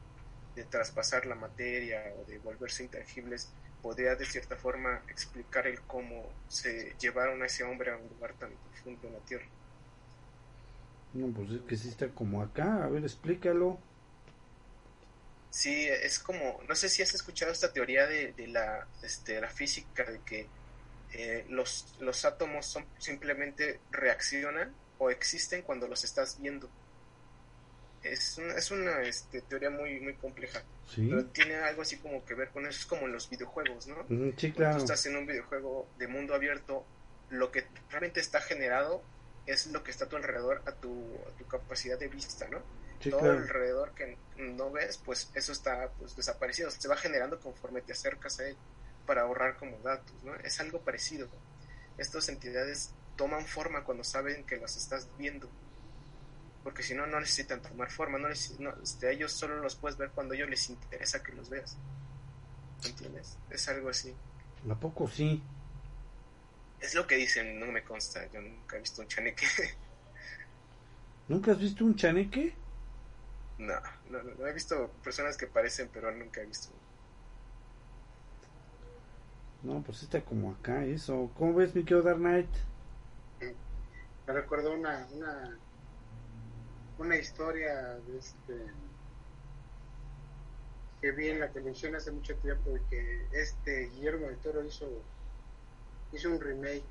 de 0.54 0.64
traspasar 0.64 1.26
la 1.26 1.34
materia 1.34 2.04
o 2.18 2.24
de 2.24 2.38
volverse 2.38 2.84
intangibles, 2.84 3.52
podría 3.84 4.14
de 4.14 4.24
cierta 4.24 4.56
forma 4.56 5.02
explicar 5.08 5.66
el 5.66 5.78
cómo 5.82 6.26
se 6.48 6.94
llevaron 6.98 7.42
a 7.42 7.46
ese 7.46 7.64
hombre 7.64 7.90
a 7.90 7.96
un 7.98 8.08
lugar 8.08 8.32
tan 8.32 8.50
profundo 8.50 9.08
en 9.08 9.12
la 9.12 9.18
tierra. 9.20 9.44
No, 11.12 11.26
pues 11.34 11.50
es 11.50 11.60
que 11.68 11.76
sí 11.76 11.90
está 11.90 12.08
como 12.08 12.40
acá, 12.40 12.82
a 12.82 12.88
ver, 12.88 13.02
explícalo. 13.02 13.78
Sí, 15.50 15.86
es 15.86 16.18
como, 16.18 16.62
no 16.66 16.74
sé 16.74 16.88
si 16.88 17.02
has 17.02 17.14
escuchado 17.14 17.52
esta 17.52 17.74
teoría 17.74 18.06
de, 18.06 18.32
de 18.32 18.46
la, 18.46 18.88
este, 19.02 19.38
la 19.38 19.50
física, 19.50 20.02
de 20.04 20.20
que 20.20 20.48
eh, 21.12 21.44
los, 21.50 21.94
los 22.00 22.24
átomos 22.24 22.64
son, 22.64 22.86
simplemente 22.96 23.80
reaccionan 23.90 24.74
o 24.96 25.10
existen 25.10 25.60
cuando 25.60 25.88
los 25.88 26.04
estás 26.04 26.40
viendo 26.40 26.70
es 28.04 28.38
una, 28.38 28.54
es 28.54 28.70
una 28.70 29.02
este, 29.02 29.40
teoría 29.42 29.70
muy, 29.70 30.00
muy 30.00 30.14
compleja. 30.14 30.62
Pero 30.94 31.24
tiene 31.26 31.56
algo 31.56 31.82
así 31.82 31.96
como 31.96 32.24
que 32.24 32.34
ver 32.34 32.50
con 32.50 32.66
eso. 32.66 32.78
Es 32.78 32.86
como 32.86 33.06
en 33.06 33.12
los 33.12 33.28
videojuegos, 33.30 33.86
¿no? 33.86 33.96
Sí, 34.36 34.52
claro. 34.52 34.54
Cuando 34.54 34.78
tú 34.78 34.84
estás 34.84 35.06
en 35.06 35.16
un 35.16 35.26
videojuego 35.26 35.88
de 35.98 36.06
mundo 36.06 36.34
abierto, 36.34 36.84
lo 37.30 37.50
que 37.50 37.64
realmente 37.90 38.20
está 38.20 38.40
generado 38.40 39.02
es 39.46 39.66
lo 39.68 39.82
que 39.82 39.90
está 39.90 40.04
a 40.04 40.08
tu 40.08 40.16
alrededor, 40.16 40.62
a 40.66 40.72
tu, 40.72 41.18
a 41.26 41.36
tu 41.36 41.46
capacidad 41.46 41.98
de 41.98 42.08
vista, 42.08 42.48
¿no? 42.48 42.62
Todo 43.10 43.32
alrededor 43.32 43.94
que 43.94 44.16
no 44.36 44.70
ves, 44.70 44.98
pues 45.04 45.30
eso 45.34 45.52
está 45.52 45.90
pues 45.98 46.16
desaparecido. 46.16 46.70
Se 46.70 46.88
va 46.88 46.96
generando 46.96 47.38
conforme 47.38 47.82
te 47.82 47.92
acercas 47.92 48.40
a 48.40 48.48
él 48.48 48.56
para 49.06 49.22
ahorrar 49.22 49.56
como 49.56 49.78
datos, 49.78 50.14
¿no? 50.22 50.34
Es 50.36 50.60
algo 50.60 50.80
parecido. 50.80 51.28
estas 51.98 52.28
entidades 52.28 52.92
toman 53.16 53.46
forma 53.46 53.84
cuando 53.84 54.04
saben 54.04 54.44
que 54.44 54.56
los 54.56 54.76
estás 54.76 55.08
viendo. 55.18 55.50
Porque 56.64 56.82
si 56.82 56.94
no, 56.94 57.06
no 57.06 57.20
necesitan 57.20 57.60
tomar 57.60 57.90
forma. 57.90 58.18
No, 58.18 58.28
este, 58.28 59.12
ellos 59.12 59.32
solo 59.32 59.60
los 59.60 59.76
puedes 59.76 59.98
ver 59.98 60.10
cuando 60.10 60.32
a 60.32 60.36
ellos 60.36 60.48
les 60.48 60.70
interesa 60.70 61.22
que 61.22 61.32
los 61.32 61.50
veas. 61.50 61.76
¿Entiendes? 62.84 63.36
Es 63.50 63.68
algo 63.68 63.90
así. 63.90 64.14
¿A 64.68 64.74
poco 64.74 65.06
sí? 65.06 65.42
Es 66.80 66.94
lo 66.94 67.06
que 67.06 67.16
dicen, 67.16 67.60
no 67.60 67.66
me 67.66 67.84
consta. 67.84 68.26
Yo 68.32 68.40
nunca 68.40 68.76
he 68.76 68.80
visto 68.80 69.02
un 69.02 69.08
chaneque. 69.08 69.46
¿Nunca 71.28 71.52
has 71.52 71.58
visto 71.58 71.84
un 71.84 71.94
chaneque? 71.96 72.54
No, 73.58 73.74
no, 74.10 74.22
no, 74.22 74.46
he 74.46 74.52
visto 74.52 74.90
personas 75.02 75.36
que 75.36 75.46
parecen, 75.46 75.88
pero 75.92 76.10
nunca 76.12 76.40
he 76.40 76.46
visto. 76.46 76.70
No, 79.62 79.82
pues 79.82 80.02
está 80.02 80.22
como 80.22 80.52
acá 80.52 80.84
eso. 80.84 81.30
¿Cómo 81.38 81.54
ves, 81.54 81.74
mi 81.74 81.84
querido 81.84 82.02
Dark 82.02 82.18
Knight? 82.18 82.50
Me 84.26 84.32
recuerdo 84.32 84.74
una, 84.74 85.06
una, 85.12 85.58
una 86.98 87.16
historia 87.16 87.94
de 88.06 88.18
este 88.18 88.66
que 91.00 91.10
vi 91.12 91.28
en 91.28 91.40
la 91.40 91.50
televisión 91.50 91.94
hace 91.94 92.10
mucho 92.10 92.34
tiempo 92.36 92.70
de 92.70 92.80
que 92.88 93.28
este 93.32 93.90
Guillermo 93.90 94.26
del 94.26 94.38
Toro 94.38 94.64
hizo 94.64 94.88
hizo 96.12 96.30
un 96.30 96.40
remake 96.40 96.84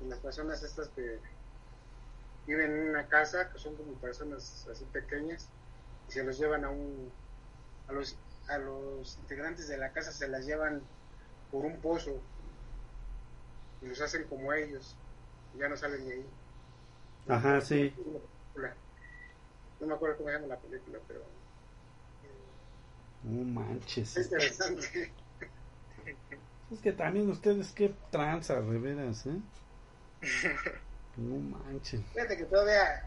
y 0.00 0.08
las 0.08 0.18
personas 0.18 0.62
estas 0.62 0.88
que 0.88 1.18
viven 2.46 2.72
en 2.72 2.90
una 2.90 3.06
casa, 3.06 3.50
que 3.52 3.58
son 3.58 3.76
como 3.76 3.92
personas 3.94 4.66
así 4.70 4.84
pequeñas, 4.86 5.46
y 6.08 6.12
se 6.12 6.24
los 6.24 6.38
llevan 6.38 6.64
a 6.64 6.70
un, 6.70 7.10
a 7.88 7.92
los, 7.92 8.16
a 8.48 8.58
los 8.58 9.18
integrantes 9.18 9.68
de 9.68 9.76
la 9.76 9.92
casa 9.92 10.10
se 10.12 10.28
las 10.28 10.46
llevan 10.46 10.80
por 11.50 11.64
un 11.64 11.76
pozo 11.80 12.18
y 13.82 13.86
los 13.86 14.00
hacen 14.00 14.24
como 14.24 14.52
ellos, 14.52 14.96
y 15.54 15.58
ya 15.58 15.68
no 15.68 15.76
salen 15.76 16.06
de 16.06 16.14
ahí. 16.14 16.26
Ajá, 17.28 17.60
sí. 17.60 17.94
No 19.80 19.86
me 19.86 19.94
acuerdo 19.94 20.16
cómo 20.18 20.28
se 20.28 20.34
llama 20.34 20.46
la 20.48 20.58
película, 20.58 20.98
pero... 21.08 21.20
No 23.24 23.44
manches. 23.44 24.16
Es 24.16 24.24
interesante. 24.26 25.12
Es 26.70 26.78
que 26.78 26.92
también 26.92 27.28
ustedes 27.28 27.72
qué 27.72 27.92
tranza, 28.12 28.60
de 28.60 28.78
veras, 28.78 29.26
¿eh? 29.26 29.40
No 31.16 31.36
manches. 31.58 32.00
Fíjate 32.14 32.36
que 32.36 32.44
todavía, 32.44 33.04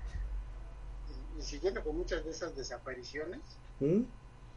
y 1.39 1.41
siguiendo 1.41 1.81
con 1.81 1.97
muchas 1.97 2.25
de 2.25 2.31
esas 2.31 2.55
desapariciones, 2.57 3.39
¿Mm? 3.79 4.01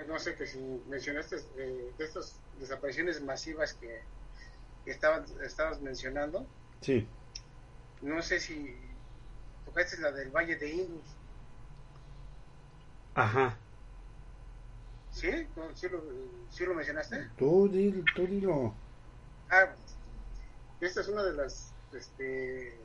no 0.09 0.19
sé 0.19 0.35
que 0.35 0.47
si 0.47 0.59
mencionaste 0.89 1.37
eh, 1.57 1.93
de 1.97 2.05
estas 2.05 2.41
desapariciones 2.59 3.23
masivas 3.23 3.75
que, 3.75 4.03
que 4.85 4.91
estaban, 4.91 5.25
estabas 5.45 5.81
mencionando, 5.81 6.45
Sí. 6.81 7.07
no 8.03 8.21
sé 8.23 8.41
si 8.41 8.77
tocaste 9.65 9.99
la 10.01 10.11
del 10.11 10.31
Valle 10.31 10.57
de 10.57 10.69
Indus, 10.69 11.05
Ajá. 13.17 13.59
¿sí? 15.11 15.31
¿Sí, 15.75 15.89
lo, 15.89 16.03
sí 16.51 16.65
lo 16.65 16.75
mencionaste? 16.75 17.29
Tú, 17.39 17.69
dilo, 17.69 18.05
tú 18.15 18.27
dilo. 18.27 18.75
Ah, 19.51 19.75
esta 20.81 21.01
es 21.01 21.09
una 21.09 21.23
de 21.25 21.33
las 21.35 21.73
este, 21.93 22.81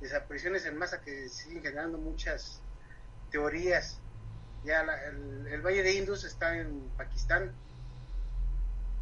desapariciones 0.00 0.64
en 0.66 0.76
masa 0.78 1.00
que 1.02 1.28
siguen 1.28 1.62
generando 1.62 1.98
muchas 1.98 2.62
teorías. 3.30 4.00
Ya 4.64 4.82
la- 4.84 5.02
el, 5.06 5.46
el 5.48 5.62
Valle 5.62 5.82
de 5.82 5.94
Indus 5.94 6.24
está 6.24 6.56
en 6.58 6.88
Pakistán, 6.96 7.52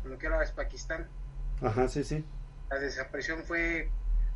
lo 0.04 0.18
que 0.18 0.26
ahora 0.26 0.44
es 0.44 0.52
Pakistán. 0.52 1.08
Ajá, 1.62 1.88
sí, 1.88 2.04
sí. 2.04 2.24
La 2.70 2.78
desaparición 2.78 3.44
fue 3.44 3.90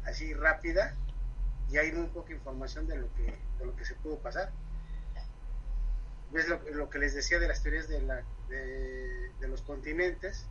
así 0.05 0.32
rápida 0.34 0.95
y 1.70 1.76
hay 1.78 1.93
muy 1.93 2.07
poca 2.09 2.32
información 2.32 2.86
de 2.86 2.97
lo 2.97 3.12
que, 3.14 3.24
de 3.59 3.66
lo 3.66 3.74
que 3.76 3.84
se 3.84 3.95
pudo 3.97 4.18
pasar. 4.20 4.53
¿Ves 6.31 6.49
lo, 6.49 6.59
lo 6.70 6.91
que 6.91 6.99
les 6.99 7.14
decía 7.14 7.39
de 7.39 7.49
las 7.49 7.62
teorías 7.62 7.89
de, 7.89 8.03
la, 8.03 8.22
de, 8.49 9.33
de 9.41 9.49
los 9.49 9.62
continentes? 9.62 10.47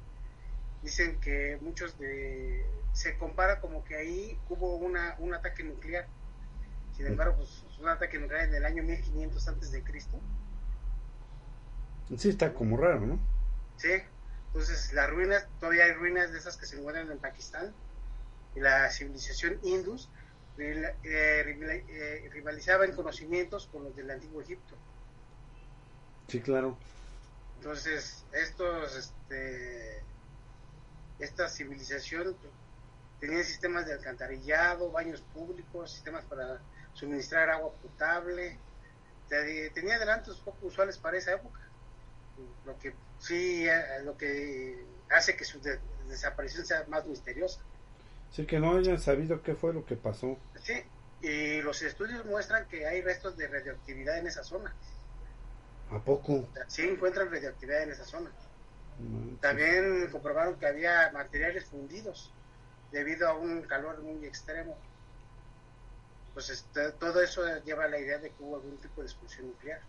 Dicen 0.82 1.20
que 1.20 1.58
muchos 1.62 1.98
de... 2.00 2.66
Se 2.94 3.18
compara 3.18 3.60
como 3.60 3.84
que 3.84 3.96
ahí 3.96 4.40
hubo 4.50 4.78
una, 4.78 5.16
un 5.20 5.34
ataque 5.34 5.64
nuclear. 5.64 6.08
Sin 6.96 7.06
embargo, 7.06 7.36
pues 7.38 7.64
un 7.80 7.90
ataque 7.90 8.18
nuclear 8.18 8.48
en 8.48 8.56
el 8.56 8.66
año 8.66 8.82
1500 8.84 9.48
antes 9.48 9.72
de 9.72 9.84
Cristo. 9.84 10.20
Sí, 12.18 12.30
está 12.30 12.54
como 12.54 12.78
raro, 12.78 13.02
¿no? 13.02 13.20
Sí, 13.76 13.92
entonces 14.48 14.94
las 14.94 15.10
ruinas, 15.10 15.48
todavía 15.60 15.86
hay 15.86 15.94
ruinas 15.94 16.32
de 16.32 16.40
esas 16.40 16.58
que 16.58 16.66
se 16.66 16.78
encuentran 16.78 17.12
en 17.12 17.20
Pakistán. 17.20 17.76
Y 18.56 18.60
la 18.62 18.90
civilización 18.90 19.60
Indus 19.64 20.10
rila- 20.58 20.96
eh, 21.04 21.46
eh, 21.88 22.30
rivalizaba 22.32 22.86
en 22.86 22.94
conocimientos 22.96 23.68
con 23.68 23.84
los 23.84 23.96
del 23.96 24.10
antiguo 24.10 24.42
Egipto. 24.42 24.76
Sí, 26.28 26.40
claro. 26.42 26.78
Entonces, 27.58 28.26
estos, 28.34 28.96
este, 28.96 30.04
esta 31.20 31.48
civilización 31.50 32.38
tenía 33.20 33.44
sistemas 33.44 33.86
de 33.88 33.94
alcantarillado, 33.94 34.92
baños 34.92 35.22
públicos, 35.22 35.92
sistemas 35.92 36.26
para 36.26 36.62
suministrar 36.94 37.50
agua 37.50 37.72
potable. 37.82 38.60
Te- 39.28 39.70
Tenía 39.72 39.96
adelantos 39.96 40.40
poco 40.42 40.68
usuales 40.68 40.98
para 40.98 41.18
esa 41.18 41.34
época. 41.34 41.60
Lo 42.66 42.78
que 42.78 42.94
sí, 43.20 43.68
eh, 43.68 44.04
lo 44.04 44.16
que 44.18 44.86
hace 45.10 45.36
que 45.36 45.46
su 45.46 45.60
de- 45.62 45.80
desaparición 46.08 46.66
sea 46.66 46.86
más 46.88 47.06
misteriosa. 47.08 47.60
Sí, 48.32 48.46
que 48.46 48.60
no 48.60 48.76
hayan 48.78 49.00
sabido 49.00 49.42
qué 49.42 49.56
fue 49.56 49.74
lo 49.74 49.86
que 49.86 49.96
pasó. 49.96 50.38
Sí, 50.62 50.74
y 51.22 51.62
los 51.62 51.82
estudios 51.82 52.26
muestran 52.26 52.68
que 52.68 52.86
hay 52.86 53.02
restos 53.02 53.38
de 53.38 53.48
radioactividad 53.48 54.20
en 54.20 54.28
esa 54.28 54.44
zona. 54.44 54.76
¿A 55.92 56.00
poco? 56.00 56.48
Sí 56.68 56.84
encuentran 56.84 57.32
radioactividad 57.32 57.84
en 57.84 57.92
esa 57.92 58.06
zona. 58.06 58.30
También 59.42 60.10
comprobaron 60.12 60.58
que 60.60 60.66
había 60.66 61.12
materiales 61.14 61.66
fundidos 61.66 62.32
debido 62.92 63.28
a 63.28 63.34
un 63.34 63.62
calor 63.62 64.02
muy 64.02 64.26
extremo. 64.26 64.78
Pues 66.34 66.50
este, 66.50 66.92
todo 66.94 67.22
eso 67.22 67.42
lleva 67.64 67.86
a 67.86 67.88
la 67.88 68.00
idea 68.00 68.18
de 68.18 68.30
que 68.30 68.44
hubo 68.44 68.56
algún 68.56 68.78
tipo 68.78 69.02
de 69.02 69.08
explosión 69.08 69.48
nuclear. 69.48 69.82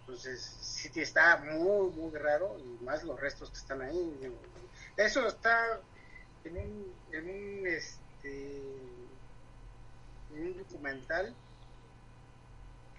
Entonces, 0.00 0.40
sí 0.40 0.90
está 1.00 1.36
muy, 1.36 1.90
muy 1.90 2.16
raro, 2.16 2.56
y 2.58 2.82
más 2.84 3.04
los 3.04 3.20
restos 3.20 3.50
que 3.50 3.58
están 3.58 3.82
ahí. 3.82 4.32
Eso 4.96 5.26
está 5.26 5.80
en 6.44 6.56
un, 6.56 6.94
en 7.12 7.24
un, 7.24 7.66
este, 7.66 8.62
en 10.34 10.46
un 10.46 10.58
documental 10.58 11.34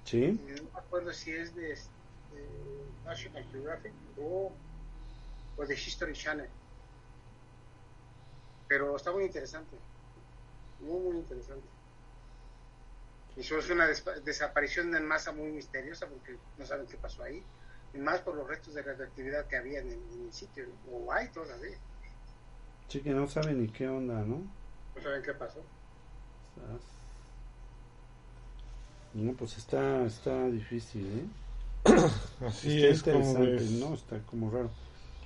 Sí. 0.09 0.39
no 0.47 0.63
me 0.63 0.79
acuerdo 0.79 1.13
si 1.13 1.31
es 1.31 1.55
de, 1.55 1.71
este, 1.71 1.89
National 3.05 3.45
Geographic 3.51 3.93
o, 4.17 4.51
o 5.57 5.65
de 5.65 5.75
History 5.75 6.13
Channel. 6.13 6.49
Pero 8.67 8.95
está 8.95 9.11
muy 9.11 9.23
interesante. 9.25 9.75
Muy, 10.79 10.99
muy 10.99 11.17
interesante. 11.17 11.67
Y 13.37 13.41
eso 13.41 13.59
es 13.59 13.69
una 13.69 13.87
despa- 13.87 14.19
desaparición 14.21 14.95
en 14.95 15.05
masa 15.05 15.31
muy 15.31 15.51
misteriosa 15.51 16.07
porque 16.07 16.37
no 16.57 16.65
saben 16.65 16.87
qué 16.87 16.97
pasó 16.97 17.23
ahí. 17.23 17.43
Y 17.93 17.97
más 17.99 18.21
por 18.21 18.35
los 18.35 18.47
restos 18.47 18.73
de 18.73 18.81
radioactividad 18.81 19.45
que 19.47 19.57
había 19.57 19.79
en 19.79 19.91
el, 19.91 19.99
en 20.13 20.25
el 20.25 20.33
sitio, 20.33 20.65
o 20.91 21.11
hay 21.11 21.27
todavía. 21.29 21.77
Sí, 22.87 23.01
que 23.01 23.11
no 23.11 23.27
saben 23.27 23.61
ni 23.61 23.67
qué 23.67 23.87
onda, 23.87 24.15
¿no? 24.21 24.41
No 24.95 25.01
saben 25.01 25.21
qué 25.23 25.33
pasó. 25.33 25.61
Sas. 26.55 26.81
No, 29.13 29.33
pues 29.33 29.57
está, 29.57 30.05
está 30.05 30.47
difícil, 30.49 31.05
¿eh? 31.05 31.25
Así 32.45 32.85
está 32.85 33.11
es 33.11 33.17
como 33.17 33.39
ves. 33.39 33.71
¿no? 33.71 33.93
Está 33.93 34.19
como 34.19 34.51
raro. 34.51 34.69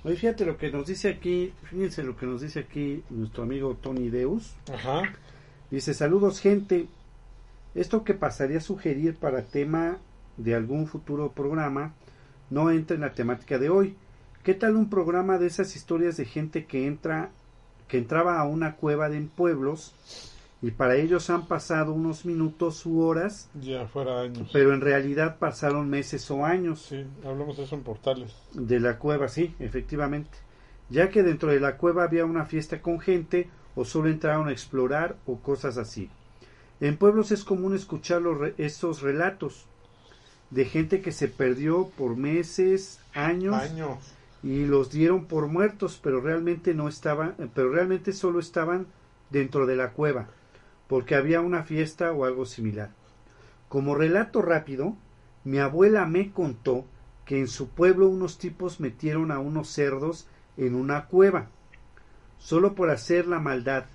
Oye, 0.04 0.16
fíjate 0.16 0.44
lo 0.44 0.56
que 0.56 0.70
nos 0.70 0.86
dice 0.86 1.08
aquí, 1.08 1.52
fíjense 1.70 2.02
lo 2.02 2.16
que 2.16 2.26
nos 2.26 2.42
dice 2.42 2.60
aquí 2.60 3.02
nuestro 3.10 3.44
amigo 3.44 3.74
Tony 3.74 4.10
Deus. 4.10 4.54
Ajá. 4.72 5.02
Dice, 5.70 5.94
saludos 5.94 6.40
gente, 6.40 6.86
esto 7.74 8.04
que 8.04 8.14
pasaría 8.14 8.58
a 8.58 8.60
sugerir 8.60 9.16
para 9.16 9.42
tema 9.42 9.98
de 10.36 10.54
algún 10.54 10.86
futuro 10.86 11.32
programa 11.32 11.94
no 12.50 12.70
entra 12.70 12.94
en 12.94 13.00
la 13.00 13.14
temática 13.14 13.58
de 13.58 13.70
hoy. 13.70 13.96
¿Qué 14.42 14.54
tal 14.54 14.76
un 14.76 14.90
programa 14.90 15.38
de 15.38 15.46
esas 15.46 15.74
historias 15.74 16.16
de 16.16 16.26
gente 16.26 16.66
que 16.66 16.86
entra, 16.86 17.30
que 17.88 17.96
entraba 17.96 18.38
a 18.38 18.44
una 18.44 18.76
cueva 18.76 19.08
de 19.08 19.16
en 19.16 19.28
pueblos 19.28 19.94
y 20.66 20.70
para 20.70 20.96
ellos 20.96 21.28
han 21.30 21.46
pasado 21.46 21.92
unos 21.92 22.24
minutos 22.24 22.86
u 22.86 23.00
horas, 23.00 23.50
Ya 23.60 23.86
fuera 23.86 24.20
años. 24.20 24.48
pero 24.52 24.72
en 24.72 24.80
realidad 24.80 25.36
pasaron 25.38 25.90
meses 25.90 26.30
o 26.30 26.44
años? 26.44 26.86
Sí, 26.88 27.04
hablamos 27.24 27.56
de 27.56 27.64
eso 27.64 27.74
en 27.74 27.82
portales. 27.82 28.32
De 28.54 28.80
la 28.80 28.98
cueva, 28.98 29.28
sí, 29.28 29.54
efectivamente. 29.58 30.30
Ya 30.90 31.10
que 31.10 31.22
dentro 31.22 31.50
de 31.50 31.60
la 31.60 31.76
cueva 31.76 32.04
había 32.04 32.24
una 32.24 32.44
fiesta 32.46 32.80
con 32.80 33.00
gente 33.00 33.48
o 33.74 33.84
solo 33.84 34.08
entraron 34.08 34.48
a 34.48 34.52
explorar 34.52 35.16
o 35.26 35.38
cosas 35.40 35.76
así. 35.76 36.08
En 36.80 36.96
pueblos 36.96 37.30
es 37.32 37.44
común 37.44 37.74
escuchar 37.74 38.22
los 38.22 38.38
re- 38.38 38.54
estos 38.58 39.02
relatos 39.02 39.66
de 40.50 40.64
gente 40.64 41.00
que 41.02 41.12
se 41.12 41.28
perdió 41.28 41.88
por 41.96 42.16
meses, 42.16 43.00
años 43.12 43.54
Años. 43.54 43.98
y 44.42 44.66
los 44.66 44.90
dieron 44.90 45.24
por 45.26 45.46
muertos, 45.48 45.98
pero 46.02 46.20
realmente 46.20 46.74
no 46.74 46.88
estaban, 46.88 47.34
pero 47.54 47.70
realmente 47.72 48.12
solo 48.12 48.38
estaban 48.40 48.86
dentro 49.30 49.66
de 49.66 49.74
la 49.76 49.90
cueva, 49.92 50.28
porque 50.88 51.14
había 51.14 51.40
una 51.40 51.64
fiesta 51.64 52.12
o 52.12 52.24
algo 52.24 52.46
similar. 52.46 52.90
Como 53.68 53.94
relato 53.94 54.42
rápido, 54.42 54.96
mi 55.44 55.58
abuela 55.58 56.06
me 56.06 56.30
contó 56.30 56.84
que 57.24 57.38
en 57.38 57.48
su 57.48 57.68
pueblo 57.68 58.08
unos 58.08 58.38
tipos 58.38 58.80
metieron 58.80 59.30
a 59.30 59.38
unos 59.38 59.68
cerdos 59.68 60.28
en 60.56 60.74
una 60.74 61.06
cueva, 61.06 61.48
solo 62.38 62.74
por 62.74 62.90
hacer 62.90 63.26
la 63.26 63.40
maldad. 63.40 63.86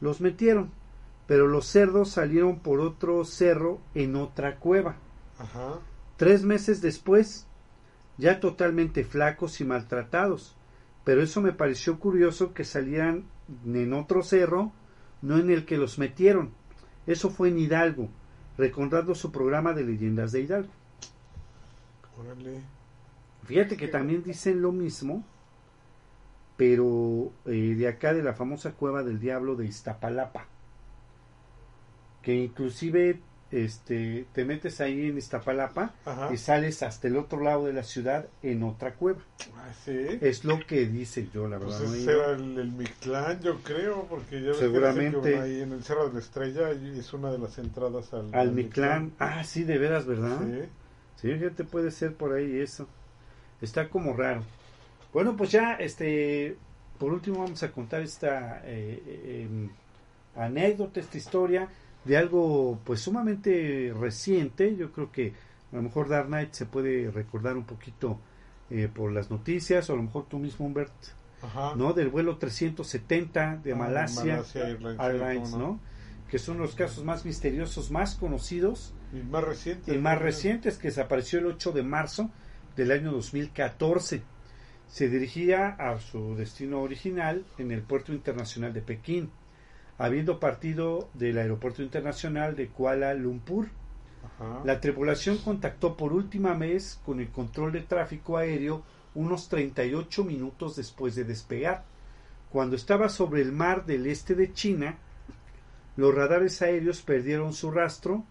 Los 0.00 0.20
metieron, 0.20 0.70
pero 1.26 1.46
los 1.46 1.66
cerdos 1.66 2.10
salieron 2.10 2.60
por 2.60 2.80
otro 2.80 3.24
cerro 3.24 3.80
en 3.94 4.16
otra 4.16 4.56
cueva. 4.56 4.96
Ajá. 5.38 5.78
Tres 6.16 6.42
meses 6.42 6.82
después, 6.82 7.46
ya 8.18 8.40
totalmente 8.40 9.04
flacos 9.04 9.60
y 9.60 9.64
maltratados. 9.64 10.56
Pero 11.04 11.22
eso 11.22 11.40
me 11.40 11.52
pareció 11.52 11.98
curioso 11.98 12.52
que 12.52 12.64
salieran 12.64 13.24
en 13.64 13.92
otro 13.94 14.22
cerro, 14.22 14.72
no 15.22 15.38
en 15.38 15.50
el 15.50 15.64
que 15.64 15.76
los 15.76 15.98
metieron. 15.98 16.50
Eso 17.06 17.30
fue 17.30 17.48
en 17.48 17.58
Hidalgo, 17.58 18.08
recordando 18.56 19.14
su 19.14 19.32
programa 19.32 19.72
de 19.72 19.84
leyendas 19.84 20.32
de 20.32 20.42
Hidalgo. 20.42 20.70
Órale. 22.18 22.60
Fíjate 23.44 23.76
que 23.76 23.88
también 23.88 24.22
dicen 24.22 24.62
lo 24.62 24.72
mismo, 24.72 25.24
pero 26.56 27.32
eh, 27.46 27.74
de 27.74 27.88
acá 27.88 28.12
de 28.12 28.22
la 28.22 28.34
famosa 28.34 28.72
cueva 28.72 29.02
del 29.02 29.18
diablo 29.18 29.56
de 29.56 29.66
Iztapalapa, 29.66 30.46
que 32.22 32.34
inclusive 32.34 33.20
este, 33.52 34.26
te 34.32 34.44
metes 34.44 34.80
ahí 34.80 35.08
en 35.08 35.18
Iztapalapa 35.18 35.92
Ajá. 36.04 36.32
y 36.32 36.36
sales 36.36 36.82
hasta 36.82 37.08
el 37.08 37.16
otro 37.16 37.40
lado 37.42 37.66
de 37.66 37.72
la 37.72 37.82
ciudad 37.82 38.26
en 38.42 38.62
otra 38.62 38.94
cueva. 38.94 39.20
Ah, 39.56 39.68
sí. 39.84 39.96
Es 40.20 40.44
lo 40.44 40.60
que 40.66 40.86
dice 40.86 41.28
yo, 41.34 41.48
la 41.48 41.58
Pues 41.58 41.78
verdad. 41.80 41.94
he 41.94 41.98
ese 42.00 42.12
era 42.12 42.30
el, 42.32 42.58
el 42.58 42.72
Mictlán, 42.72 43.40
yo 43.40 43.58
creo, 43.62 44.06
porque 44.08 44.42
ya 44.42 44.54
Seguramente. 44.54 45.20
que 45.20 45.38
ahí 45.38 45.60
en 45.62 45.72
el 45.72 45.82
Cerro 45.82 46.08
de 46.08 46.14
la 46.14 46.20
Estrella 46.20 46.70
es 46.70 47.12
una 47.12 47.30
de 47.32 47.38
las 47.38 47.58
entradas 47.58 48.12
al, 48.14 48.32
Al 48.34 48.52
Mictlán. 48.52 49.12
Ah, 49.18 49.42
sí, 49.44 49.64
de 49.64 49.78
veras, 49.78 50.06
¿verdad? 50.06 50.38
Sí. 50.40 50.68
Sí, 51.16 51.34
fíjate, 51.34 51.64
puede 51.64 51.90
ser 51.90 52.14
por 52.14 52.32
ahí 52.32 52.58
eso. 52.60 52.88
Está 53.60 53.88
como 53.88 54.14
raro. 54.16 54.42
Bueno, 55.12 55.36
pues 55.36 55.50
ya, 55.50 55.74
este, 55.74 56.56
por 56.98 57.12
último 57.12 57.40
vamos 57.40 57.62
a 57.62 57.72
contar 57.72 58.00
esta 58.02 58.62
eh, 58.64 59.02
eh, 59.06 59.46
em, 59.50 59.68
anécdota, 60.36 61.00
esta 61.00 61.18
historia 61.18 61.68
de 62.04 62.16
algo 62.16 62.78
pues 62.84 63.00
sumamente 63.00 63.92
reciente. 63.98 64.76
Yo 64.76 64.92
creo 64.92 65.10
que 65.12 65.32
a 65.72 65.76
lo 65.76 65.82
mejor 65.82 66.08
Dark 66.08 66.26
Knight 66.26 66.52
se 66.52 66.66
puede 66.66 67.10
recordar 67.10 67.56
un 67.56 67.64
poquito 67.64 68.18
eh, 68.70 68.88
por 68.92 69.12
las 69.12 69.30
noticias, 69.30 69.88
o 69.90 69.94
a 69.94 69.96
lo 69.96 70.02
mejor 70.02 70.26
tú 70.28 70.38
mismo, 70.38 70.66
Humbert, 70.66 70.92
Ajá. 71.42 71.74
¿no? 71.76 71.92
Del 71.92 72.08
vuelo 72.08 72.36
370 72.38 73.56
de 73.62 73.72
Ah, 73.72 73.76
Malasia, 73.76 74.36
Malasia 74.36 74.66
Airlines, 74.68 75.50
no. 75.52 75.58
¿no? 75.58 75.80
Que 76.30 76.38
son 76.38 76.58
los 76.58 76.74
casos 76.74 77.04
más 77.04 77.24
misteriosos, 77.24 77.90
más 77.90 78.14
conocidos 78.14 78.94
Y 79.12 79.16
más 79.22 79.42
reciente. 79.44 79.94
y 79.94 79.98
más 79.98 80.18
recientes 80.20 80.78
que 80.78 80.88
desapareció 80.88 81.40
el 81.40 81.46
8 81.46 81.72
de 81.72 81.82
marzo 81.82 82.30
del 82.76 82.92
año 82.92 83.10
2014. 83.12 84.22
Se 84.88 85.08
dirigía 85.08 85.68
a 85.70 85.98
su 86.00 86.34
destino 86.36 86.82
original 86.82 87.44
en 87.58 87.70
el 87.72 87.82
puerto 87.82 88.12
internacional 88.12 88.72
de 88.72 88.82
Pekín, 88.82 89.30
habiendo 90.00 90.40
partido 90.40 91.10
del 91.12 91.36
aeropuerto 91.36 91.82
internacional 91.82 92.56
de 92.56 92.68
Kuala 92.68 93.12
Lumpur. 93.12 93.68
Ajá. 94.24 94.62
La 94.64 94.80
tripulación 94.80 95.36
contactó 95.36 95.94
por 95.94 96.14
última 96.14 96.54
vez 96.54 96.98
con 97.04 97.20
el 97.20 97.28
control 97.28 97.72
de 97.72 97.82
tráfico 97.82 98.38
aéreo 98.38 98.82
unos 99.14 99.50
38 99.50 100.24
minutos 100.24 100.76
después 100.76 101.14
de 101.16 101.24
despegar. 101.24 101.84
Cuando 102.48 102.76
estaba 102.76 103.10
sobre 103.10 103.42
el 103.42 103.52
mar 103.52 103.84
del 103.84 104.06
este 104.06 104.34
de 104.34 104.54
China, 104.54 104.96
los 105.96 106.14
radares 106.14 106.62
aéreos 106.62 107.02
perdieron 107.02 107.52
su 107.52 107.70
rastro 107.70 108.24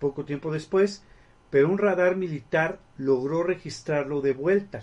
poco 0.00 0.24
tiempo 0.24 0.52
después, 0.52 1.04
pero 1.50 1.68
un 1.68 1.78
radar 1.78 2.16
militar 2.16 2.80
logró 2.98 3.44
registrarlo 3.44 4.22
de 4.22 4.32
vuelta. 4.32 4.80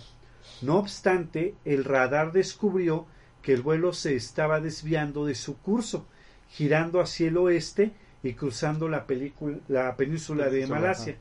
No 0.62 0.78
obstante, 0.78 1.56
el 1.66 1.84
radar 1.84 2.32
descubrió 2.32 3.08
que 3.42 3.52
el 3.52 3.62
vuelo 3.62 3.92
se 3.92 4.16
estaba 4.16 4.62
desviando 4.62 5.26
de 5.26 5.36
su 5.36 5.58
curso, 5.58 6.08
girando 6.50 7.00
hacia 7.02 7.28
el 7.28 7.38
oeste 7.38 7.92
y 8.24 8.34
cruzando 8.34 8.90
la, 8.90 9.06
película- 9.06 9.58
la 9.68 9.96
península 9.96 10.50
de 10.50 10.62
Malasia. 10.82 11.18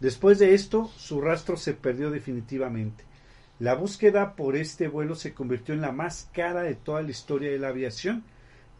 Después 0.00 0.38
de 0.38 0.54
esto, 0.54 0.90
su 0.96 1.20
rastro 1.20 1.56
se 1.56 1.74
perdió 1.74 2.10
definitivamente. 2.10 3.04
La 3.60 3.74
búsqueda 3.74 4.34
por 4.34 4.56
este 4.56 4.88
vuelo 4.88 5.14
se 5.14 5.32
convirtió 5.32 5.74
en 5.74 5.80
la 5.80 5.92
más 5.92 6.28
cara 6.32 6.62
de 6.62 6.74
toda 6.74 7.02
la 7.02 7.10
historia 7.10 7.50
de 7.50 7.58
la 7.58 7.68
aviación, 7.68 8.24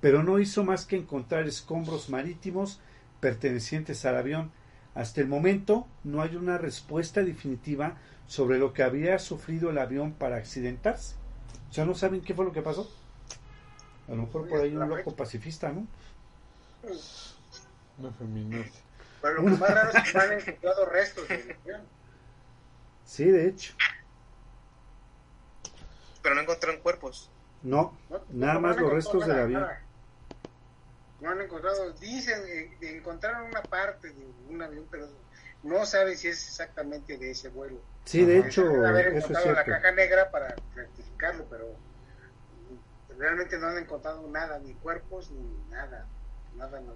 pero 0.00 0.22
no 0.22 0.38
hizo 0.38 0.64
más 0.64 0.84
que 0.84 0.96
encontrar 0.96 1.46
escombros 1.46 2.10
marítimos 2.10 2.80
pertenecientes 3.20 4.04
al 4.04 4.16
avión. 4.16 4.50
Hasta 4.94 5.20
el 5.20 5.28
momento 5.28 5.86
no 6.02 6.22
hay 6.22 6.36
una 6.36 6.58
respuesta 6.58 7.22
definitiva 7.22 7.96
sobre 8.26 8.58
lo 8.58 8.72
que 8.72 8.82
había 8.82 9.18
sufrido 9.18 9.70
el 9.70 9.78
avión 9.78 10.12
para 10.12 10.36
accidentarse. 10.36 11.14
O 11.70 11.72
sea, 11.72 11.84
no 11.84 11.94
saben 11.94 12.20
qué 12.20 12.34
fue 12.34 12.44
lo 12.44 12.52
que 12.52 12.62
pasó. 12.62 12.90
A 14.08 14.10
lo 14.10 14.22
mejor 14.22 14.48
por 14.48 14.60
ahí 14.60 14.74
un 14.74 14.88
loco 14.88 15.14
pacifista, 15.14 15.72
¿no? 15.72 15.86
Una 17.98 18.12
feminazi. 18.12 18.80
Pero 19.22 19.34
lo 19.36 19.44
que 19.44 19.50
más 19.56 19.70
raro 19.70 19.90
es 19.90 20.02
que 20.04 20.12
no 20.18 20.20
han 20.24 20.32
encontrado 20.32 20.86
restos 20.86 21.28
del 21.28 21.56
avión. 21.62 21.82
Sí, 23.06 23.24
de 23.24 23.48
hecho. 23.48 23.74
Pero 26.22 26.34
no 26.34 26.40
encontraron 26.42 26.80
cuerpos. 26.80 27.30
No, 27.62 27.96
¿no? 28.10 28.20
nada 28.30 28.54
No 28.54 28.60
más 28.60 28.76
los 28.76 28.92
restos 28.92 29.26
del 29.26 29.38
avión. 29.38 29.62
nada. 29.62 29.80
No 31.20 31.30
han 31.30 31.40
encontrado, 31.40 31.92
dicen, 31.92 32.42
eh, 32.46 32.76
encontraron 32.82 33.48
una 33.48 33.62
parte 33.62 34.08
de 34.10 34.26
un 34.50 34.60
avión, 34.60 34.86
pero 34.90 35.08
no 35.62 35.86
saben 35.86 36.18
si 36.18 36.28
es 36.28 36.46
exactamente 36.48 37.16
de 37.16 37.30
ese 37.30 37.48
vuelo. 37.48 37.80
Sí, 38.04 38.24
de 38.26 38.40
hecho, 38.40 38.62
haber 38.86 39.06
eso 39.08 39.16
es 39.18 39.24
encontrado 39.24 39.52
la 39.52 39.64
cierto. 39.64 39.70
caja 39.82 39.92
negra 39.94 40.30
para 40.30 40.58
rectificarlo, 40.74 41.46
pero 41.48 41.74
realmente 43.18 43.58
no 43.58 43.66
han 43.68 43.78
encontrado 43.78 44.28
nada, 44.30 44.58
ni 44.58 44.74
cuerpos, 44.74 45.30
ni 45.30 45.42
nada, 45.70 46.06
nada, 46.56 46.80
nada. 46.80 46.94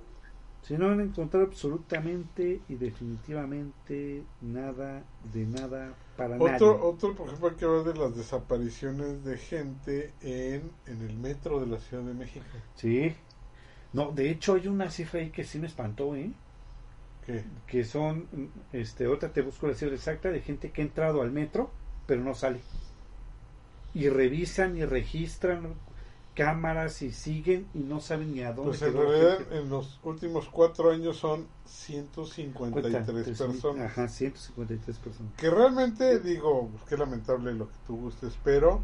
Si 0.62 0.76
no 0.76 0.90
han 0.90 1.00
encontrado 1.00 1.46
absolutamente 1.46 2.60
y 2.68 2.74
definitivamente 2.74 4.24
nada 4.40 5.04
de 5.32 5.46
nada 5.46 5.94
para 6.16 6.36
Otro, 6.36 6.48
nadie. 6.48 6.82
otro, 6.82 7.14
por 7.14 7.28
ejemplo, 7.28 7.48
hay 7.48 7.54
que 7.54 7.64
hablar 7.64 7.84
de 7.84 7.94
las 7.94 8.16
desapariciones 8.16 9.24
de 9.24 9.38
gente 9.38 10.12
en, 10.20 10.70
en 10.86 11.02
el 11.08 11.16
metro 11.16 11.60
de 11.60 11.68
la 11.68 11.78
Ciudad 11.78 12.02
de 12.02 12.12
México. 12.12 12.44
Sí. 12.74 13.14
No, 13.92 14.10
de 14.10 14.30
hecho 14.30 14.54
hay 14.54 14.66
una 14.66 14.90
cifra 14.90 15.20
ahí 15.20 15.30
que 15.30 15.44
sí 15.44 15.58
me 15.58 15.68
espantó, 15.68 16.14
¿eh? 16.16 16.32
¿Qué? 17.24 17.44
Que 17.66 17.84
son, 17.84 18.26
este, 18.72 19.06
otra 19.06 19.32
te 19.32 19.42
busco 19.42 19.68
la 19.68 19.74
cifra 19.74 19.94
exacta 19.94 20.30
de 20.30 20.40
gente 20.40 20.70
que 20.70 20.82
ha 20.82 20.84
entrado 20.84 21.22
al 21.22 21.30
metro, 21.30 21.70
pero 22.06 22.22
no 22.22 22.34
sale. 22.34 22.60
Y 23.94 24.08
revisan 24.08 24.76
y 24.76 24.84
registran 24.84 25.74
cámaras 26.38 27.02
y 27.02 27.10
siguen 27.10 27.66
y 27.74 27.80
no 27.80 27.98
saben 27.98 28.32
ni 28.32 28.42
a 28.42 28.52
dónde 28.52 28.70
Pues 28.70 28.82
en 28.82 28.92
realidad 28.92 29.52
en 29.52 29.68
los 29.68 29.98
últimos 30.04 30.48
cuatro 30.48 30.92
años 30.92 31.16
son 31.16 31.48
153 31.64 33.04
Cuenta, 33.04 33.12
personas. 33.12 33.90
Ajá, 33.90 34.06
153 34.06 34.98
personas. 34.98 35.32
Que 35.36 35.50
realmente 35.50 36.20
digo, 36.20 36.68
pues, 36.70 36.84
qué 36.84 36.96
lamentable 36.96 37.52
lo 37.54 37.66
que 37.66 37.74
tú 37.88 37.96
gustes, 37.96 38.38
pero 38.44 38.82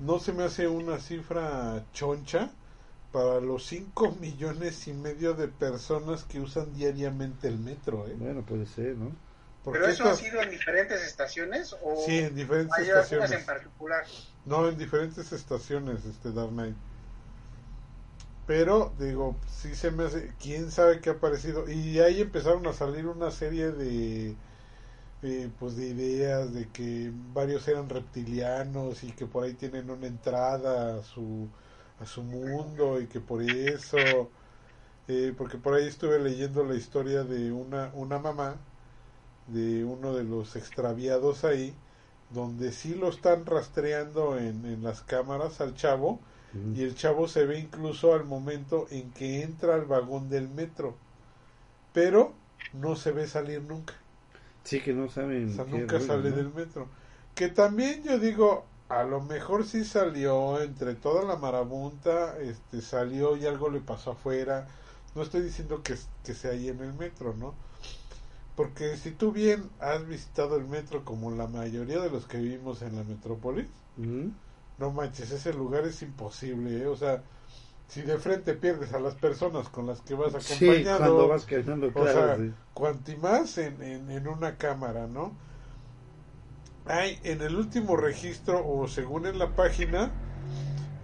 no 0.00 0.18
se 0.18 0.32
me 0.32 0.44
hace 0.44 0.66
una 0.66 0.98
cifra 1.00 1.84
choncha 1.92 2.50
para 3.12 3.42
los 3.42 3.66
5 3.66 4.16
millones 4.22 4.88
y 4.88 4.94
medio 4.94 5.34
de 5.34 5.48
personas 5.48 6.24
que 6.24 6.40
usan 6.40 6.72
diariamente 6.72 7.46
el 7.46 7.58
metro. 7.58 8.08
¿eh? 8.08 8.16
Bueno, 8.18 8.40
puede 8.40 8.64
ser, 8.64 8.96
¿no? 8.96 9.10
Porque 9.64 9.78
¿Pero 9.78 9.88
eso 9.92 10.04
ha 10.04 10.14
sido 10.14 10.42
en 10.42 10.50
diferentes 10.50 11.02
estaciones 11.02 11.74
o 11.82 12.04
Sí, 12.06 12.18
en 12.18 12.34
diferentes 12.34 12.76
hay 12.78 12.86
estaciones. 12.88 13.32
en 13.32 13.46
particular? 13.46 14.04
No, 14.46 14.68
en 14.68 14.78
diferentes 14.78 15.32
estaciones, 15.32 16.04
este 16.04 16.32
Dark 16.32 16.50
Knight. 16.50 16.76
Pero, 18.46 18.92
digo, 18.98 19.36
sí 19.48 19.74
se 19.74 19.90
me 19.90 20.04
hace. 20.04 20.34
¿Quién 20.38 20.70
sabe 20.70 21.00
qué 21.00 21.10
ha 21.10 21.12
aparecido? 21.14 21.68
Y 21.70 21.98
ahí 22.00 22.20
empezaron 22.20 22.66
a 22.66 22.72
salir 22.74 23.06
una 23.06 23.30
serie 23.30 23.72
de. 23.72 24.36
eh, 25.22 25.50
pues 25.58 25.76
de 25.76 25.86
ideas 25.88 26.54
de 26.54 26.68
que 26.70 27.12
varios 27.34 27.68
eran 27.68 27.88
reptilianos 27.90 29.04
y 29.04 29.12
que 29.12 29.26
por 29.26 29.44
ahí 29.44 29.54
tienen 29.54 29.90
una 29.90 30.06
entrada 30.08 30.98
a 31.00 31.02
su, 31.04 31.48
a 32.00 32.06
su 32.06 32.22
mundo 32.24 33.00
y 33.00 33.06
que 33.08 33.20
por 33.20 33.42
eso. 33.42 34.30
eh, 35.08 35.34
porque 35.36 35.58
por 35.58 35.74
ahí 35.74 35.86
estuve 35.88 36.18
leyendo 36.20 36.64
la 36.64 36.74
historia 36.76 37.24
de 37.24 37.52
una, 37.52 37.90
una 37.94 38.18
mamá 38.18 38.56
de 39.46 39.84
uno 39.84 40.14
de 40.14 40.24
los 40.24 40.56
extraviados 40.56 41.44
ahí 41.44 41.74
donde 42.30 42.72
sí 42.72 42.94
lo 42.94 43.08
están 43.10 43.46
rastreando 43.46 44.38
en, 44.38 44.64
en 44.66 44.82
las 44.82 45.02
cámaras 45.02 45.60
al 45.60 45.74
chavo 45.74 46.20
y 46.72 46.82
el 46.82 46.94
chavo 46.96 47.28
se 47.28 47.46
ve 47.46 47.58
incluso 47.60 48.14
al 48.14 48.24
momento 48.24 48.86
en 48.90 49.12
que 49.12 49.42
entra 49.42 49.74
al 49.74 49.86
vagón 49.86 50.28
del 50.30 50.48
metro 50.48 50.96
pero 51.92 52.34
no 52.72 52.96
se 52.96 53.12
ve 53.12 53.26
salir 53.26 53.62
nunca 53.62 53.94
Sí, 54.64 54.80
que 54.82 54.92
no 54.92 55.08
saben. 55.08 55.60
o 55.60 55.64
sea 55.64 55.64
nunca 55.64 56.00
rollo, 56.00 56.00
sale 56.00 56.30
¿no? 56.30 56.32
del 56.32 56.52
metro 56.52 56.88
Que 57.34 57.48
también 57.48 58.02
yo 58.04 58.18
digo, 58.18 58.66
a 58.88 59.02
lo 59.04 59.20
mejor 59.20 59.64
sí 59.66 59.84
salió 59.84 60.60
entre 60.62 60.94
toda 60.94 61.24
la 61.24 61.36
marabunta, 61.36 62.38
este 62.38 62.80
salió 62.82 63.36
y 63.36 63.46
algo 63.46 63.70
le 63.70 63.80
pasó 63.80 64.12
afuera. 64.12 64.68
No 65.14 65.22
estoy 65.22 65.42
diciendo 65.42 65.82
que, 65.82 65.96
que 66.24 66.34
sea 66.34 66.52
ahí 66.52 66.68
en 66.68 66.80
el 66.80 66.92
metro, 66.94 67.34
¿no? 67.34 67.56
Porque 68.56 68.96
si 68.96 69.12
tú 69.12 69.32
bien 69.32 69.70
has 69.80 70.06
visitado 70.06 70.56
el 70.56 70.66
metro 70.66 71.04
como 71.04 71.30
la 71.30 71.46
mayoría 71.46 72.00
de 72.00 72.10
los 72.10 72.26
que 72.26 72.38
vivimos 72.38 72.82
en 72.82 72.96
la 72.96 73.04
metrópolis, 73.04 73.68
no 74.78 74.90
manches, 74.92 75.30
ese 75.30 75.52
lugar 75.52 75.84
es 75.86 76.02
imposible, 76.02 76.82
¿eh? 76.82 76.86
O 76.86 76.96
sea, 76.96 77.24
si 77.88 78.02
de 78.02 78.18
frente 78.18 78.54
pierdes 78.54 78.92
a 78.94 79.00
las 79.00 79.14
personas 79.16 79.68
con 79.70 79.86
las 79.86 80.02
que 80.02 80.14
vas 80.14 80.34
Sí, 80.38 80.90
acompañado, 80.94 80.94
cuando 80.94 81.26
vas 81.28 81.44
caminando, 81.46 81.92
o 81.94 82.06
claro. 82.06 82.30
sea, 82.30 82.40
sí. 82.40 82.54
cuanti 82.74 83.16
más 83.16 83.58
en, 83.58 83.82
en, 83.82 84.10
en 84.10 84.28
una 84.28 84.58
cámara, 84.58 85.06
¿no? 85.08 85.38
Hay 86.86 87.18
en 87.24 87.42
el 87.42 87.56
último 87.56 87.96
registro, 87.96 88.66
o 88.66 88.88
según 88.88 89.26
en 89.26 89.38
la 89.38 89.54
página, 89.54 90.16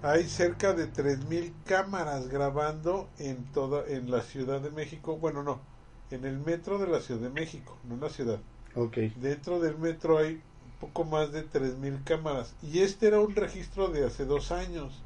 hay 0.02 0.28
cerca 0.28 0.74
de 0.74 0.88
3.000 0.88 1.62
cámaras 1.64 2.28
grabando 2.28 3.12
en 3.18 3.52
toda 3.52 3.86
en 3.88 4.10
la 4.10 4.22
Ciudad 4.22 4.60
de 4.62 4.70
México. 4.72 5.18
Bueno, 5.18 5.42
no, 5.44 5.69
en 6.10 6.24
el 6.24 6.38
metro 6.38 6.78
de 6.78 6.86
la 6.86 7.00
Ciudad 7.00 7.20
de 7.20 7.30
México, 7.30 7.76
no 7.88 7.94
en 7.94 8.00
la 8.00 8.08
ciudad. 8.08 8.40
Ok. 8.74 8.96
Dentro 9.16 9.60
del 9.60 9.78
metro 9.78 10.18
hay 10.18 10.34
un 10.34 10.80
poco 10.80 11.04
más 11.04 11.32
de 11.32 11.48
3.000 11.48 12.04
cámaras. 12.04 12.54
Y 12.62 12.80
este 12.80 13.08
era 13.08 13.20
un 13.20 13.34
registro 13.34 13.88
de 13.88 14.06
hace 14.06 14.24
dos 14.24 14.52
años. 14.52 15.02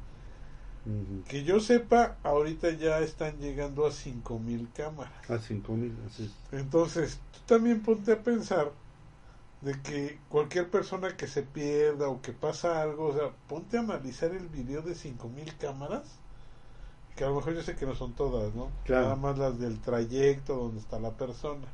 Que 1.27 1.43
yo 1.43 1.59
sepa, 1.59 2.17
ahorita 2.21 2.69
ya 2.71 2.99
están 2.99 3.39
llegando 3.39 3.87
a 3.87 3.89
5.000 3.89 4.71
cámaras. 4.73 5.29
A 5.31 5.39
5000, 5.39 5.97
así 6.05 6.25
es. 6.25 6.59
Entonces, 6.59 7.19
tú 7.31 7.39
también 7.47 7.81
ponte 7.81 8.11
a 8.11 8.21
pensar 8.21 8.71
de 9.61 9.81
que 9.81 10.19
cualquier 10.29 10.69
persona 10.69 11.17
que 11.17 11.25
se 11.25 11.41
pierda 11.41 12.07
o 12.07 12.21
que 12.21 12.33
pasa 12.33 12.83
algo, 12.83 13.07
o 13.07 13.13
sea, 13.13 13.31
ponte 13.47 13.77
a 13.77 13.79
analizar 13.79 14.31
el 14.31 14.47
video 14.47 14.83
de 14.83 14.93
5000 14.93 15.57
cámaras, 15.57 16.19
que 17.15 17.23
a 17.23 17.27
lo 17.29 17.35
mejor 17.35 17.53
yo 17.53 17.61
sé 17.63 17.75
que 17.75 17.85
no 17.85 17.95
son 17.95 18.13
todas, 18.13 18.53
¿no? 18.55 18.69
Claro. 18.83 19.03
Nada 19.03 19.15
más 19.15 19.37
las 19.37 19.59
del 19.59 19.79
trayecto 19.79 20.55
donde 20.55 20.79
está 20.79 20.99
la 20.99 21.11
persona. 21.11 21.65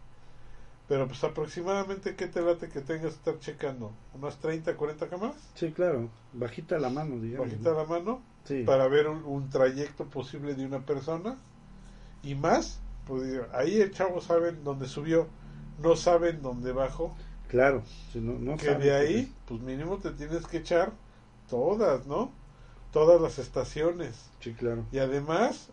Pero 0.87 1.07
pues 1.07 1.23
aproximadamente, 1.23 2.15
¿qué 2.15 2.27
te 2.27 2.41
late 2.41 2.67
que 2.69 2.81
tengas 2.81 3.13
que 3.13 3.17
estar 3.17 3.39
checando? 3.39 3.91
¿Unas 4.13 4.37
30, 4.37 4.75
40 4.75 5.07
cámaras? 5.07 5.37
Sí, 5.55 5.71
claro. 5.71 6.09
Bajita 6.33 6.77
la 6.79 6.89
mano, 6.89 7.17
digamos. 7.19 7.47
Bajita 7.47 7.71
¿no? 7.71 7.77
la 7.77 7.83
mano 7.85 8.21
Sí. 8.43 8.63
para 8.63 8.87
ver 8.87 9.07
un, 9.07 9.23
un 9.23 9.49
trayecto 9.49 10.05
posible 10.05 10.55
de 10.55 10.65
una 10.65 10.79
persona 10.79 11.37
y 12.23 12.33
más 12.33 12.79
pues 13.05 13.39
ahí 13.53 13.79
el 13.79 13.91
chavo 13.91 14.19
saben 14.19 14.63
dónde 14.63 14.87
subió 14.87 15.27
no 15.81 15.95
saben 15.95 16.41
dónde 16.41 16.71
bajó 16.71 17.15
Claro. 17.49 17.83
Si 18.11 18.19
no, 18.19 18.39
no 18.39 18.57
que 18.57 18.65
sabe, 18.65 18.85
de 18.85 18.95
ahí 18.95 19.33
pues 19.45 19.61
mínimo 19.61 19.97
te 19.97 20.09
tienes 20.11 20.47
que 20.47 20.57
echar 20.57 20.91
todas 21.49 22.07
no 22.07 22.31
todas 22.91 23.21
las 23.21 23.39
estaciones 23.39 24.29
Sí, 24.39 24.53
claro. 24.53 24.85
y 24.91 24.99
además 24.99 25.69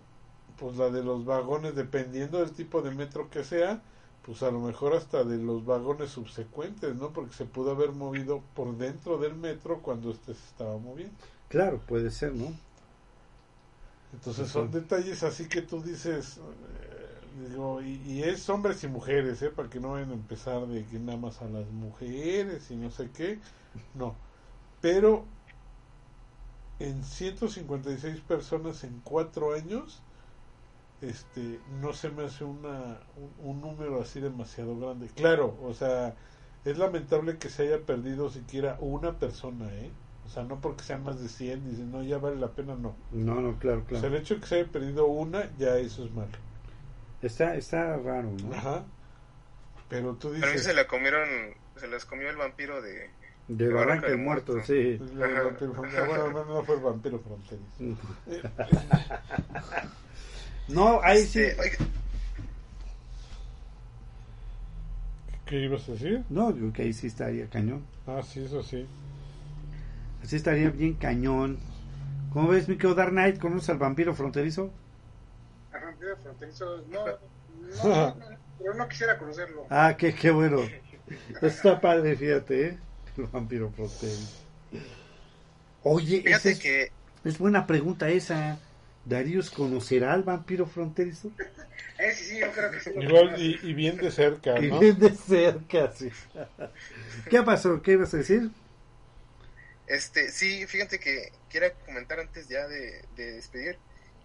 pues 0.58 0.76
la 0.76 0.90
de 0.90 1.02
los 1.04 1.24
vagones 1.24 1.74
dependiendo 1.74 2.38
del 2.40 2.52
tipo 2.52 2.82
de 2.82 2.90
metro 2.90 3.30
que 3.30 3.44
sea 3.44 3.82
pues 4.26 4.42
a 4.42 4.50
lo 4.50 4.60
mejor 4.60 4.94
hasta 4.94 5.24
de 5.24 5.38
los 5.38 5.64
vagones 5.64 6.10
subsecuentes 6.10 6.94
no 6.96 7.10
porque 7.12 7.34
se 7.34 7.44
pudo 7.44 7.70
haber 7.72 7.92
movido 7.92 8.42
por 8.54 8.76
dentro 8.76 9.18
del 9.18 9.34
metro 9.34 9.80
cuando 9.82 10.10
este 10.10 10.34
se 10.34 10.44
estaba 10.46 10.78
moviendo 10.78 11.14
Claro, 11.48 11.80
puede 11.86 12.10
ser, 12.10 12.34
¿no? 12.34 12.52
Entonces 14.12 14.48
son 14.48 14.70
detalles 14.70 15.22
así 15.22 15.48
que 15.48 15.62
tú 15.62 15.82
dices, 15.82 16.38
eh, 16.38 17.48
digo, 17.50 17.82
y, 17.82 18.00
y 18.06 18.22
es 18.22 18.48
hombres 18.48 18.82
y 18.84 18.88
mujeres, 18.88 19.42
¿eh? 19.42 19.50
Para 19.50 19.68
que 19.68 19.80
no 19.80 19.92
vayan 19.92 20.10
a 20.10 20.14
empezar 20.14 20.66
de 20.66 20.84
que 20.86 20.98
nada 20.98 21.18
más 21.18 21.42
a 21.42 21.44
las 21.48 21.68
mujeres 21.70 22.70
y 22.70 22.76
no 22.76 22.90
sé 22.90 23.10
qué. 23.10 23.38
No. 23.94 24.14
Pero 24.80 25.24
en 26.80 27.04
156 27.04 28.20
personas 28.20 28.84
en 28.84 29.00
cuatro 29.04 29.54
años, 29.54 30.02
este, 31.00 31.60
no 31.80 31.92
se 31.92 32.10
me 32.10 32.24
hace 32.24 32.44
una, 32.44 33.00
un, 33.16 33.32
un 33.38 33.60
número 33.60 34.00
así 34.00 34.20
demasiado 34.20 34.78
grande. 34.78 35.08
Claro, 35.14 35.56
o 35.62 35.74
sea, 35.74 36.14
es 36.64 36.78
lamentable 36.78 37.38
que 37.38 37.50
se 37.50 37.62
haya 37.64 37.84
perdido 37.84 38.30
siquiera 38.30 38.76
una 38.80 39.18
persona, 39.18 39.72
¿eh? 39.74 39.90
O 40.26 40.30
sea, 40.30 40.42
no 40.42 40.60
porque 40.60 40.84
sean 40.84 41.04
más 41.04 41.20
de 41.22 41.28
100, 41.28 41.70
dicen, 41.70 41.90
no, 41.90 42.02
ya 42.02 42.18
vale 42.18 42.36
la 42.36 42.48
pena, 42.48 42.74
no. 42.74 42.94
No, 43.12 43.40
no, 43.40 43.58
claro, 43.58 43.78
O 43.78 43.88
sea, 43.88 44.00
claro. 44.00 44.08
el 44.08 44.22
hecho 44.22 44.34
de 44.34 44.40
que 44.40 44.46
se 44.46 44.54
haya 44.56 44.70
perdido 44.70 45.06
una, 45.06 45.50
ya 45.56 45.78
eso 45.78 46.04
es 46.04 46.12
malo. 46.12 46.32
Está, 47.22 47.54
está 47.56 47.96
raro, 47.96 48.30
¿no? 48.44 48.54
Ajá. 48.54 48.84
Pero 49.88 50.14
tú 50.16 50.30
Pero 50.32 50.44
a 50.44 50.46
mí 50.48 50.52
dices... 50.52 50.66
se 50.66 50.74
la 50.74 50.86
comieron, 50.86 51.26
se 51.76 51.88
las 51.88 52.04
comió 52.04 52.28
el 52.28 52.36
vampiro 52.36 52.82
de... 52.82 53.10
De 53.48 53.68
Barranca 53.72 54.08
del 54.08 54.18
Muerto, 54.18 54.62
sí. 54.62 54.98
Vampiro. 54.98 55.72
Bueno, 55.72 56.32
no, 56.32 56.44
no 56.44 56.62
fue 56.62 56.76
el 56.76 56.82
vampiro 56.82 57.18
fronterizo. 57.18 57.98
No, 60.68 61.00
ahí 61.02 61.24
sí. 61.24 61.40
Este, 61.40 61.78
¿Qué 65.46 65.60
ibas 65.60 65.88
a 65.88 65.92
decir? 65.92 66.24
No, 66.28 66.52
digo 66.52 66.72
que 66.74 66.82
ahí 66.82 66.92
sí 66.92 67.06
estaría 67.06 67.48
cañón. 67.48 67.82
Ah, 68.06 68.20
sí, 68.22 68.44
eso 68.44 68.62
sí. 68.62 68.86
Así 70.22 70.36
estaría 70.36 70.68
bien 70.68 70.92
cañón. 70.94 71.58
¿Cómo 72.34 72.48
ves, 72.48 72.68
mi 72.68 72.76
querido 72.76 72.94
Dark 72.94 73.12
Knight? 73.12 73.38
¿Conoces 73.38 73.70
al 73.70 73.78
vampiro 73.78 74.14
fronterizo? 74.14 74.70
A 75.72 75.78
vampiro 75.78 76.16
fronterizo, 76.18 76.84
no, 76.90 77.06
no, 77.06 78.14
no, 78.14 78.16
pero 78.58 78.74
no 78.74 78.88
quisiera 78.88 79.18
conocerlo. 79.18 79.66
Ah, 79.70 79.94
qué, 79.96 80.14
qué 80.14 80.30
bueno. 80.30 80.58
Está 81.40 81.80
padre, 81.80 82.14
fíjate, 82.14 82.66
¿eh? 82.68 82.78
El 83.18 83.26
vampiro 83.32 83.70
fronterizo. 83.70 84.46
Oye, 85.82 86.22
fíjate 86.22 86.50
es, 86.50 86.58
que 86.58 86.92
es 87.24 87.38
buena 87.38 87.66
pregunta 87.66 88.08
esa. 88.08 88.58
¿Darius 89.04 89.50
conocerá 89.50 90.12
al 90.12 90.22
vampiro 90.22 90.66
fronterizo? 90.66 91.30
Eh, 91.98 92.12
sí, 92.12 92.24
sí, 92.26 92.38
yo 92.38 92.52
creo 92.52 92.70
que 92.70 92.78
sí. 92.78 92.90
Igual 92.96 93.42
y, 93.42 93.58
y 93.60 93.74
bien 93.74 93.96
de 93.96 94.12
cerca, 94.12 94.56
Y 94.62 94.68
¿no? 94.68 94.78
bien 94.78 94.96
de 95.00 95.10
cerca, 95.10 95.90
sí. 95.90 96.10
¿Qué 97.28 97.42
pasó? 97.42 97.82
¿Qué 97.82 97.92
ibas 97.92 98.14
a 98.14 98.18
decir? 98.18 98.50
Este, 99.88 100.30
sí, 100.30 100.64
fíjate 100.68 101.00
que 101.00 101.32
quiero 101.50 101.72
comentar 101.84 102.20
antes 102.20 102.48
ya 102.48 102.68
de, 102.68 103.04
de 103.16 103.32
despedir 103.32 103.78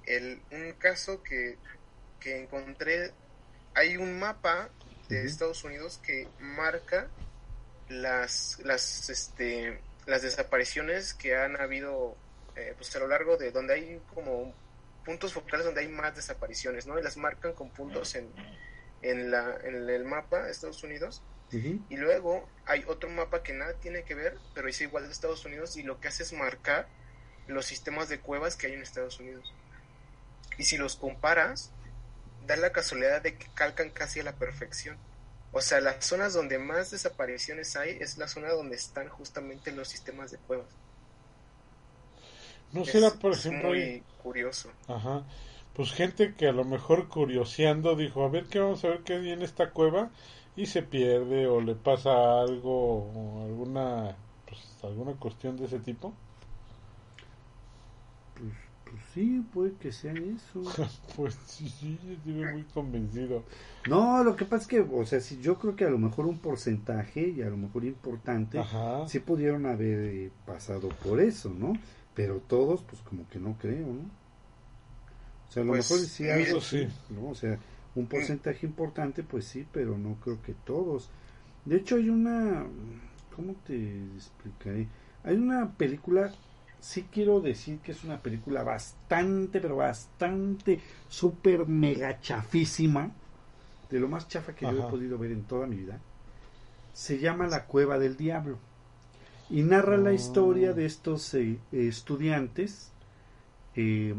el, 0.06 0.40
un 0.52 0.74
caso 0.74 1.24
que, 1.24 1.58
que 2.20 2.42
encontré. 2.44 3.12
Hay 3.74 3.98
un 3.98 4.20
mapa 4.20 4.70
de. 5.10 5.26
Estados 5.26 5.64
Unidos 5.64 6.00
que 6.06 6.28
marca 6.40 7.08
las, 8.02 8.60
las, 8.64 9.10
este, 9.10 9.80
las 10.06 10.22
desapariciones 10.22 11.14
que 11.14 11.36
han 11.36 11.60
habido 11.60 12.16
eh, 12.56 12.74
pues 12.78 12.96
a 12.96 13.00
lo 13.00 13.08
largo 13.08 13.38
de 13.38 13.52
donde 13.52 13.74
hay 13.74 14.02
como 14.14 14.54
puntos 15.06 15.34
focales 15.34 15.66
donde 15.66 15.82
hay 15.82 15.88
más 15.88 16.16
desapariciones, 16.16 16.88
¿no? 16.88 16.98
Y 17.00 17.04
las 17.04 17.18
marcan 17.18 17.54
con 17.54 17.70
puntos 17.70 18.16
en, 18.16 18.30
en, 19.02 19.32
la, 19.32 19.58
en 19.64 19.90
el 19.90 20.06
mapa 20.06 20.44
de 20.44 20.52
Estados 20.52 20.84
Unidos. 20.84 21.22
Y 21.52 21.98
luego 21.98 22.50
hay 22.66 22.84
otro 22.88 23.12
mapa 23.12 23.44
que 23.44 23.54
nada 23.54 23.74
tiene 23.76 24.04
que 24.04 24.16
ver, 24.16 24.40
pero 24.56 24.68
es 24.68 24.82
igual 24.82 25.06
de 25.06 25.12
Estados 25.12 25.46
Unidos 25.46 25.78
y 25.78 25.84
lo 25.84 26.00
que 26.00 26.08
hace 26.08 26.24
es 26.24 26.34
marcar 26.34 26.88
los 27.46 27.68
sistemas 27.68 28.10
de 28.10 28.20
cuevas 28.20 28.56
que 28.56 28.68
hay 28.68 28.74
en 28.74 28.82
Estados 28.82 29.20
Unidos. 29.20 29.54
Y 30.58 30.64
si 30.64 30.78
los 30.78 30.96
comparas, 30.96 31.72
da 32.48 32.56
la 32.56 32.72
casualidad 32.72 33.22
de 33.22 33.38
que 33.38 33.48
calcan 33.54 33.92
casi 33.92 34.20
a 34.20 34.24
la 34.24 34.34
perfección. 34.34 34.98
O 35.54 35.62
sea, 35.62 35.80
las 35.80 36.06
zonas 36.06 36.34
donde 36.34 36.60
más 36.60 36.92
desapariciones 36.92 37.78
hay 37.78 37.92
es 38.02 38.18
la 38.18 38.28
zona 38.28 38.50
donde 38.52 38.76
están 38.76 39.08
justamente 39.08 39.72
los 39.72 39.88
sistemas 39.88 40.32
de 40.32 40.38
cuevas. 40.40 40.68
No 42.74 42.86
Es- 42.86 42.90
será, 42.92 43.12
por 43.20 43.34
ejemplo, 43.34 43.70
muy 43.70 44.04
curioso. 44.18 44.70
Ajá. 44.88 45.24
Pues 45.74 45.92
gente 45.94 46.36
que 46.36 46.48
a 46.48 46.52
lo 46.54 46.66
mejor 46.66 47.10
curioseando 47.10 47.96
dijo, 47.96 48.24
a 48.24 48.30
ver 48.30 48.48
qué 48.48 48.60
vamos 48.60 48.84
a 48.86 48.90
ver 48.90 49.04
qué 49.04 49.14
hay 49.16 49.32
en 49.32 49.42
esta 49.42 49.72
cueva 49.72 50.12
y 50.56 50.68
se 50.68 50.84
pierde 50.84 51.48
o 51.48 51.62
le 51.62 51.76
pasa 51.76 52.42
algo 52.42 53.06
o 53.06 53.44
alguna 53.46 54.16
pues 54.48 54.62
alguna 54.84 55.14
cuestión 55.16 55.58
de 55.58 55.66
ese 55.66 55.80
tipo. 55.80 56.14
Pues, 58.94 59.02
pues 59.02 59.14
sí, 59.14 59.44
puede 59.54 59.74
que 59.74 59.92
sea 59.92 60.14
eso. 60.14 60.62
Pues 61.16 61.36
sí, 61.46 61.68
sí, 61.70 62.00
yo 62.06 62.14
estoy 62.14 62.34
muy 62.34 62.64
convencido. 62.74 63.44
No, 63.88 64.24
lo 64.24 64.36
que 64.36 64.46
pasa 64.46 64.64
es 64.64 64.68
que, 64.68 64.80
o 64.82 65.06
sea, 65.06 65.20
sí, 65.20 65.40
yo 65.42 65.58
creo 65.60 65.76
que 65.76 65.86
a 65.86 65.90
lo 65.90 65.98
mejor 65.98 66.26
un 66.26 66.40
porcentaje 66.40 67.30
y 67.30 67.42
a 67.42 67.50
lo 67.50 67.58
mejor 67.58 67.86
importante 67.86 68.60
Ajá. 68.60 69.08
sí 69.08 69.20
pudieron 69.20 69.66
haber 69.66 70.00
eh, 70.00 70.32
pasado 70.46 70.90
por 70.90 71.20
eso, 71.20 71.50
¿no? 71.54 71.74
Pero 72.16 72.40
todos, 72.40 72.82
pues 72.84 73.02
como 73.02 73.28
que 73.30 73.40
no 73.40 73.58
creo, 73.60 73.88
¿no? 73.88 74.10
O 75.50 75.52
sea, 75.52 75.64
a 75.64 75.66
lo 75.66 75.72
Pues, 75.74 75.90
mejor 75.92 76.08
sí 76.08 76.30
algo 76.30 76.62
sí. 76.62 76.88
sí, 76.88 76.88
¿no? 77.10 77.30
O 77.30 77.36
sea, 77.36 77.60
un 77.96 78.08
porcentaje 78.08 78.66
importante, 78.66 79.24
pues 79.24 79.46
sí, 79.46 79.68
pero 79.72 79.98
no 79.98 80.16
creo 80.24 80.42
que 80.42 80.54
todos. 80.54 81.10
De 81.66 81.78
hecho, 81.78 81.96
hay 81.96 82.10
una, 82.10 82.66
¿cómo 83.36 83.54
te 83.66 84.04
explicaré? 84.16 84.88
Hay 85.24 85.36
una 85.38 85.72
película, 85.74 86.34
sí 86.84 87.08
quiero 87.10 87.40
decir 87.40 87.80
que 87.80 87.94
es 87.94 88.04
una 88.04 88.22
película 88.22 88.62
bastante, 88.64 89.62
pero 89.62 89.78
bastante, 89.78 90.82
súper 91.08 91.66
mega 91.66 92.20
chafísima, 92.20 93.12
de 93.90 94.00
lo 94.02 94.10
más 94.10 94.28
chafa 94.28 94.54
que 94.54 94.66
yo 94.66 94.72
he 94.72 94.92
podido 94.92 95.18
ver 95.18 95.32
en 95.32 95.44
toda 95.44 95.66
mi 95.66 95.78
vida. 95.78 96.00
Se 96.92 97.20
llama 97.20 97.48
La 97.48 97.66
Cueva 97.66 97.98
del 97.98 98.18
Diablo. 98.18 98.58
y 99.50 99.62
narra 99.62 99.98
la 99.98 100.10
Ah. 100.12 100.14
historia 100.14 100.74
de 100.74 100.86
estos 100.86 101.34
eh, 101.36 101.60
estudiantes 101.72 102.92
eh, 103.76 104.16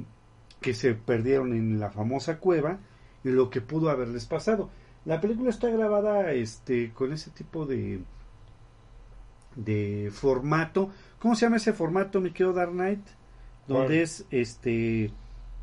que 0.61 0.75
se 0.75 0.95
perdieron 0.95 1.55
en 1.55 1.81
la 1.81 1.91
famosa 1.91 2.39
cueva 2.39 2.79
y 3.25 3.31
lo 3.31 3.49
que 3.51 3.61
pudo 3.61 3.91
haberles 3.91 4.27
pasado. 4.27 4.71
La 5.05 5.21
película 5.21 5.51
está 5.51 5.69
grabada 5.71 6.31
este 6.33 6.93
con 6.93 7.13
ese 7.13 7.31
tipo 7.31 7.67
de 7.67 8.01
de 9.57 10.11
formato. 10.13 10.91
¿Cómo 11.25 11.35
se 11.35 11.47
llama 11.47 11.57
ese 11.57 11.73
formato, 11.73 12.21
mi 12.21 12.33
querido 12.33 12.53
Dark 12.53 12.73
Knight? 12.73 13.01
Donde 13.67 13.87
¿Cuál? 13.87 13.93
es 13.99 14.27
este 14.31 15.11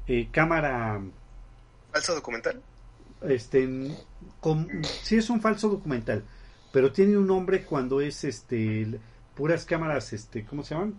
eh, 0.08 0.28
cámara 0.32 1.00
¿Falso 1.92 2.16
documental? 2.16 2.60
este 3.30 3.70
con- 4.40 4.68
sí 5.04 5.18
es 5.18 5.30
un 5.30 5.40
falso 5.40 5.70
documental, 5.70 6.24
pero 6.74 6.92
tiene 6.92 7.16
un 7.16 7.28
nombre 7.28 7.64
cuando 7.64 8.02
es 8.02 8.24
este 8.24 9.00
puras 9.36 9.66
cámaras 9.66 10.14
este 10.14 10.44
¿cómo 10.46 10.64
se 10.64 10.74
llaman? 10.74 10.96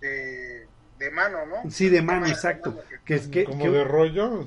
De, 0.00 0.68
de 1.00 1.10
mano, 1.10 1.38
¿no? 1.44 1.68
Sí, 1.68 1.88
de 1.88 2.00
mano, 2.00 2.20
Cámara 2.20 2.32
exacto. 2.32 2.70
mano 2.70 2.82
que- 2.88 3.00
Que 3.04 3.14
es 3.16 3.26
que, 3.26 3.42
Como 3.44 3.64
que- 3.64 3.70
de 3.70 3.82
rollo. 3.82 4.46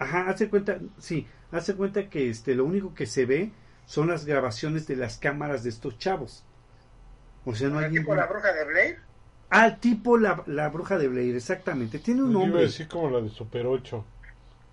ajá, 0.00 0.28
hace 0.28 0.48
cuenta, 0.50 0.80
sí, 0.98 1.24
hace 1.52 1.76
cuenta 1.76 2.10
que 2.10 2.30
este 2.30 2.56
lo 2.56 2.64
único 2.64 2.94
que 2.96 3.06
se 3.06 3.26
ve 3.26 3.52
son 3.86 4.08
las 4.08 4.24
grabaciones 4.24 4.88
de 4.88 4.96
las 4.96 5.18
cámaras 5.18 5.62
de 5.62 5.68
estos 5.70 5.96
chavos. 5.98 6.42
O 7.48 7.54
sea, 7.54 7.68
no 7.68 7.78
hay 7.80 7.90
tipo 7.90 8.14
ningún... 8.14 8.16
la 8.16 8.26
bruja 8.26 8.52
de 8.52 8.64
Blair. 8.64 8.98
Ah, 9.50 9.78
tipo 9.80 10.16
la, 10.18 10.42
la 10.46 10.68
bruja 10.70 10.96
de 10.98 11.08
Blair, 11.08 11.34
exactamente. 11.36 11.98
Tiene 11.98 12.22
un 12.22 12.32
Yo 12.32 12.44
iba 12.46 12.58
a 12.58 12.62
nombre, 12.62 12.62
decir 12.62 12.88
como 12.88 13.10
la 13.10 13.20
de 13.20 13.28
Super 13.30 13.66
8. 13.66 14.04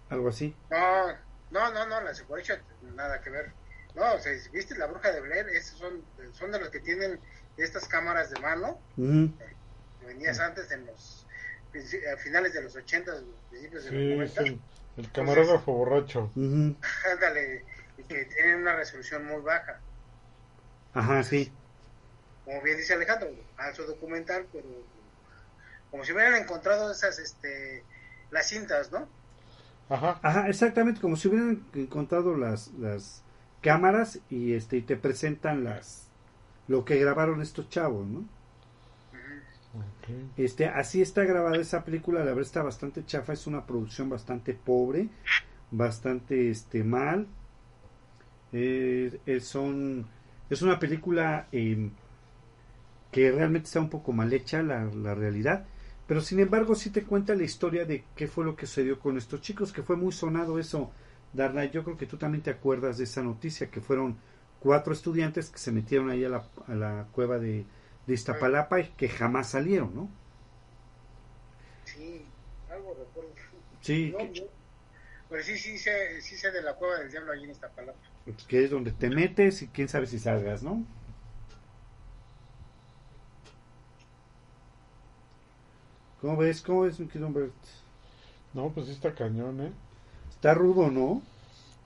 algo 0.09 0.29
así. 0.29 0.55
No, 0.69 1.07
no, 1.49 1.71
no, 1.73 1.85
no, 1.87 2.01
la 2.01 2.13
Secuocha, 2.13 2.63
nada 2.81 3.21
que 3.21 3.29
ver. 3.29 3.55
No, 3.93 4.13
o 4.15 4.19
sea, 4.19 4.31
¿viste 4.51 4.75
la 4.77 4.87
bruja 4.87 5.11
de 5.11 5.21
Blair? 5.21 5.47
Esos 5.49 5.77
son, 5.79 6.07
son 6.33 6.51
de 6.51 6.59
los 6.59 6.69
que 6.69 6.79
tienen 6.81 7.21
estas 7.55 7.87
cámaras 7.87 8.29
de 8.29 8.39
mano, 8.39 8.83
Ujú. 8.97 9.31
que 9.99 10.05
venías 10.05 10.39
antes 10.39 10.71
en 10.71 10.85
los 10.85 11.27
a 12.13 12.17
finales 12.17 12.53
de 12.53 12.61
los 12.63 12.75
80, 12.75 13.11
principios 13.49 13.83
de 13.83 13.91
Sí, 13.91 13.95
los 13.95 14.07
es 14.21 14.39
90. 14.39 14.41
el, 14.41 14.61
el 14.97 15.11
camarógrafo 15.11 15.71
borracho. 15.73 16.31
Ujú. 16.35 16.75
Ándale, 17.11 17.65
y 17.97 18.03
que 18.05 18.25
tienen 18.25 18.61
una 18.61 18.75
resolución 18.75 19.25
muy 19.25 19.41
baja. 19.41 19.83
Ajá, 20.93 21.21
sí. 21.23 21.59
Como 22.45 22.61
bien 22.61 22.77
dice 22.77 22.93
Alejandro, 22.93 23.29
falso 23.57 23.85
documental, 23.85 24.45
pero 24.51 24.67
como 25.91 26.03
si 26.03 26.13
hubieran 26.13 26.35
encontrado 26.35 26.91
esas, 26.91 27.17
este, 27.19 27.83
las 28.29 28.47
cintas, 28.47 28.91
¿no? 28.91 29.07
Ajá. 29.89 30.19
Ajá, 30.21 30.47
exactamente, 30.47 31.01
como 31.01 31.15
si 31.15 31.27
hubieran 31.27 31.65
encontrado 31.73 32.35
las, 32.37 32.71
las 32.73 33.23
cámaras 33.61 34.19
y 34.29 34.53
este 34.53 34.77
y 34.77 34.81
te 34.81 34.95
presentan 34.95 35.63
las 35.63 36.07
lo 36.67 36.85
que 36.85 36.99
grabaron 36.99 37.41
estos 37.41 37.69
chavos, 37.69 38.05
¿no? 38.07 38.19
Ok. 39.75 40.37
Este, 40.37 40.67
así 40.67 41.01
está 41.01 41.23
grabada 41.23 41.57
esa 41.57 41.83
película, 41.83 42.19
la 42.19 42.25
verdad 42.27 42.43
está 42.43 42.63
bastante 42.63 43.05
chafa, 43.05 43.33
es 43.33 43.45
una 43.47 43.65
producción 43.65 44.09
bastante 44.09 44.53
pobre, 44.53 45.09
bastante 45.71 46.49
este 46.49 46.83
mal. 46.83 47.27
Eh, 48.53 49.19
es, 49.25 49.45
son, 49.45 50.07
es 50.49 50.61
una 50.61 50.79
película 50.79 51.47
eh, 51.51 51.89
que 53.15 53.31
realmente 53.31 53.67
está 53.67 53.79
un 53.79 53.89
poco 53.89 54.11
mal 54.13 54.33
hecha 54.33 54.61
la, 54.63 54.85
la 54.85 55.15
realidad, 55.15 55.65
pero 56.07 56.21
sin 56.21 56.39
embargo 56.39 56.75
sí 56.75 56.89
te 56.91 57.03
cuenta 57.03 57.35
la 57.35 57.43
historia 57.43 57.85
de 57.85 58.03
qué 58.15 58.27
fue 58.27 58.45
lo 58.45 58.55
que 58.55 58.67
sucedió 58.67 58.99
con 58.99 59.17
estos 59.17 59.41
chicos, 59.41 59.71
que 59.73 59.83
fue 59.83 59.95
muy 59.97 60.11
sonado 60.11 60.59
eso, 60.59 60.91
Darna, 61.33 61.65
yo 61.65 61.83
creo 61.83 61.97
que 61.97 62.07
tú 62.07 62.17
también 62.17 62.43
te 62.43 62.51
acuerdas 62.51 62.97
de 62.97 63.05
esa 63.05 63.23
noticia, 63.23 63.71
que 63.71 63.81
fueron 63.81 64.17
cuatro 64.59 64.93
estudiantes 64.93 65.49
que 65.49 65.59
se 65.59 65.71
metieron 65.71 66.09
ahí 66.09 66.23
a 66.25 66.29
la, 66.29 66.45
a 66.67 66.75
la 66.75 67.07
cueva 67.11 67.39
de, 67.39 67.65
de 68.07 68.13
Iztapalapa 68.13 68.79
y 68.81 68.89
que 68.97 69.09
jamás 69.09 69.49
salieron, 69.49 69.95
¿no? 69.95 70.09
Sí, 71.83 72.25
algo 72.69 72.93
recuerdo. 72.93 73.33
Sí, 73.81 74.11
No, 74.11 74.17
que. 74.17 74.49
Pero 75.29 75.43
sí, 75.43 75.57
sí 75.57 75.77
sé, 75.79 76.21
sí 76.21 76.37
sé 76.37 76.51
de 76.51 76.61
la 76.63 76.75
cueva 76.75 76.99
del 76.99 77.11
diablo 77.11 77.31
allí 77.33 77.45
en 77.45 77.51
Iztapalapa. 77.51 77.99
que 78.47 78.63
es 78.63 78.69
donde 78.71 78.91
te 78.91 79.09
metes 79.09 79.61
y 79.61 79.67
quién 79.69 79.87
sabe 79.89 80.07
si 80.07 80.19
salgas, 80.19 80.63
¿no? 80.63 80.85
¿Cómo 86.25 86.37
ves? 86.37 86.63
¿Cómo 86.63 86.81
ves, 86.81 86.99
mi 86.99 87.05
querido 87.05 87.27
Humbert? 87.27 87.53
No, 88.55 88.71
pues 88.73 88.89
está 88.89 89.13
cañón, 89.13 89.61
¿eh? 89.61 89.71
Está 90.31 90.55
rudo, 90.55 90.89
¿no? 90.89 91.21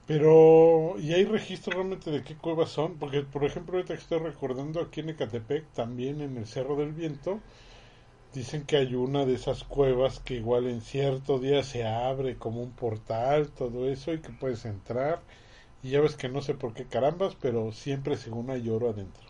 Pero, 0.06 0.96
¿y 0.98 1.12
hay 1.12 1.24
registro 1.26 1.74
realmente 1.74 2.10
de 2.10 2.22
qué 2.22 2.34
cuevas 2.36 2.70
son? 2.70 2.96
Porque, 2.98 3.20
por 3.20 3.44
ejemplo, 3.44 3.76
ahorita 3.76 3.94
que 3.94 4.00
estoy 4.00 4.18
recordando 4.18 4.80
aquí 4.80 5.00
en 5.00 5.10
Ecatepec, 5.10 5.66
también 5.74 6.22
en 6.22 6.38
el 6.38 6.46
Cerro 6.46 6.74
del 6.76 6.92
Viento, 6.92 7.40
dicen 8.34 8.64
que 8.66 8.78
hay 8.78 8.94
una 8.94 9.26
de 9.26 9.34
esas 9.34 9.64
cuevas 9.64 10.20
que 10.20 10.36
igual 10.36 10.68
en 10.68 10.80
cierto 10.80 11.38
día 11.38 11.62
se 11.62 11.86
abre 11.86 12.38
como 12.38 12.62
un 12.62 12.72
portal, 12.72 13.50
todo 13.50 13.88
eso, 13.90 14.14
y 14.14 14.20
que 14.20 14.32
puedes 14.32 14.64
entrar. 14.64 15.20
Y 15.82 15.90
ya 15.90 16.00
ves 16.00 16.16
que 16.16 16.30
no 16.30 16.42
sé 16.42 16.54
por 16.54 16.74
qué 16.74 16.86
carambas, 16.86 17.36
pero 17.40 17.72
siempre 17.72 18.16
según 18.16 18.50
hay 18.50 18.68
oro 18.70 18.90
adentro. 18.90 19.28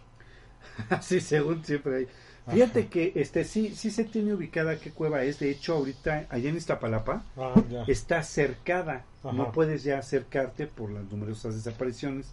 sí, 1.03 1.21
según 1.21 1.65
siempre 1.65 1.97
hay. 1.97 2.09
Fíjate 2.53 2.89
que 2.89 3.13
este 3.17 3.45
sí 3.45 3.75
sí 3.75 3.91
se 3.91 4.05
tiene 4.05 4.35
ubicada 4.35 4.77
qué 4.79 4.91
cueva 4.93 5.23
es. 5.25 5.39
De 5.39 5.51
hecho, 5.51 5.75
ahorita 5.75 6.27
allá 6.31 6.49
en 6.51 6.57
Iztapalapa 6.57 7.25
Ah, 7.37 7.55
está 7.89 8.23
cercada. 8.23 9.05
Ajá. 9.23 9.33
No 9.33 9.53
puedes 9.53 9.83
ya 9.83 9.99
acercarte 9.99 10.67
por 10.67 10.91
las 10.91 11.05
numerosas 11.05 11.55
desapariciones 11.55 12.33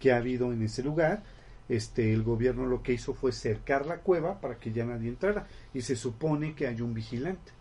que 0.00 0.12
ha 0.12 0.16
habido 0.16 0.52
en 0.52 0.62
ese 0.62 0.82
lugar. 0.82 1.22
Este, 1.68 2.12
el 2.12 2.22
gobierno 2.24 2.66
lo 2.66 2.82
que 2.82 2.92
hizo 2.92 3.14
fue 3.14 3.32
cercar 3.32 3.86
la 3.86 3.98
cueva 3.98 4.40
para 4.40 4.56
que 4.56 4.72
ya 4.72 4.84
nadie 4.84 5.08
entrara. 5.08 5.46
Y 5.72 5.80
se 5.82 5.96
supone 5.96 6.54
que 6.54 6.66
hay 6.66 6.80
un 6.80 6.92
vigilante 6.94 7.52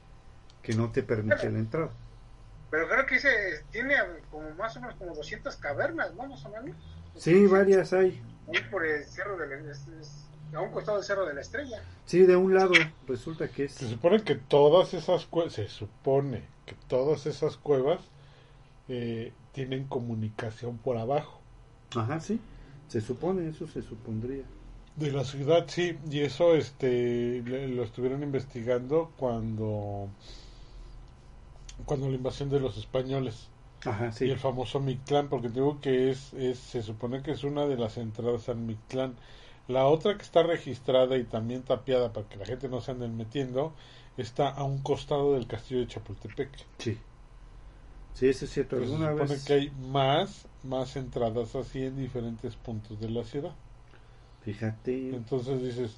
que 0.61 0.73
no 0.73 0.91
te 0.91 1.03
permite 1.03 1.49
la 1.49 1.59
entrada. 1.59 1.91
Pero 2.71 2.87
creo 2.89 3.05
que 3.05 3.15
ese 3.15 3.29
tiene 3.71 3.95
como 4.31 4.49
más 4.55 4.75
o 4.77 4.81
menos 4.81 4.95
como 4.95 5.13
200 5.13 5.55
cavernas, 5.57 6.13
¿no? 6.15 6.25
Más 6.27 6.43
o 6.45 6.49
menos. 6.49 6.75
Sí, 7.15 7.45
varias 7.45 7.93
hay. 7.93 8.21
Ahí 8.51 8.59
por 8.71 8.83
el 8.85 9.03
cerro 9.05 9.37
de 9.37 9.47
la, 9.47 9.71
es- 9.71 9.87
es- 10.01 10.25
a 10.55 10.61
un 10.61 10.71
costado 10.71 10.97
del 10.97 11.05
cerro 11.05 11.25
de 11.25 11.33
la 11.33 11.41
estrella. 11.41 11.81
Sí, 12.05 12.19
de 12.19 12.35
un 12.35 12.53
lado 12.53 12.73
resulta 13.07 13.47
que 13.47 13.65
es. 13.65 13.71
Se 13.73 13.87
supone 13.89 14.23
que 14.23 14.35
todas 14.35 14.93
esas 14.93 15.25
cuevas, 15.25 15.53
se 15.53 15.67
supone 15.67 16.41
que 16.65 16.75
todas 16.87 17.25
esas 17.25 17.57
cuevas 17.57 17.99
eh, 18.89 19.31
tienen 19.53 19.85
comunicación 19.85 20.77
por 20.77 20.97
abajo. 20.97 21.39
Ajá, 21.95 22.19
sí. 22.19 22.39
Se 22.87 23.01
supone, 23.01 23.49
eso 23.49 23.67
se 23.67 23.81
supondría. 23.81 24.43
De 24.95 25.11
la 25.11 25.23
ciudad, 25.23 25.65
sí, 25.67 25.97
y 26.09 26.19
eso 26.19 26.55
este 26.55 27.41
le- 27.43 27.67
lo 27.67 27.83
estuvieron 27.83 28.21
investigando 28.21 29.11
cuando 29.17 30.07
cuando 31.85 32.09
la 32.09 32.15
invasión 32.15 32.49
de 32.49 32.59
los 32.59 32.77
españoles 32.77 33.47
Ajá, 33.85 34.11
y 34.11 34.13
sí. 34.13 34.29
el 34.29 34.37
famoso 34.37 34.79
Mictlán, 34.79 35.27
porque 35.29 35.49
digo 35.49 35.81
que 35.81 36.09
es, 36.11 36.33
es 36.33 36.57
se 36.59 36.81
supone 36.81 37.21
que 37.21 37.31
es 37.31 37.43
una 37.43 37.65
de 37.65 37.77
las 37.77 37.97
entradas 37.97 38.47
al 38.49 38.57
Mictlán. 38.57 39.15
La 39.67 39.87
otra 39.87 40.15
que 40.17 40.23
está 40.23 40.43
registrada 40.43 41.17
y 41.17 41.23
también 41.25 41.63
tapiada 41.63 42.13
para 42.13 42.27
que 42.27 42.37
la 42.37 42.45
gente 42.45 42.69
no 42.69 42.81
se 42.81 42.91
ande 42.91 43.07
metiendo 43.07 43.73
está 44.17 44.49
a 44.49 44.63
un 44.63 44.79
costado 44.81 45.33
del 45.33 45.47
castillo 45.47 45.81
de 45.81 45.87
Chapultepec. 45.87 46.49
Sí. 46.77 46.97
Sí, 48.13 48.27
eso 48.29 48.45
es 48.45 48.51
cierto. 48.51 48.75
Pero 48.75 48.87
se 48.87 48.93
Alguna 48.93 49.11
supone 49.11 49.29
vez. 49.31 49.43
que 49.43 49.53
hay 49.53 49.71
más 49.71 50.47
más 50.63 50.95
entradas 50.95 51.55
así 51.55 51.83
en 51.83 51.97
diferentes 51.97 52.55
puntos 52.55 52.99
de 52.99 53.09
la 53.09 53.23
ciudad. 53.25 53.53
Fíjate. 54.45 55.15
Entonces 55.15 55.61
dices, 55.61 55.97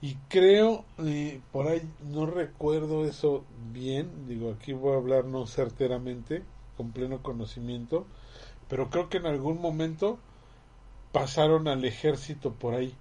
y 0.00 0.14
creo, 0.28 0.84
eh, 0.98 1.40
por 1.52 1.68
ahí 1.68 1.82
no 2.00 2.26
recuerdo 2.26 3.04
eso 3.06 3.44
bien, 3.72 4.26
digo, 4.28 4.50
aquí 4.52 4.72
voy 4.72 4.92
a 4.94 4.96
hablar 4.96 5.24
no 5.24 5.46
certeramente, 5.46 6.42
con 6.76 6.92
pleno 6.92 7.22
conocimiento, 7.22 8.06
pero 8.68 8.90
creo 8.90 9.08
que 9.08 9.18
en 9.18 9.26
algún 9.26 9.60
momento 9.60 10.18
pasaron 11.16 11.66
al 11.68 11.82
ejército 11.84 12.50
por 12.52 12.74
ahí, 12.74 12.92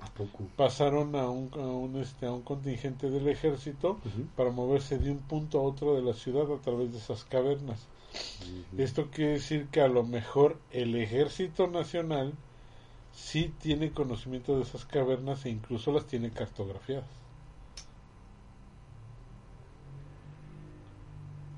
¿A 0.00 0.06
poco? 0.18 0.44
pasaron 0.56 1.16
a 1.16 1.28
un, 1.28 1.50
a 1.54 1.66
un, 1.84 1.96
este, 2.00 2.26
a 2.26 2.32
un 2.32 2.42
contingente 2.42 3.10
del 3.10 3.26
ejército 3.28 3.98
para 4.36 4.50
moverse 4.50 4.98
de 4.98 5.10
un 5.10 5.18
punto 5.18 5.58
a 5.58 5.62
otro 5.62 5.94
de 5.96 6.02
la 6.02 6.14
ciudad 6.14 6.46
a 6.52 6.58
través 6.60 6.92
de 6.92 6.98
esas 6.98 7.24
cavernas. 7.24 7.80
Esto 8.78 9.08
quiere 9.10 9.32
decir 9.32 9.66
que 9.72 9.80
a 9.80 9.88
lo 9.88 10.04
mejor 10.04 10.56
el 10.70 10.94
ejército 10.94 11.66
nacional 11.66 12.32
sí 13.12 13.52
tiene 13.60 13.90
conocimiento 13.90 14.56
de 14.56 14.62
esas 14.62 14.84
cavernas 14.84 15.44
e 15.44 15.50
incluso 15.50 15.92
las 15.92 16.06
tiene 16.06 16.30
cartografiadas. 16.30 17.04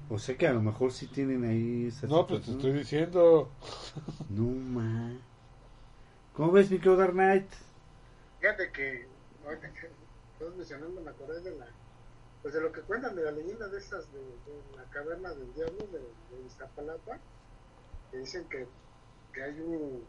O 0.09 0.19
sea 0.19 0.37
que 0.37 0.47
a 0.47 0.53
lo 0.53 0.61
mejor 0.63 0.93
sí 0.93 1.07
tienen 1.07 1.45
ahí 1.45 1.87
esas 1.87 2.11
No, 2.11 2.27
pues 2.27 2.43
te 2.43 2.53
situaciones. 2.53 2.65
estoy 2.65 2.73
diciendo, 2.81 3.49
No, 4.31 4.45
ma. 4.45 5.11
¿Cómo 6.35 6.51
ves, 6.51 6.71
mi 6.71 6.79
querido 6.79 6.97
Dark 6.97 7.13
Knight? 7.13 7.47
Fíjate 8.41 8.73
que, 8.73 9.07
ahorita 9.45 9.69
que 9.75 9.91
estás 10.33 10.57
mencionando, 10.57 11.01
me 11.03 11.11
acordé 11.11 11.41
de 11.43 11.57
la, 11.59 11.67
pues 12.41 12.55
de 12.55 12.61
lo 12.63 12.73
que 12.73 12.81
cuentan 12.81 13.15
de 13.15 13.23
la 13.23 13.33
leyenda 13.33 13.69
de 13.69 13.79
esas, 13.79 14.11
de, 14.13 14.19
de 14.19 14.77
la 14.77 14.85
caverna 14.85 15.31
del 15.35 15.53
diablo 15.53 15.87
de, 15.93 15.99
de 15.99 16.47
Iztapalapa, 16.47 17.19
que 18.11 18.17
dicen 18.17 18.49
que, 18.49 18.67
que 19.35 19.43
hay 19.43 19.61
un, 19.61 20.05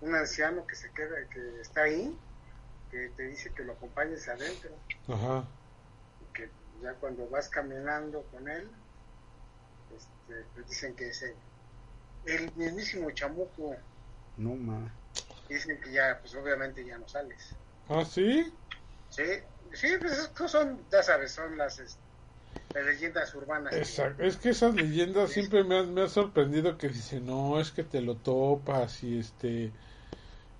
un 0.00 0.14
anciano 0.14 0.66
que 0.66 0.74
se 0.74 0.90
queda, 0.92 1.16
que 1.28 1.60
está 1.60 1.82
ahí, 1.82 2.18
que 2.90 3.10
te 3.14 3.24
dice 3.24 3.52
que 3.52 3.62
lo 3.64 3.74
acompañes 3.74 4.26
adentro. 4.28 4.70
Ajá. 5.06 5.44
Que 6.32 6.48
ya 6.82 6.94
cuando 6.94 7.28
vas 7.28 7.50
caminando 7.50 8.22
con 8.32 8.48
él, 8.48 8.70
este, 9.94 10.46
pues 10.54 10.66
dicen 10.66 10.96
que 10.96 11.08
es 11.08 11.22
el, 11.22 11.34
el 12.24 12.56
mismísimo 12.56 13.10
chamuco. 13.10 13.76
No 14.38 14.54
más. 14.54 14.90
Dicen 15.48 15.80
que 15.80 15.92
ya, 15.92 16.18
pues 16.20 16.34
obviamente 16.36 16.84
ya 16.86 16.98
no 16.98 17.08
sales. 17.08 17.58
¿Ah, 17.88 18.04
sí? 18.04 18.44
Sí, 19.08 19.22
sí, 19.72 19.88
pues 20.00 20.30
son, 20.50 20.86
ya 20.90 21.02
sabes, 21.02 21.32
son 21.34 21.56
las, 21.56 21.78
las 22.72 22.84
leyendas 22.86 23.34
urbanas. 23.34 23.80
que- 23.82 23.92
Exacto. 23.92 24.22
Es 24.24 24.36
que 24.36 24.50
esas 24.50 24.74
leyendas 24.76 25.30
siempre 25.32 25.64
me 25.64 25.76
han, 25.78 25.92
me 25.92 26.02
ha 26.02 26.08
sorprendido 26.08 26.78
que 26.78 26.88
dicen, 26.88 27.26
no, 27.26 27.58
es 27.60 27.72
que 27.72 27.84
te 27.84 28.00
lo 28.00 28.18
topas 28.18 29.02
y 29.02 29.18
este... 29.18 29.74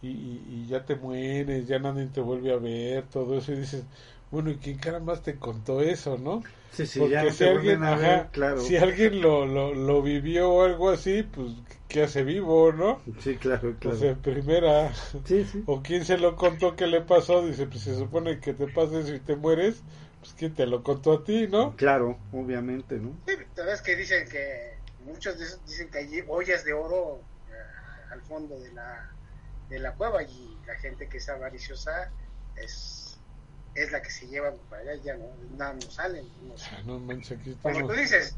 Y, 0.02 0.08
y, 0.10 0.62
y 0.64 0.66
ya 0.68 0.84
te 0.84 0.96
mueres, 0.96 1.66
ya 1.68 1.78
nadie 1.80 2.06
te 2.08 2.20
vuelve 2.22 2.52
a 2.52 2.58
ver, 2.58 3.08
todo 3.08 3.38
eso. 3.38 3.52
Y 3.52 3.56
dices, 3.58 3.86
bueno, 4.30 4.50
¿y 4.50 4.58
quién 4.58 4.78
caramba 4.78 5.22
te 5.22 5.38
contó 5.38 5.80
eso, 5.82 6.18
no? 6.18 6.46
Sí, 6.70 6.86
sí, 6.86 7.08
Porque 7.08 7.30
ya 7.30 7.32
si 7.32 7.44
alguien, 7.46 7.84
ajá, 7.84 7.96
ver, 7.96 8.30
claro. 8.32 8.54
si 8.54 8.76
alguien 8.78 9.20
lo, 9.22 9.46
lo, 9.46 9.74
lo 9.74 10.02
vivió 10.02 10.52
o 10.52 10.64
algo 10.64 10.90
así, 10.90 11.22
pues, 11.24 11.52
¿qué 11.96 12.02
hace 12.02 12.24
vivo, 12.24 12.72
no? 12.72 13.00
Sí, 13.22 13.36
claro, 13.36 13.74
claro. 13.80 13.96
Pues 13.98 14.02
en 14.02 14.20
primera, 14.20 14.92
Sí, 15.24 15.46
sí. 15.50 15.64
o 15.66 15.82
quién 15.82 16.04
se 16.04 16.18
lo 16.18 16.36
contó, 16.36 16.76
qué 16.76 16.86
le 16.86 17.00
pasó, 17.00 17.42
dice, 17.46 17.66
pues 17.66 17.84
se 17.84 17.96
supone 17.96 18.38
que 18.38 18.52
te 18.52 18.66
pases 18.68 19.08
y 19.08 19.18
te 19.18 19.34
mueres, 19.34 19.76
pues 20.20 20.34
quién 20.34 20.54
te 20.54 20.66
lo 20.66 20.82
contó 20.82 21.14
a 21.14 21.24
ti, 21.24 21.46
¿no? 21.46 21.74
Claro, 21.76 22.18
obviamente, 22.32 22.96
¿no? 22.96 23.16
Sí, 23.26 23.32
sabes 23.54 23.80
que 23.80 23.96
dicen 23.96 24.28
que 24.28 24.76
muchos 25.06 25.38
de 25.38 25.44
esos 25.46 25.64
dicen 25.64 25.90
que 25.90 25.96
hay 25.96 26.22
ollas 26.28 26.66
de 26.66 26.74
oro 26.74 27.22
eh, 27.48 28.12
al 28.12 28.20
fondo 28.20 28.60
de 28.60 28.72
la, 28.74 29.02
de 29.70 29.78
la 29.78 29.94
cueva 29.94 30.22
y 30.22 30.60
la 30.66 30.74
gente 30.74 31.08
que 31.08 31.16
es 31.16 31.28
avariciosa 31.30 32.10
es, 32.56 33.18
es 33.74 33.90
la 33.90 34.02
que 34.02 34.10
se 34.10 34.26
lleva 34.26 34.52
para 34.68 34.82
allá, 34.82 35.02
ya 35.02 35.16
no, 35.16 35.34
nada, 35.56 35.72
no 35.72 35.90
salen. 35.90 36.26
no. 36.46 36.54
Ah, 36.72 36.82
No 36.84 36.98
manches, 36.98 37.38
aquí 37.38 37.56
Como 37.62 37.74
estamos. 37.74 37.94
tú 37.94 37.98
dices, 37.98 38.36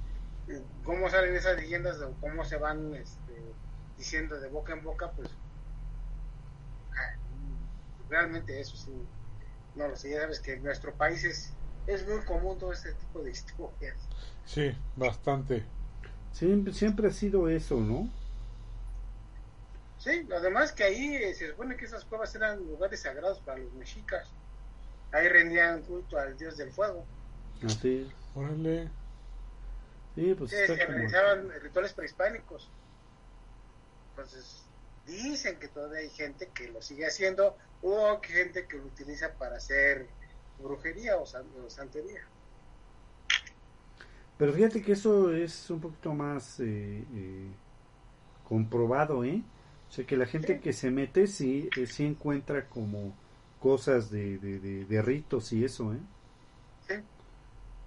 cómo 0.85 1.09
salen 1.11 1.35
esas 1.35 1.57
leyendas 1.61 2.01
o 2.01 2.15
cómo 2.21 2.45
se 2.45 2.57
van 2.57 2.95
este, 2.95 3.28
diciendo 3.99 4.41
de 4.41 4.49
boca 4.49 4.73
en 4.73 4.83
boca, 4.83 5.13
pues 5.15 5.39
ah, 6.93 7.19
realmente 8.09 8.61
eso 8.61 8.77
sí, 8.77 9.11
no 9.75 9.89
lo 9.89 9.97
sé, 9.97 10.11
ya 10.13 10.21
sabes 10.23 10.41
que 10.41 10.55
en 10.55 10.63
nuestro 10.65 10.97
país 10.97 11.25
es, 11.25 11.59
es 11.87 12.07
muy 12.07 12.25
común 12.25 12.59
todo 12.59 12.73
este 12.73 12.95
tipo 12.95 13.23
de 13.23 13.33
historias. 13.33 14.11
Sí, 14.45 14.73
bastante. 14.97 15.65
Siempre, 16.33 16.73
siempre 16.73 17.09
ha 17.09 17.13
sido 17.13 17.49
eso, 17.49 17.81
¿no? 17.81 18.11
Sí, 19.97 20.27
además 20.35 20.73
que 20.73 20.85
ahí 20.85 21.15
eh, 21.17 21.35
se 21.35 21.49
supone 21.51 21.77
que 21.77 21.85
esas 21.85 22.05
cuevas 22.07 22.35
eran 22.35 22.65
lugares 22.67 23.03
sagrados 23.03 23.41
para 23.43 23.59
los 23.59 23.73
mexicas. 23.75 24.35
Ahí 25.13 25.29
rendían 25.29 25.85
culto 25.85 26.19
al 26.19 26.37
dios 26.37 26.57
del 26.57 26.73
fuego. 26.73 27.11
Así 27.63 28.07
es. 28.09 28.15
Órale. 28.35 28.91
Sí, 30.15 30.35
pues 30.35 30.51
Sí, 30.51 30.57
se 30.67 30.87
como... 30.87 30.99
realizaban 30.99 31.51
rituales 31.61 31.95
prehispánicos. 31.95 32.75
Entonces, 34.23 34.71
dicen 35.05 35.59
que 35.61 35.69
todavía 35.69 36.01
hay 36.01 36.11
gente 36.11 36.53
que 36.53 36.69
lo 36.69 36.83
sigue 36.83 37.07
haciendo 37.07 37.57
o 37.81 38.21
que 38.21 38.33
gente 38.33 38.67
que 38.69 38.79
lo 38.79 38.87
utiliza 38.87 39.37
para 39.39 39.57
hacer 39.59 40.15
brujería 40.57 41.19
o, 41.19 41.27
san- 41.27 41.53
o 41.57 41.71
santería. 41.71 42.23
Pero 44.37 44.53
fíjate 44.53 44.83
que 44.83 44.93
eso 44.93 45.33
es 45.33 45.69
un 45.71 45.81
poquito 45.81 46.15
más 46.15 46.61
eh, 46.61 46.65
eh, 47.13 47.57
comprobado, 48.45 49.25
¿eh? 49.25 49.45
O 49.89 49.93
sea, 49.93 50.07
que 50.07 50.17
la 50.17 50.27
gente 50.27 50.59
Sí. 50.59 50.61
que 50.61 50.73
se 50.73 50.91
mete 50.91 51.27
sí, 51.27 51.73
eh, 51.77 51.87
sí 51.87 52.05
encuentra 52.07 52.69
como 52.69 53.17
cosas 53.61 54.11
de, 54.11 54.39
de, 54.39 54.61
de, 54.61 54.85
de 54.87 55.03
ritos 55.03 55.53
y 55.53 55.65
eso, 55.65 55.95
¿eh? 55.95 55.99
Sí. 56.81 56.95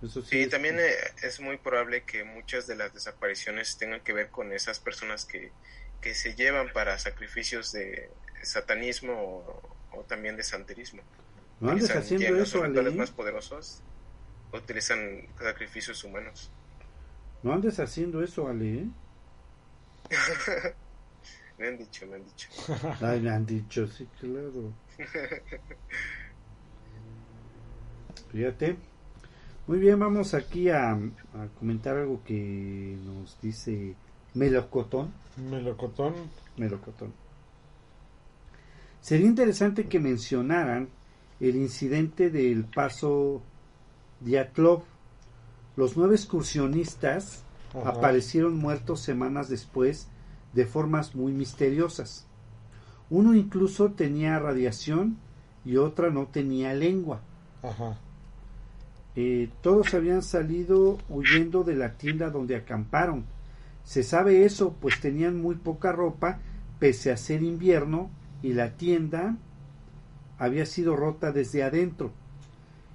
Eso 0.01 0.21
sí. 0.21 0.37
Sí, 0.39 0.47
es- 0.47 0.49
también 0.49 0.79
eh, 0.79 0.93
es 1.23 1.39
muy 1.41 1.57
probable 1.57 2.05
que 2.05 2.23
muchas 2.23 2.67
de 2.67 2.75
las 2.75 2.93
desapariciones 2.93 3.77
tengan 3.77 4.03
que 4.03 4.13
ver 4.13 4.31
con 4.31 4.53
esas 4.53 4.79
personas 4.79 5.25
que, 5.25 5.55
que 6.01 6.15
se 6.15 6.35
llevan 6.35 6.73
para 6.73 6.97
sacrificios 6.97 7.71
de 7.71 8.09
satanismo 8.41 9.13
o, 9.13 9.61
o 9.91 10.03
también 10.03 10.35
de 10.35 10.43
santerismo. 10.43 11.01
No 11.59 11.71
andes 11.71 11.95
haciendo 11.95 12.25
llegan 12.25 12.41
eso, 12.41 12.65
los 12.65 12.95
más 12.95 13.11
poderosos 13.11 13.81
utilizan 14.51 15.27
sacrificios 15.39 16.03
humanos. 16.03 16.51
No 17.43 17.53
andes 17.53 17.79
haciendo 17.79 18.23
eso, 18.23 18.47
Ale, 18.47 18.79
¿eh? 18.79 18.87
Me 21.57 21.67
han 21.67 21.77
dicho, 21.77 22.07
me 22.07 22.15
han 22.15 22.25
dicho. 22.25 22.49
Ay, 23.01 23.19
me 23.19 23.29
han 23.29 23.45
dicho, 23.45 23.85
sí, 23.87 24.07
claro. 24.19 24.73
Fíjate. 28.31 28.77
Muy 29.67 29.77
bien, 29.77 29.99
vamos 29.99 30.33
aquí 30.33 30.69
a, 30.69 30.93
a 30.93 31.47
comentar 31.59 31.97
algo 31.97 32.23
que 32.23 32.97
nos 33.05 33.39
dice 33.41 33.95
Melocotón. 34.33 35.11
Melocotón. 35.37 36.13
Melocotón. 36.57 37.13
Sería 39.01 39.27
interesante 39.27 39.87
que 39.87 39.99
mencionaran 39.99 40.89
el 41.39 41.55
incidente 41.55 42.29
del 42.29 42.65
paso 42.65 43.41
Diatlov. 44.19 44.83
Los 45.75 45.97
nueve 45.97 46.15
excursionistas 46.15 47.43
Ajá. 47.73 47.89
aparecieron 47.89 48.57
muertos 48.57 48.99
semanas 49.01 49.49
después 49.49 50.07
de 50.53 50.65
formas 50.65 51.15
muy 51.15 51.31
misteriosas. 51.31 52.27
Uno 53.09 53.35
incluso 53.35 53.91
tenía 53.91 54.39
radiación 54.39 55.17
y 55.65 55.77
otra 55.77 56.09
no 56.09 56.27
tenía 56.27 56.73
lengua. 56.73 57.21
Ajá. 57.63 57.97
Eh, 59.15 59.49
todos 59.61 59.93
habían 59.93 60.21
salido 60.21 60.97
huyendo 61.09 61.63
de 61.63 61.75
la 61.75 61.93
tienda 61.93 62.29
donde 62.29 62.55
acamparon. 62.55 63.25
Se 63.91 64.03
sabe 64.03 64.45
eso, 64.45 64.77
pues 64.79 65.01
tenían 65.01 65.41
muy 65.41 65.55
poca 65.55 65.91
ropa, 65.91 66.39
pese 66.79 67.11
a 67.11 67.17
ser 67.17 67.43
invierno, 67.43 68.09
y 68.41 68.53
la 68.53 68.77
tienda 68.77 69.35
había 70.37 70.65
sido 70.65 70.95
rota 70.95 71.33
desde 71.33 71.61
adentro, 71.61 72.13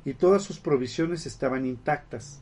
y 0.06 0.14
todas 0.14 0.42
sus 0.42 0.58
provisiones 0.58 1.26
estaban 1.26 1.66
intactas. 1.66 2.40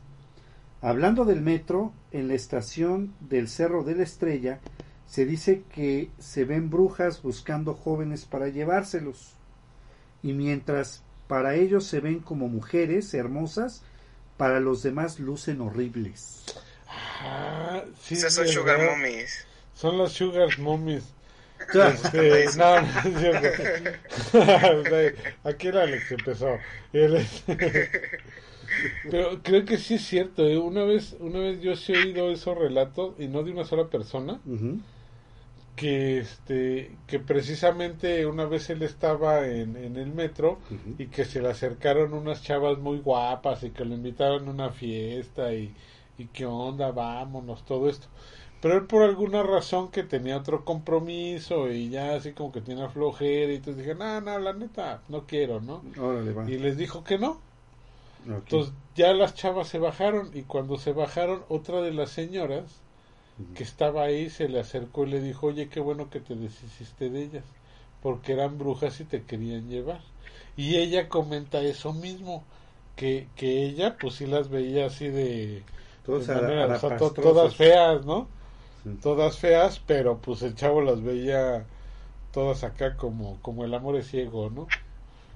Hablando 0.81 1.25
del 1.25 1.41
metro, 1.41 1.91
en 2.13 2.29
la 2.29 2.35
estación 2.35 3.13
del 3.19 3.49
Cerro 3.49 3.83
de 3.83 3.95
la 3.95 4.03
Estrella, 4.03 4.61
se 5.05 5.25
dice 5.25 5.63
que 5.73 6.09
se 6.17 6.45
ven 6.45 6.69
brujas 6.69 7.21
buscando 7.23 7.73
jóvenes 7.73 8.23
para 8.23 8.47
llevárselos. 8.47 9.33
Y 10.23 10.31
mientras 10.31 11.03
para 11.27 11.55
ellos 11.55 11.83
se 11.87 11.99
ven 11.99 12.21
como 12.21 12.47
mujeres 12.47 13.13
hermosas, 13.13 13.83
para 14.37 14.61
los 14.61 14.81
demás 14.81 15.19
lucen 15.19 15.59
horribles. 15.59 16.45
Ah, 17.21 17.83
sí, 18.01 18.15
Esas 18.15 18.33
son 18.33 18.47
sugar 18.47 18.77
verdad. 18.77 18.95
mommies. 18.95 19.45
Son 19.73 19.97
las 19.97 20.11
sugar 20.11 20.57
mommies. 20.59 21.03
Este, 21.73 22.45
no, 22.57 22.81
no 22.81 22.87
es 22.99 23.19
cierto. 23.19 23.47
Aquí 25.43 25.67
el 25.67 25.77
Alex 25.77 26.11
empezó. 26.11 26.59
Pero 29.09 29.41
creo 29.41 29.65
que 29.65 29.77
sí 29.77 29.95
es 29.95 30.05
cierto. 30.05 30.45
¿eh? 30.45 30.57
Una 30.57 30.83
vez, 30.83 31.15
una 31.19 31.39
vez 31.39 31.61
yo 31.61 31.75
sí 31.75 31.93
he 31.93 31.97
oído 31.97 32.29
esos 32.29 32.57
relatos 32.57 33.15
y 33.19 33.27
no 33.27 33.43
de 33.43 33.51
una 33.51 33.63
sola 33.65 33.87
persona 33.87 34.39
que 35.75 36.19
este 36.19 36.91
que 37.07 37.19
precisamente 37.19 38.25
una 38.25 38.45
vez 38.45 38.69
él 38.69 38.81
estaba 38.81 39.45
en, 39.47 39.75
en 39.75 39.97
el 39.97 40.07
metro 40.13 40.59
y 40.97 41.07
que 41.07 41.25
se 41.25 41.41
le 41.41 41.49
acercaron 41.49 42.13
unas 42.13 42.43
chavas 42.43 42.77
muy 42.77 42.99
guapas 42.99 43.63
y 43.63 43.71
que 43.71 43.83
lo 43.83 43.93
invitaron 43.93 44.47
a 44.47 44.51
una 44.51 44.69
fiesta 44.69 45.53
y, 45.53 45.73
y 46.17 46.25
qué 46.25 46.45
onda, 46.45 46.91
vámonos, 46.91 47.65
todo 47.65 47.89
esto. 47.89 48.07
Pero 48.61 48.77
él 48.77 48.85
por 48.85 49.03
alguna 49.03 49.43
razón 49.43 49.91
que 49.91 50.03
tenía 50.03 50.37
otro 50.37 50.65
compromiso 50.65 51.71
y 51.71 51.89
ya 51.89 52.15
así 52.15 52.31
como 52.31 52.51
que 52.51 52.61
tiene 52.61 52.89
flojera 52.89 53.51
y 53.51 53.57
entonces 53.57 53.83
dije, 53.83 53.95
no, 53.95 54.21
no, 54.21 54.39
la 54.39 54.53
neta, 54.53 55.01
no 55.07 55.25
quiero, 55.27 55.61
¿no? 55.61 55.83
Órale, 55.99 56.33
va. 56.33 56.49
Y 56.49 56.57
les 56.57 56.77
dijo 56.77 57.03
que 57.03 57.17
no. 57.17 57.39
Entonces 58.25 58.73
ya 58.95 59.13
las 59.13 59.35
chavas 59.35 59.67
se 59.67 59.77
bajaron 59.77 60.31
y 60.33 60.43
cuando 60.43 60.77
se 60.77 60.93
bajaron 60.93 61.43
otra 61.47 61.81
de 61.81 61.93
las 61.93 62.09
señoras 62.09 62.81
que 63.53 63.63
estaba 63.63 64.03
ahí 64.03 64.29
se 64.29 64.47
le 64.47 64.59
acercó 64.59 65.05
y 65.05 65.11
le 65.11 65.21
dijo, 65.21 65.47
oye, 65.47 65.67
qué 65.67 65.79
bueno 65.79 66.09
que 66.09 66.21
te 66.21 66.35
deshiciste 66.35 67.09
de 67.09 67.23
ellas, 67.23 67.43
porque 68.01 68.33
eran 68.33 68.57
brujas 68.57 68.99
y 69.01 69.03
te 69.03 69.23
querían 69.23 69.69
llevar. 69.69 70.01
Y 70.57 70.77
ella 70.77 71.09
comenta 71.09 71.61
eso 71.61 71.93
mismo, 71.93 72.43
que, 72.95 73.27
que 73.35 73.65
ella 73.65 73.97
pues 73.99 74.15
sí 74.15 74.25
las 74.25 74.49
veía 74.49 74.85
así 74.87 75.09
de... 75.09 75.63
Ara- 76.13 76.27
manera, 76.29 76.67
o 76.69 76.75
sea, 76.75 76.95
to- 76.95 77.13
todas 77.15 77.55
feas, 77.55 78.05
¿no? 78.05 78.29
Sí. 78.83 78.99
Todas 79.01 79.39
feas, 79.39 79.79
pero 79.79 80.19
pues 80.21 80.41
el 80.43 80.55
chavo 80.55 80.81
las 80.81 81.01
veía 81.03 81.67
todas 82.31 82.63
acá 82.63 82.97
como, 82.97 83.41
como 83.41 83.65
el 83.65 83.73
amor 83.73 83.97
es 83.97 84.07
ciego, 84.09 84.49
¿no? 84.51 84.69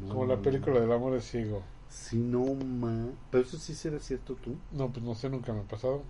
Como 0.09 0.26
la 0.28 0.38
No, 0.39 0.41
película 0.41 0.80
del 0.82 0.91
amor 0.93 1.15
es 1.15 1.26
ciego. 1.26 1.63
Sí, 1.88 2.24
no, 2.24 2.55
ma. 2.55 3.17
Pero 3.30 3.43
eso 3.43 3.57
sí 3.57 3.76
será 3.76 3.99
cierto 3.99 4.36
tú. 4.38 4.61
No, 4.72 4.91
pues 4.91 5.03
no 5.05 5.13
sé, 5.15 5.30
nunca 5.30 5.53
me 5.53 5.61
ha 5.61 5.63
pasado. 5.67 6.03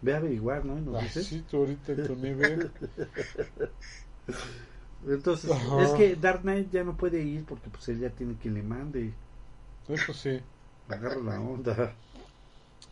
Ve 0.00 0.12
a 0.14 0.16
averiguar, 0.16 0.64
¿no? 0.64 0.80
Nos 0.80 0.98
Ay, 0.98 1.08
dices. 1.08 1.28
sí, 1.28 1.42
tú 1.42 1.58
ahorita 1.58 1.92
en 1.92 2.02
tu 2.02 2.14
nivel. 2.16 2.70
Entonces, 5.06 5.54
Ajá. 5.54 5.76
es 5.76 5.92
que 5.92 6.16
Dark 6.16 6.42
Knight 6.42 6.70
ya 6.70 6.84
no 6.84 6.96
puede 6.96 7.22
ir 7.22 7.44
porque 7.46 7.70
pues 7.70 7.88
él 7.88 8.00
ya 8.00 8.10
tiene 8.14 8.36
quien 8.36 8.54
le 8.54 8.62
mande. 8.62 9.18
Eso 9.88 10.12
sí, 10.12 10.40
Agarra 10.88 11.20
la 11.28 11.40
onda. 11.40 11.88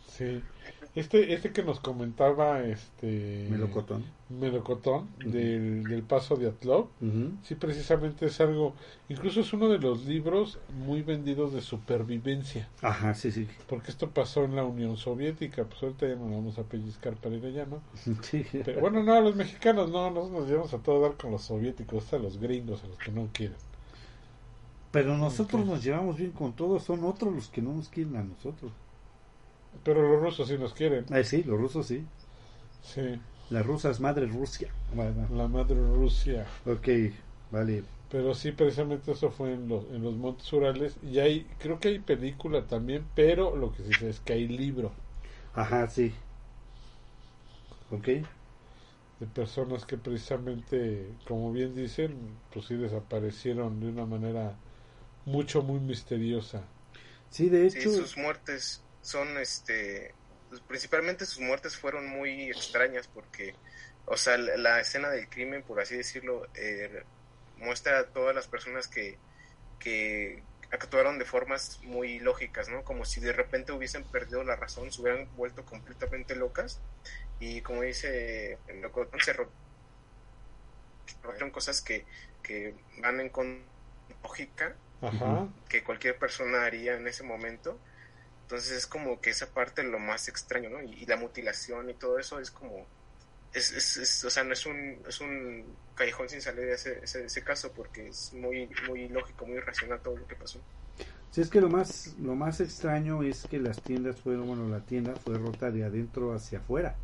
sí. 0.06 0.42
Este, 0.96 1.34
este 1.34 1.52
que 1.52 1.62
nos 1.62 1.78
comentaba, 1.78 2.62
este... 2.62 3.46
Melocotón. 3.50 4.02
Melocotón, 4.30 5.08
del, 5.18 5.84
del 5.84 6.02
paso 6.02 6.36
de 6.36 6.48
Atlov, 6.48 6.88
sí, 7.44 7.54
precisamente 7.54 8.26
es 8.26 8.40
algo, 8.40 8.74
incluso 9.10 9.40
es 9.40 9.52
uno 9.52 9.68
de 9.68 9.78
los 9.78 10.06
libros 10.06 10.58
muy 10.84 11.02
vendidos 11.02 11.52
de 11.52 11.60
supervivencia, 11.60 12.68
Ajá, 12.80 13.14
sí, 13.14 13.30
sí. 13.30 13.46
porque 13.68 13.90
esto 13.90 14.10
pasó 14.10 14.44
en 14.44 14.56
la 14.56 14.64
Unión 14.64 14.96
Soviética, 14.96 15.64
pues 15.64 15.82
ahorita 15.82 16.08
ya 16.08 16.16
no 16.16 16.24
nos 16.24 16.36
vamos 16.38 16.58
a 16.58 16.62
pellizcar 16.62 17.14
para 17.14 17.36
ir 17.36 17.44
allá, 17.44 17.66
¿no? 17.66 17.82
Sí. 18.22 18.44
Pero 18.64 18.80
bueno, 18.80 19.02
no, 19.02 19.20
los 19.20 19.36
mexicanos 19.36 19.90
no, 19.90 20.10
nosotros 20.10 20.40
nos 20.40 20.48
llevamos 20.48 20.74
a 20.74 20.78
todo 20.78 21.02
dar 21.02 21.16
con 21.16 21.30
los 21.30 21.42
soviéticos, 21.42 22.10
a 22.14 22.18
los 22.18 22.38
gringos, 22.38 22.82
a 22.82 22.88
los 22.88 22.98
que 22.98 23.12
no 23.12 23.28
quieren. 23.34 23.58
Pero 24.92 25.16
nosotros 25.18 25.66
nos 25.66 25.84
llevamos 25.84 26.16
bien 26.16 26.30
con 26.32 26.54
todos, 26.54 26.82
son 26.82 27.04
otros 27.04 27.34
los 27.34 27.48
que 27.48 27.60
no 27.60 27.74
nos 27.74 27.90
quieren 27.90 28.16
a 28.16 28.24
nosotros. 28.24 28.72
Pero 29.84 30.02
los 30.02 30.20
rusos 30.20 30.48
sí 30.48 30.58
nos 30.58 30.74
quieren, 30.74 31.06
Ah, 31.10 31.22
sí, 31.24 31.42
los 31.44 31.58
rusos 31.58 31.86
sí. 31.86 32.06
sí, 32.80 33.20
Las 33.48 33.66
rusas, 33.66 33.98
madre 33.98 34.26
Rusia. 34.26 34.70
Bueno, 34.88 35.28
la 35.28 35.46
madre 35.46 35.76
Rusia. 35.76 36.46
ok, 36.66 36.88
vale. 37.50 37.84
Pero 38.08 38.34
sí, 38.34 38.50
precisamente 38.50 39.12
eso 39.12 39.30
fue 39.30 39.52
en 39.52 39.68
los, 39.68 39.84
en 39.92 40.02
los 40.02 40.16
Montes 40.16 40.52
Urales. 40.52 40.98
Y 41.02 41.20
hay, 41.20 41.44
creo 41.58 41.78
que 41.78 41.86
hay 41.88 42.00
película 42.00 42.66
también, 42.66 43.08
pero 43.14 43.54
lo 43.56 43.70
que 43.72 43.84
sí 43.84 43.94
sé 43.94 44.08
es 44.08 44.18
que 44.20 44.32
hay 44.32 44.48
libro 44.48 44.96
Ajá, 45.54 45.88
sí. 45.88 46.12
Ok. 47.90 48.08
de 49.20 49.26
personas 49.26 49.84
que 49.86 49.96
precisamente, 49.98 51.18
como 51.24 51.52
bien 51.52 51.74
dicen, 51.74 52.40
pues 52.50 52.66
sí 52.66 52.74
desaparecieron 52.76 53.80
de 53.80 53.88
una 53.88 54.06
manera 54.06 54.58
mucho, 55.26 55.62
muy 55.62 55.80
misteriosa. 55.80 56.68
Sí, 57.30 57.48
de 57.48 57.66
Sí, 57.66 57.86
hecho, 57.86 57.90
sus 57.90 58.16
muertes 58.16 58.85
son, 59.06 59.38
este, 59.38 60.16
pues, 60.48 60.62
principalmente 60.62 61.26
sus 61.26 61.40
muertes 61.40 61.76
fueron 61.78 62.06
muy 62.08 62.50
extrañas 62.50 63.08
porque, 63.08 63.58
o 64.04 64.16
sea, 64.16 64.38
la, 64.38 64.56
la 64.56 64.80
escena 64.80 65.10
del 65.10 65.28
crimen, 65.28 65.64
por 65.64 65.80
así 65.80 65.96
decirlo, 65.96 66.48
eh, 66.54 67.04
muestra 67.56 68.00
a 68.00 68.12
todas 68.12 68.34
las 68.34 68.48
personas 68.48 68.88
que, 68.88 69.20
que 69.78 70.46
actuaron 70.70 71.18
de 71.18 71.26
formas 71.26 71.80
muy 71.82 72.20
lógicas, 72.20 72.68
¿no? 72.68 72.84
Como 72.84 73.04
si 73.04 73.20
de 73.20 73.32
repente 73.32 73.72
hubiesen 73.72 74.10
perdido 74.10 74.44
la 74.44 74.56
razón, 74.56 74.92
se 74.92 75.02
hubieran 75.02 75.34
vuelto 75.36 75.64
completamente 75.66 76.36
locas 76.36 76.84
y 77.38 77.62
como 77.62 77.82
dice 77.82 78.62
el 78.66 78.80
loco, 78.82 79.08
se 79.24 79.32
ro- 79.34 79.54
rompieron 81.22 81.50
cosas 81.50 81.82
que, 81.82 82.06
que 82.42 82.76
van 83.02 83.20
en 83.20 83.30
con 83.30 83.72
lógica 84.22 84.80
Ajá. 85.00 85.48
que 85.68 85.84
cualquier 85.84 86.18
persona 86.18 86.64
haría 86.64 86.96
en 86.96 87.06
ese 87.08 87.24
momento. 87.24 87.82
Entonces 88.46 88.72
es 88.72 88.86
como 88.86 89.20
que 89.20 89.30
esa 89.30 89.52
parte 89.52 89.82
lo 89.84 89.98
más 89.98 90.28
extraño, 90.28 90.70
¿no? 90.70 90.82
Y, 90.82 91.04
la 91.06 91.16
mutilación 91.16 91.90
y 91.90 91.94
todo 91.94 92.18
eso 92.18 92.38
es 92.40 92.50
como... 92.50 92.90
Es, 93.52 93.72
es, 93.72 93.96
es- 93.98 94.24
o 94.24 94.30
sea, 94.30 94.44
no 94.44 94.52
es 94.54 94.66
un, 94.66 95.02
es 95.08 95.20
un 95.20 95.78
callejón 95.94 96.28
sin 96.28 96.42
salida 96.42 96.74
ese, 96.74 97.00
ese, 97.04 97.24
ese 97.26 97.44
caso 97.44 97.72
porque 97.74 98.08
es 98.08 98.32
muy, 98.34 98.70
muy 98.88 99.08
lógico, 99.08 99.46
muy 99.46 99.60
racional 99.60 100.02
todo 100.02 100.16
lo 100.18 100.26
que 100.28 100.36
pasó. 100.36 100.64
sí 101.30 101.40
es 101.40 101.50
que 101.50 101.60
lo 101.60 101.68
más, 101.68 102.16
lo 102.18 102.34
más 102.34 102.60
extraño 102.60 103.22
es 103.22 103.46
que 103.46 103.58
las 103.60 103.82
tiendas 103.82 104.20
fueron, 104.20 104.46
bueno, 104.48 104.68
la 104.68 104.84
tienda 104.86 105.16
fue 105.16 105.38
rota 105.38 105.70
de 105.70 105.84
adentro 105.84 106.32
hacia 106.34 106.58
afuera. 106.60 107.02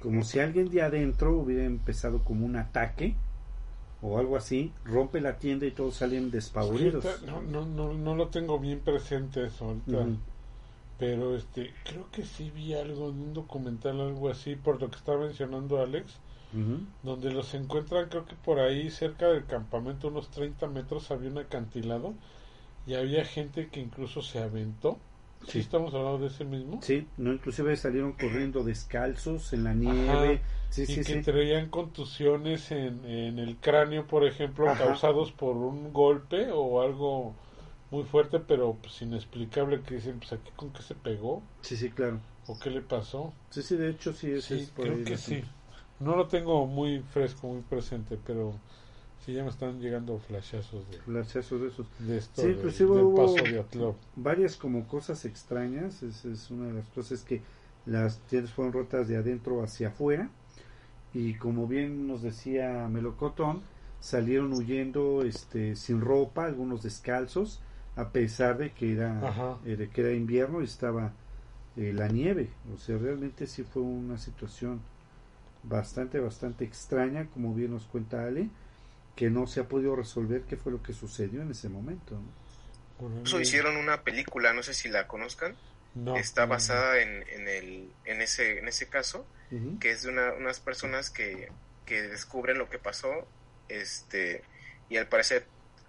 Como 0.00 0.24
si 0.24 0.40
alguien 0.40 0.68
de 0.70 0.82
adentro 0.82 1.36
hubiera 1.38 1.64
empezado 1.64 2.24
como 2.24 2.44
un 2.46 2.56
ataque 2.56 3.22
o 4.02 4.18
algo 4.18 4.36
así, 4.36 4.72
rompe 4.84 5.20
la 5.20 5.36
tienda 5.38 5.66
y 5.66 5.70
todos 5.72 5.96
salen 5.96 6.30
despavoridos. 6.30 7.04
No, 7.26 7.42
no, 7.42 7.66
no, 7.66 7.92
no 7.94 8.14
lo 8.14 8.28
tengo 8.28 8.58
bien 8.58 8.80
presente 8.80 9.46
eso 9.46 9.66
ahorita. 9.66 10.06
Pero 10.98 11.34
este, 11.34 11.72
creo 11.84 12.10
que 12.10 12.24
sí 12.24 12.50
vi 12.54 12.74
algo 12.74 13.08
en 13.08 13.18
un 13.20 13.32
documental, 13.34 14.00
algo 14.00 14.28
así, 14.28 14.54
por 14.54 14.80
lo 14.80 14.90
que 14.90 14.96
está 14.96 15.16
mencionando 15.16 15.80
Alex, 15.80 16.18
donde 17.02 17.32
los 17.32 17.54
encuentran, 17.54 18.08
creo 18.08 18.26
que 18.26 18.34
por 18.34 18.58
ahí 18.58 18.90
cerca 18.90 19.28
del 19.28 19.46
campamento, 19.46 20.08
unos 20.08 20.30
30 20.30 20.66
metros, 20.66 21.10
había 21.10 21.30
un 21.30 21.38
acantilado 21.38 22.12
y 22.86 22.94
había 22.94 23.24
gente 23.24 23.68
que 23.68 23.80
incluso 23.80 24.20
se 24.22 24.40
aventó. 24.42 24.98
Sí, 25.44 25.52
Sí. 25.52 25.58
estamos 25.60 25.94
hablando 25.94 26.18
de 26.18 26.26
ese 26.26 26.44
mismo. 26.44 26.80
Sí, 26.82 27.06
no, 27.16 27.32
inclusive 27.32 27.74
salieron 27.76 28.12
corriendo 28.12 28.62
descalzos 28.62 29.54
en 29.54 29.64
la 29.64 29.72
nieve. 29.72 30.34
Ajá. 30.34 30.42
Sí, 30.70 30.82
y 30.82 30.86
sí, 30.86 31.04
que 31.04 31.16
sí. 31.16 31.22
traían 31.22 31.68
contusiones 31.68 32.70
en, 32.70 33.04
en 33.04 33.38
el 33.38 33.56
cráneo, 33.56 34.06
por 34.06 34.24
ejemplo, 34.24 34.68
Ajá. 34.68 34.84
causados 34.84 35.32
por 35.32 35.56
un 35.56 35.92
golpe 35.92 36.50
o 36.52 36.80
algo 36.80 37.34
muy 37.90 38.04
fuerte, 38.04 38.38
pero 38.40 38.76
pues 38.80 39.02
inexplicable, 39.02 39.82
que 39.82 39.96
dicen, 39.96 40.18
pues 40.20 40.32
aquí 40.32 40.50
con 40.56 40.70
qué 40.72 40.82
se 40.82 40.94
pegó 40.94 41.42
Sí, 41.62 41.76
sí, 41.76 41.90
claro. 41.90 42.20
o 42.46 42.58
qué 42.58 42.70
le 42.70 42.80
pasó. 42.82 43.32
Sí, 43.50 43.62
sí, 43.62 43.76
de 43.76 43.90
hecho 43.90 44.12
sí, 44.12 44.40
Sí, 44.40 44.54
es 44.54 44.70
por 44.70 44.86
creo 44.86 45.04
que 45.04 45.16
sí. 45.16 45.42
No 45.98 46.16
lo 46.16 46.28
tengo 46.28 46.66
muy 46.66 47.00
fresco, 47.00 47.48
muy 47.48 47.62
presente, 47.62 48.16
pero 48.26 48.54
sí 49.24 49.34
ya 49.34 49.42
me 49.44 49.50
están 49.50 49.80
llegando 49.80 50.18
flashazos 50.18 50.88
de, 50.90 50.98
Flashazos 50.98 51.60
de 51.60 51.68
esos. 51.68 51.86
de 51.98 52.16
esto, 52.16 52.42
Sí, 52.42 52.48
de- 52.48 52.54
del 52.54 53.04
hubo- 53.04 53.14
paso 53.14 53.46
de 53.46 53.60
Atlov. 53.60 53.94
varias 54.16 54.56
como 54.56 54.86
cosas 54.88 55.24
extrañas. 55.24 56.02
Es, 56.02 56.24
es 56.24 56.50
una 56.50 56.68
de 56.68 56.74
las 56.74 56.88
cosas 56.88 57.22
que 57.22 57.42
las 57.86 58.18
tiendas 58.28 58.52
fueron 58.52 58.72
rotas 58.72 59.08
de 59.08 59.16
adentro 59.16 59.62
hacia 59.62 59.88
afuera. 59.88 60.30
Y 61.12 61.34
como 61.34 61.66
bien 61.66 62.06
nos 62.06 62.22
decía 62.22 62.88
Melocotón, 62.88 63.62
salieron 64.00 64.52
huyendo 64.52 65.22
este, 65.24 65.76
sin 65.76 66.00
ropa, 66.00 66.46
algunos 66.46 66.82
descalzos, 66.82 67.60
a 67.96 68.10
pesar 68.10 68.58
de 68.58 68.72
que 68.72 68.92
era, 68.92 69.58
eh, 69.66 69.90
que 69.92 70.00
era 70.00 70.12
invierno 70.12 70.60
y 70.60 70.64
estaba 70.64 71.12
eh, 71.76 71.92
la 71.92 72.08
nieve. 72.08 72.50
O 72.74 72.78
sea, 72.78 72.96
realmente 72.96 73.46
sí 73.46 73.62
fue 73.62 73.82
una 73.82 74.18
situación 74.18 74.80
bastante, 75.62 76.18
bastante 76.20 76.64
extraña, 76.64 77.26
como 77.26 77.54
bien 77.54 77.72
nos 77.72 77.84
cuenta 77.84 78.24
Ale, 78.24 78.48
que 79.16 79.30
no 79.30 79.46
se 79.46 79.60
ha 79.60 79.68
podido 79.68 79.96
resolver 79.96 80.42
qué 80.42 80.56
fue 80.56 80.72
lo 80.72 80.82
que 80.82 80.92
sucedió 80.92 81.42
en 81.42 81.50
ese 81.50 81.68
momento. 81.68 82.14
¿no? 83.00 83.40
Hicieron 83.40 83.76
una 83.76 84.02
película, 84.02 84.52
no 84.52 84.62
sé 84.62 84.74
si 84.74 84.88
la 84.88 85.06
conozcan, 85.06 85.54
no, 85.94 86.16
está 86.16 86.42
no, 86.42 86.50
basada 86.50 87.00
en, 87.00 87.24
en, 87.28 87.48
el, 87.48 87.92
en, 88.04 88.22
ese, 88.22 88.58
en 88.58 88.68
ese 88.68 88.86
caso, 88.88 89.26
Que 89.80 89.90
es 89.90 90.02
de 90.02 90.10
una- 90.10 90.32
unas 90.32 90.60
personas 90.60 91.10
que, 91.10 91.50
que 91.86 92.02
descubren 92.02 92.58
lo 92.58 92.68
que 92.70 92.78
pasó 92.78 93.26
este 93.68 94.42
y 94.88 94.96
al 94.96 95.08
parecer 95.08 95.46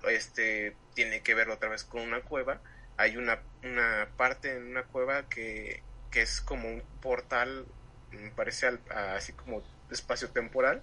este 0.08 0.76
tiene 0.96 1.22
que 1.22 1.34
ver 1.36 1.50
otra 1.50 1.70
vez 1.70 1.84
con 1.84 2.02
una 2.02 2.22
cueva. 2.22 2.62
Hay 2.98 3.18
una, 3.18 3.40
una 3.64 4.10
parte 4.18 4.52
en 4.52 4.64
una 4.72 4.84
cueva 4.84 5.28
que, 5.30 5.84
que 6.12 6.22
es 6.22 6.42
como 6.42 6.68
un 6.70 6.84
portal 7.02 7.66
me 8.12 8.32
parece 8.32 8.68
al- 8.68 8.82
así 9.16 9.34
como 9.34 9.64
espacio 9.90 10.30
temporal 10.30 10.82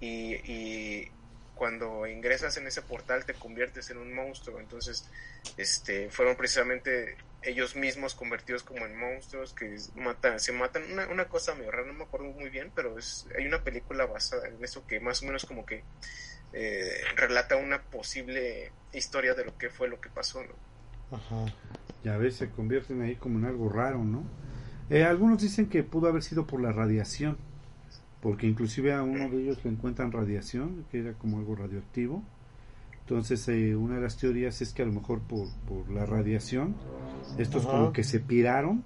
y, 0.00 0.34
y 0.50 1.10
cuando 1.54 2.06
ingresas 2.06 2.56
en 2.56 2.66
ese 2.66 2.82
portal 2.82 3.24
te 3.26 3.34
conviertes 3.34 3.90
en 3.90 3.98
un 3.98 4.14
monstruo. 4.14 4.60
Entonces 4.60 5.08
este 5.56 6.10
fueron 6.10 6.36
precisamente 6.36 7.16
ellos 7.46 7.76
mismos 7.76 8.14
convertidos 8.14 8.62
como 8.62 8.84
en 8.84 8.98
monstruos 8.98 9.54
que 9.54 9.76
matan, 9.94 10.40
se 10.40 10.52
matan, 10.52 10.82
una, 10.92 11.06
una 11.08 11.26
cosa 11.26 11.54
medio 11.54 11.70
rara, 11.70 11.86
no 11.86 11.94
me 11.94 12.04
acuerdo 12.04 12.26
muy 12.32 12.50
bien, 12.50 12.72
pero 12.74 12.98
es, 12.98 13.26
hay 13.38 13.46
una 13.46 13.62
película 13.62 14.04
basada 14.06 14.48
en 14.48 14.62
eso 14.62 14.86
que 14.86 15.00
más 15.00 15.22
o 15.22 15.26
menos 15.26 15.44
como 15.44 15.64
que 15.64 15.84
eh, 16.52 17.00
relata 17.16 17.56
una 17.56 17.80
posible 17.82 18.72
historia 18.92 19.34
de 19.34 19.44
lo 19.44 19.56
que 19.56 19.70
fue 19.70 19.88
lo 19.88 20.00
que 20.00 20.08
pasó, 20.08 20.42
¿no? 20.42 21.16
Ajá. 21.16 21.52
Ya 22.02 22.16
ves, 22.16 22.36
se 22.36 22.50
convierten 22.50 23.02
ahí 23.02 23.16
como 23.16 23.38
en 23.38 23.44
algo 23.44 23.68
raro, 23.68 24.02
¿no? 24.02 24.24
Eh, 24.90 25.04
algunos 25.04 25.40
dicen 25.40 25.68
que 25.68 25.82
pudo 25.82 26.08
haber 26.08 26.22
sido 26.22 26.46
por 26.46 26.60
la 26.60 26.72
radiación, 26.72 27.36
porque 28.20 28.46
inclusive 28.46 28.92
a 28.92 29.02
uno 29.02 29.28
de 29.28 29.42
ellos 29.42 29.64
le 29.64 29.70
encuentran 29.70 30.12
radiación, 30.12 30.84
que 30.90 31.00
era 31.00 31.12
como 31.14 31.38
algo 31.38 31.54
radioactivo. 31.54 32.24
Entonces, 33.08 33.46
eh, 33.46 33.76
una 33.76 33.94
de 33.94 34.00
las 34.00 34.16
teorías 34.16 34.60
es 34.62 34.72
que 34.72 34.82
a 34.82 34.84
lo 34.84 34.92
mejor 34.92 35.20
por, 35.20 35.46
por 35.68 35.88
la 35.92 36.06
radiación, 36.06 36.74
estos 37.38 37.64
Ajá. 37.64 37.70
como 37.70 37.92
que 37.92 38.02
se 38.02 38.18
piraron 38.18 38.82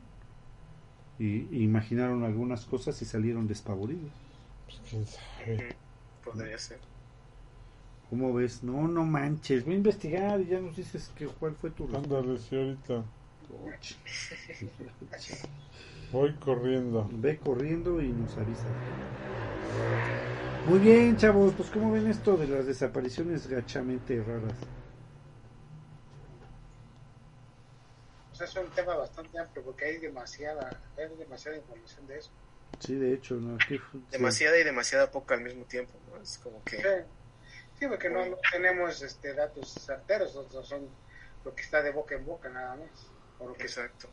y, 1.18 1.47
y 1.51 1.62
imaginaron 1.62 2.22
algunas 2.22 2.66
cosas 2.66 3.01
y 3.01 3.06
salieron 3.06 3.48
despavoridos. 3.48 4.10
Pues 4.66 4.78
quién 4.90 5.06
sabe. 5.06 5.74
Podría 6.22 6.59
ser. 6.59 6.80
¿Cómo 8.10 8.34
ves? 8.34 8.62
No, 8.62 8.86
no 8.88 9.06
manches, 9.06 9.64
voy 9.64 9.72
a 9.72 9.76
investigar 9.78 10.38
y 10.42 10.48
ya 10.48 10.60
nos 10.60 10.76
dices 10.76 11.10
que, 11.16 11.26
cuál 11.26 11.55
fue 11.55 11.70
tu 11.70 11.88
Ándale, 11.97 12.38
sí, 12.38 12.56
ahorita. 12.56 13.01
Voy 16.12 16.34
corriendo. 16.34 17.08
Ve 17.12 17.38
corriendo 17.38 18.00
y 18.00 18.08
nos 18.08 18.36
avisa. 18.36 18.66
Muy 20.66 20.78
bien, 20.78 21.16
chavos, 21.16 21.54
pues 21.56 21.70
¿cómo 21.70 21.92
ven 21.92 22.06
esto 22.08 22.36
de 22.36 22.46
las 22.46 22.66
desapariciones 22.66 23.46
gachamente 23.48 24.22
raras? 24.22 24.52
Pues 28.28 28.40
es 28.50 28.56
un 28.56 28.70
tema 28.70 28.96
bastante 28.96 29.38
amplio 29.38 29.64
porque 29.64 29.86
hay 29.86 29.98
demasiada, 29.98 30.80
hay 30.96 31.16
demasiada 31.16 31.56
información 31.56 32.06
de 32.06 32.18
eso. 32.18 32.30
Sí, 32.78 32.94
de 32.94 33.14
hecho, 33.14 33.34
¿no? 33.36 33.54
Aquí 33.54 33.78
fue- 33.78 34.00
sí. 34.00 34.06
Demasiada 34.12 34.58
y 34.58 34.64
demasiada 34.64 35.10
poca 35.10 35.34
al 35.34 35.42
mismo 35.42 35.64
tiempo, 35.64 35.92
¿no? 36.10 36.20
Es 36.22 36.38
como 36.38 36.62
que... 36.64 36.76
Sí. 36.76 36.82
Sí, 37.78 37.86
porque 37.88 38.10
no, 38.10 38.26
no 38.26 38.36
tenemos 38.52 39.00
este, 39.00 39.32
datos 39.32 39.72
certeros, 39.72 40.32
son 40.66 40.86
lo 41.44 41.54
que 41.54 41.62
está 41.62 41.82
de 41.82 41.90
boca 41.90 42.14
en 42.14 42.26
boca 42.26 42.50
nada 42.50 42.76
más. 42.76 42.90
O 43.38 43.48
lo 43.48 43.54
que 43.54 43.62
Exacto. 43.62 44.08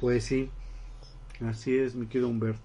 Pues 0.00 0.24
sí, 0.24 0.50
así 1.46 1.76
es, 1.76 1.94
mi 1.94 2.06
querido 2.06 2.28
Humbert. 2.28 2.60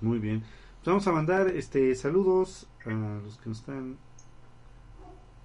Muy 0.00 0.18
bien. 0.18 0.40
Pues 0.40 0.86
vamos 0.86 1.06
a 1.08 1.12
mandar 1.12 1.48
este 1.48 1.94
saludos 1.94 2.68
a 2.84 2.90
los 2.90 3.38
que 3.38 3.48
nos 3.48 3.58
están 3.58 3.96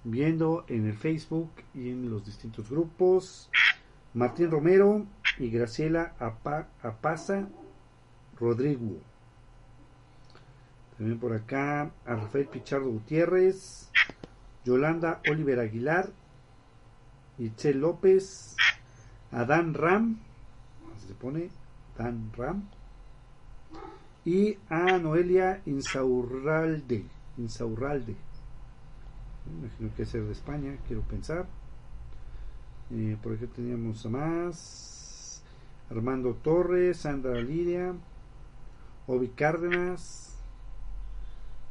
viendo 0.04 0.64
en 0.68 0.86
el 0.86 0.94
Facebook 0.96 1.50
y 1.74 1.90
en 1.90 2.10
los 2.10 2.24
distintos 2.26 2.68
grupos. 2.70 3.50
Martín 4.12 4.50
Romero 4.50 5.06
y 5.38 5.50
Graciela 5.50 6.14
Apa- 6.20 6.68
Apaza 6.82 7.48
Rodrigo. 8.38 8.98
También 10.96 11.18
por 11.18 11.32
acá 11.32 11.90
a 12.06 12.14
Rafael 12.14 12.46
Pichardo 12.46 12.88
Gutiérrez, 12.90 13.90
Yolanda 14.64 15.20
Oliver 15.28 15.58
Aguilar, 15.58 16.10
Itzel 17.38 17.80
López, 17.80 18.54
a 19.34 19.44
Dan 19.44 19.74
Ram, 19.74 20.16
así 20.96 21.08
se 21.08 21.14
pone 21.14 21.50
Dan 21.98 22.30
Ram, 22.36 22.62
y 24.24 24.56
a 24.68 24.98
Noelia 24.98 25.60
Insaurralde, 25.66 27.04
Insaurralde, 27.36 28.14
imagino 29.58 29.94
que 29.96 30.02
es 30.02 30.12
de 30.12 30.32
España, 30.32 30.76
quiero 30.86 31.02
pensar. 31.02 31.46
Eh, 32.90 33.16
por 33.22 33.32
aquí 33.32 33.46
teníamos 33.46 34.06
a 34.06 34.08
más, 34.08 35.42
Armando 35.90 36.34
Torres, 36.34 36.98
Sandra 36.98 37.40
Lidia, 37.40 37.92
Obi 39.06 39.28
Cárdenas, 39.28 40.38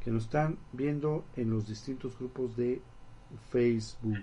que 0.02 0.10
nos 0.10 0.24
están 0.24 0.58
viendo 0.72 1.24
en 1.34 1.50
los 1.50 1.66
distintos 1.66 2.18
grupos 2.18 2.56
de 2.56 2.82
Facebook. 3.50 4.18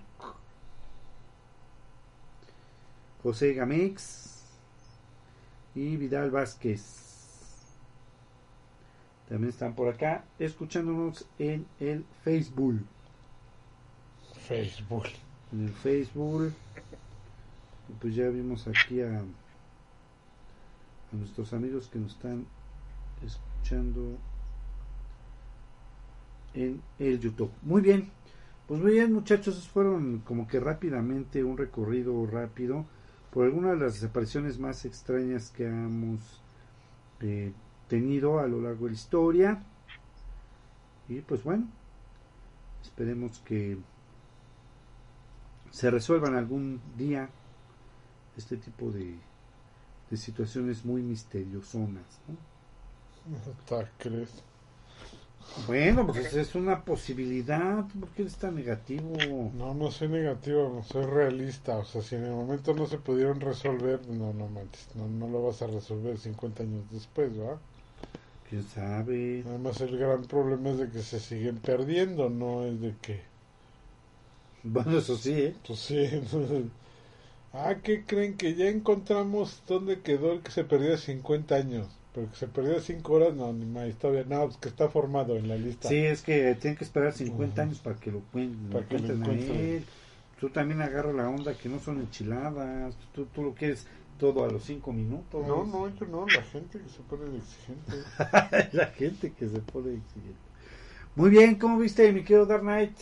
José 3.24 3.54
Gamex 3.54 4.44
y 5.76 5.98
Vidal 5.98 6.32
Vázquez. 6.32 7.02
También 9.30 9.50
están 9.50 9.76
por 9.76 9.88
acá 9.88 10.26
escuchándonos 10.40 11.26
en 11.40 11.66
el 11.80 12.04
Facebook. 12.24 12.82
Facebook. 14.48 15.06
En 15.54 15.68
el 15.68 15.74
Facebook. 15.74 16.54
Y 17.90 17.94
Pues 17.94 18.16
ya 18.16 18.28
vimos 18.30 18.68
aquí 18.68 19.02
a, 19.02 19.20
a 19.20 19.24
nuestros 21.14 21.54
amigos 21.54 21.88
que 21.88 22.00
nos 22.00 22.14
están 22.14 22.46
escuchando 23.24 24.18
en 26.54 26.82
el 27.00 27.20
YouTube. 27.20 27.52
Muy 27.62 27.82
bien. 27.82 28.10
Pues 28.68 28.82
muy 28.82 28.94
bien 28.94 29.14
muchachos, 29.14 29.68
fueron 29.68 30.20
como 30.20 30.48
que 30.48 30.60
rápidamente 30.60 31.44
un 31.44 31.58
recorrido 31.58 32.26
rápido 32.26 32.86
por 33.32 33.46
algunas 33.46 33.80
de 33.80 33.86
las 33.86 33.94
desapariciones 33.94 34.60
más 34.60 34.86
extrañas 34.86 35.50
que 35.50 35.66
hemos 35.66 36.42
eh, 37.22 37.54
tenido 37.88 38.40
a 38.40 38.48
lo 38.48 38.62
largo 38.62 38.86
de 38.86 38.92
la 38.92 38.96
historia. 38.96 39.64
Y 41.08 41.22
pues 41.22 41.44
bueno, 41.44 41.68
esperemos 42.82 43.40
que 43.40 43.78
se 45.72 45.90
resuelvan 45.90 46.36
algún 46.36 46.82
día 46.98 47.30
este 48.36 48.58
tipo 48.58 48.92
de, 48.92 49.18
de 50.10 50.18
situaciones 50.18 50.84
muy 50.84 51.02
misteriosonas. 51.02 52.20
¿no? 52.28 52.36
Bueno, 55.56 56.06
pues 56.08 56.34
es 56.34 56.56
una 56.56 56.84
posibilidad. 56.84 57.86
¿Por 58.00 58.10
qué 58.12 58.24
eres 58.24 58.38
tan 58.38 58.56
negativo? 58.56 59.54
No, 59.54 59.74
no 59.76 59.92
soy 59.92 60.08
negativo, 60.08 60.68
no 60.74 60.84
soy 60.84 61.06
realista. 61.06 61.78
O 61.78 61.86
sea, 61.86 62.02
si 62.02 62.16
en 62.16 62.24
el 62.26 62.32
momento 62.32 62.74
no 62.74 62.88
se 62.88 62.98
pudieron 62.98 63.40
resolver, 63.40 64.08
no, 64.08 64.34
no 64.34 64.48
manches, 64.48 64.96
no, 64.96 65.08
no 65.08 65.28
lo 65.28 65.44
vas 65.44 65.62
a 65.62 65.68
resolver 65.68 66.18
50 66.18 66.64
años 66.64 66.90
después, 66.92 67.32
¿va? 67.40 67.62
¿Quién 68.48 68.64
sabe? 68.64 69.44
Además, 69.48 69.82
el 69.82 69.98
gran 69.98 70.28
problema 70.28 70.70
es 70.70 70.78
de 70.78 70.90
que 70.92 71.02
se 71.02 71.20
siguen 71.20 71.60
perdiendo, 71.60 72.30
no 72.30 72.66
es 72.66 72.80
de 72.80 72.96
que, 73.02 73.22
Bueno, 74.64 74.98
eso 74.98 75.18
sí, 75.18 75.34
¿eh? 75.34 75.56
pues 75.66 75.80
sí. 75.80 75.98
entonces, 76.12 76.66
ah, 77.54 77.76
¿qué 77.84 78.06
creen? 78.06 78.38
Que 78.38 78.56
ya 78.56 78.68
encontramos 78.70 79.64
dónde 79.68 80.02
quedó 80.02 80.34
el 80.34 80.42
que 80.44 80.52
se 80.52 80.66
perdió 80.66 80.94
hace 80.96 81.14
50 81.14 81.56
años. 81.56 81.88
Pero 82.14 82.30
que 82.30 82.36
se 82.36 82.48
perdió 82.48 82.80
5 82.82 83.14
horas, 83.14 83.34
no, 83.36 83.54
ni 83.54 83.66
más, 83.66 83.94
todavía, 83.96 84.26
no, 84.28 84.46
pues 84.46 84.58
que 84.58 84.70
está 84.70 84.90
formado 84.90 85.38
en 85.38 85.48
la 85.48 85.56
lista. 85.56 85.90
Sí, 85.90 85.98
es 86.06 86.22
que 86.22 86.56
tienen 86.56 86.78
que 86.78 86.84
esperar 86.84 87.14
50 87.14 87.62
Ujú. 87.62 87.68
años 87.70 87.80
para 87.80 87.96
que 87.98 88.12
lo, 88.12 88.22
cuen- 88.34 88.68
lo 88.70 88.74
Para 88.74 88.86
que 88.86 88.98
lo 89.00 89.32
a 89.32 89.34
él. 89.36 89.86
Tú 90.40 90.50
también 90.50 90.82
agarra 90.82 91.14
la 91.14 91.30
onda 91.30 91.54
que 91.54 91.70
no 91.70 91.80
son 91.80 92.00
enchiladas. 92.00 92.96
Tú, 93.14 93.26
tú 93.28 93.44
lo 93.44 93.54
quieres 93.54 93.86
todo 94.20 94.44
a 94.44 94.52
los 94.52 94.64
5 94.64 94.92
minutos. 94.92 95.46
No, 95.48 95.64
no, 95.66 95.88
yo 95.96 96.06
no, 96.08 96.26
la 96.32 96.42
gente 96.42 96.80
que 96.80 96.90
se 96.90 97.02
pone 97.04 97.38
exigente. 97.38 98.72
la 98.74 98.88
gente 98.88 99.34
que 99.34 99.48
se 99.48 99.60
pone 99.60 99.94
exigente. 99.96 100.40
Muy 101.16 101.30
bien, 101.30 101.56
¿cómo 101.56 101.78
viste, 101.78 102.12
mi 102.14 102.22
querido 102.24 102.46
Dark 102.46 102.62
Knight? 102.64 102.98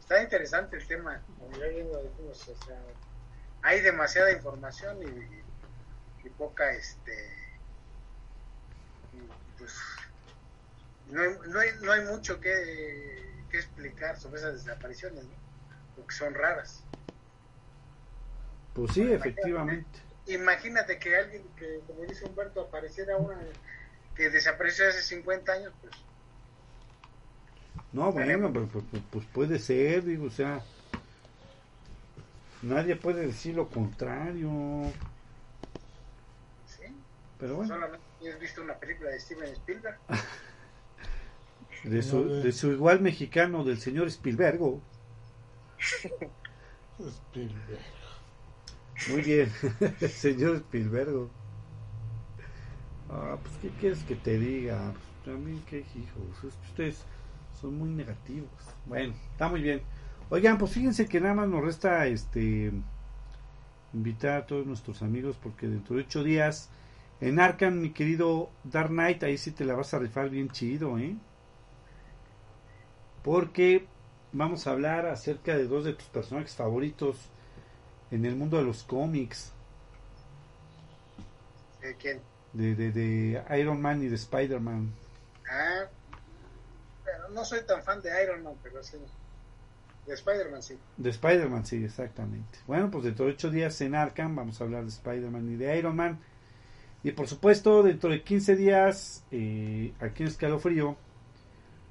Está 0.00 0.20
interesante 0.22 0.76
el 0.76 0.86
tema, 0.86 1.24
como 1.38 1.56
ya 1.56 1.66
bien 1.68 1.88
lo 1.92 2.02
dijimos, 2.02 2.48
o 2.48 2.56
sea, 2.56 2.82
hay 3.62 3.80
demasiada 3.82 4.32
información 4.32 5.02
y, 5.02 5.44
y 6.26 6.30
poca, 6.30 6.72
este, 6.72 7.12
pues, 9.58 9.74
no 11.10 11.20
hay, 11.20 11.28
no 11.48 11.60
hay, 11.60 11.68
no 11.82 11.92
hay 11.92 12.04
mucho 12.04 12.40
que, 12.40 13.44
que 13.50 13.58
explicar 13.58 14.18
sobre 14.18 14.40
esas 14.40 14.64
desapariciones, 14.64 15.24
¿no? 15.24 15.30
porque 15.96 16.14
son 16.14 16.34
raras. 16.34 16.82
Pues 18.74 18.92
sí, 18.92 19.02
efectivamente. 19.12 19.98
Imagínate 20.26 20.98
que 20.98 21.16
alguien 21.16 21.42
que, 21.56 21.80
como 21.86 22.02
dice 22.02 22.24
Humberto, 22.24 22.60
apareciera 22.60 23.16
una 23.16 23.36
que 24.14 24.30
desapareció 24.30 24.88
hace 24.88 25.02
50 25.02 25.52
años, 25.52 25.72
pues 25.80 25.92
No, 27.92 28.12
bueno, 28.12 28.52
pero, 28.52 28.66
pues, 28.66 28.84
pues, 28.90 29.02
pues 29.10 29.26
puede 29.26 29.58
ser, 29.58 30.04
digo, 30.04 30.26
o 30.26 30.30
sea, 30.30 30.62
nadie 32.62 32.96
puede 32.96 33.26
decir 33.26 33.56
lo 33.56 33.68
contrario, 33.68 34.50
sí. 36.66 36.84
pero 37.38 37.56
bueno, 37.56 37.74
Solamente 37.74 38.09
has 38.28 38.38
visto 38.38 38.62
una 38.62 38.78
película 38.78 39.10
de 39.10 39.20
Steven 39.20 39.52
Spielberg. 39.52 39.98
de 41.84 42.02
su, 42.02 42.24
de 42.24 42.52
su 42.52 42.72
igual 42.72 43.00
mexicano, 43.00 43.64
del 43.64 43.78
señor 43.78 44.08
Spielberg, 44.08 44.60
Spielberg. 46.98 47.80
muy 49.10 49.22
bien, 49.22 49.50
señor 50.08 50.56
Spielberg. 50.56 51.28
Ah, 53.08 53.38
pues, 53.42 53.54
¿qué 53.62 53.70
quieres 53.80 54.02
que 54.04 54.14
te 54.14 54.38
diga? 54.38 54.92
Pues, 54.92 55.04
también, 55.24 55.62
qué 55.66 55.78
hijos, 55.78 56.44
es 56.44 56.54
que 56.54 56.68
ustedes 56.68 57.04
son 57.60 57.78
muy 57.78 57.88
negativos. 57.88 58.50
Bueno, 58.86 59.14
está 59.32 59.48
muy 59.48 59.62
bien. 59.62 59.82
Oigan, 60.28 60.58
pues 60.58 60.72
fíjense 60.72 61.06
que 61.06 61.20
nada 61.20 61.34
más 61.34 61.48
nos 61.48 61.64
resta 61.64 62.06
este 62.06 62.72
invitar 63.92 64.42
a 64.42 64.46
todos 64.46 64.66
nuestros 64.66 65.02
amigos 65.02 65.36
porque 65.42 65.66
dentro 65.66 65.96
de 65.96 66.02
ocho 66.02 66.22
días 66.22 66.70
en 67.20 67.38
Arkham, 67.40 67.80
mi 67.80 67.92
querido 67.92 68.50
Dark 68.64 68.90
Knight, 68.90 69.22
ahí 69.22 69.38
sí 69.38 69.52
te 69.52 69.64
la 69.64 69.74
vas 69.74 69.94
a 69.94 69.98
rifar 69.98 70.30
bien 70.30 70.50
chido, 70.50 70.98
¿eh? 70.98 71.16
Porque 73.22 73.86
vamos 74.32 74.66
a 74.66 74.72
hablar 74.72 75.06
acerca 75.06 75.56
de 75.56 75.66
dos 75.66 75.84
de 75.84 75.94
tus 75.94 76.08
personajes 76.08 76.54
favoritos 76.54 77.30
en 78.10 78.24
el 78.26 78.36
mundo 78.36 78.58
de 78.58 78.64
los 78.64 78.84
cómics, 78.84 79.52
¿De 81.80 81.96
quién? 81.96 82.22
de, 82.52 82.74
de, 82.74 82.92
de 82.92 83.42
Iron 83.58 83.80
Man 83.80 84.02
y 84.02 84.08
de 84.08 84.16
Spider-Man. 84.16 84.90
Ah, 85.50 85.90
pero 87.04 87.28
no 87.28 87.44
soy 87.44 87.64
tan 87.66 87.82
fan 87.82 88.00
de 88.02 88.22
Iron 88.22 88.42
Man, 88.42 88.58
pero 88.62 88.82
sí. 88.82 88.96
De 90.06 90.14
Spider-Man 90.14 90.62
sí. 90.62 90.78
De 90.96 91.10
Spider-Man, 91.10 91.66
sí, 91.66 91.82
exactamente. 91.84 92.58
Bueno, 92.66 92.90
pues 92.92 93.04
dentro 93.04 93.26
de 93.26 93.32
ocho 93.32 93.50
días 93.50 93.80
en 93.80 93.94
Arkham 93.96 94.36
vamos 94.36 94.60
a 94.60 94.64
hablar 94.64 94.82
de 94.84 94.90
Spider-Man 94.90 95.50
y 95.52 95.56
de 95.56 95.78
Iron 95.78 95.96
Man. 95.96 96.20
Y 97.02 97.12
por 97.12 97.26
supuesto, 97.28 97.82
dentro 97.82 98.10
de 98.10 98.22
15 98.22 98.56
días, 98.56 99.24
eh, 99.30 99.92
aquí 100.00 100.22
en 100.22 100.28
Escalofrío, 100.28 100.96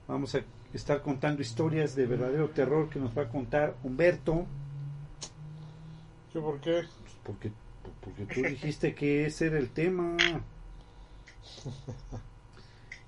vamos 0.07 0.35
a 0.35 0.41
estar 0.73 1.01
contando 1.01 1.41
historias 1.41 1.95
de 1.95 2.05
verdadero 2.05 2.49
terror 2.49 2.89
que 2.89 2.99
nos 2.99 3.17
va 3.17 3.23
a 3.23 3.29
contar 3.29 3.75
Humberto. 3.83 4.45
¿Qué 6.31 6.39
por 6.39 6.59
qué? 6.59 6.83
Pues 7.01 7.13
porque, 7.23 7.51
porque 8.01 8.25
tú 8.25 8.41
dijiste 8.41 8.93
que 8.93 9.25
ese 9.25 9.47
era 9.47 9.57
el 9.57 9.69
tema. 9.69 10.15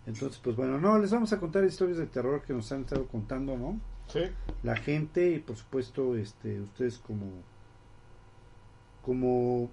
Entonces, 0.07 0.41
pues 0.43 0.55
bueno, 0.55 0.79
no, 0.79 0.97
les 0.97 1.11
vamos 1.11 1.31
a 1.33 1.39
contar 1.39 1.63
historias 1.63 1.99
de 1.99 2.07
terror 2.07 2.41
que 2.41 2.53
nos 2.53 2.71
han 2.71 2.81
estado 2.81 3.07
contando, 3.07 3.55
¿no? 3.55 3.79
Sí, 4.07 4.21
la 4.63 4.75
gente 4.75 5.29
y 5.31 5.39
por 5.39 5.55
supuesto 5.55 6.17
este 6.17 6.59
ustedes 6.59 6.97
como 6.97 7.27
como 9.03 9.69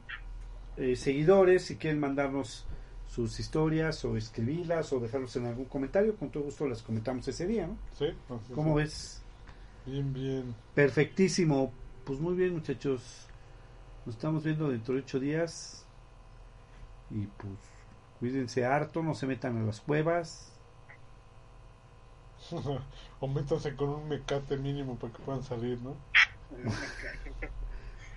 eh, 0.79 0.97
seguidores 0.97 1.65
si 1.65 1.77
quieren 1.77 2.01
mandarnos 2.01 2.67
sus 3.07 3.41
historias 3.41 4.05
o 4.05 4.17
escribirlas 4.17 4.93
o 4.93 5.01
dejarlos 5.01 5.35
en 5.37 5.47
algún 5.47 5.65
comentario, 5.65 6.17
con 6.17 6.31
todo 6.31 6.45
gusto 6.45 6.69
las 6.69 6.83
comentamos 6.83 7.27
ese 7.29 7.47
día, 7.47 7.67
¿no? 7.67 7.77
Sí, 7.99 8.07
así 8.29 8.53
¿Cómo 8.55 8.79
es. 8.79 8.85
ves? 8.85 9.23
Bien, 9.85 10.13
bien. 10.13 10.55
Perfectísimo. 10.75 11.73
Pues 12.05 12.21
muy 12.21 12.35
bien, 12.35 12.55
muchachos. 12.55 13.27
Nos 14.05 14.15
estamos 14.15 14.45
viendo 14.45 14.69
dentro 14.69 14.95
de 14.95 15.01
ocho 15.01 15.19
días. 15.19 15.87
Y 17.11 17.27
pues 17.27 17.55
cuídense 18.21 18.65
harto, 18.65 19.03
no 19.03 19.15
se 19.15 19.27
metan 19.27 19.57
a 19.57 19.63
las 19.63 19.81
cuevas. 19.81 20.53
o 23.21 23.27
métanse 23.27 23.75
con 23.75 23.89
un 23.89 24.09
mecate 24.09 24.57
mínimo 24.57 24.97
para 24.99 25.13
que 25.13 25.23
puedan 25.23 25.43
salir, 25.43 25.81
¿no? 25.81 25.97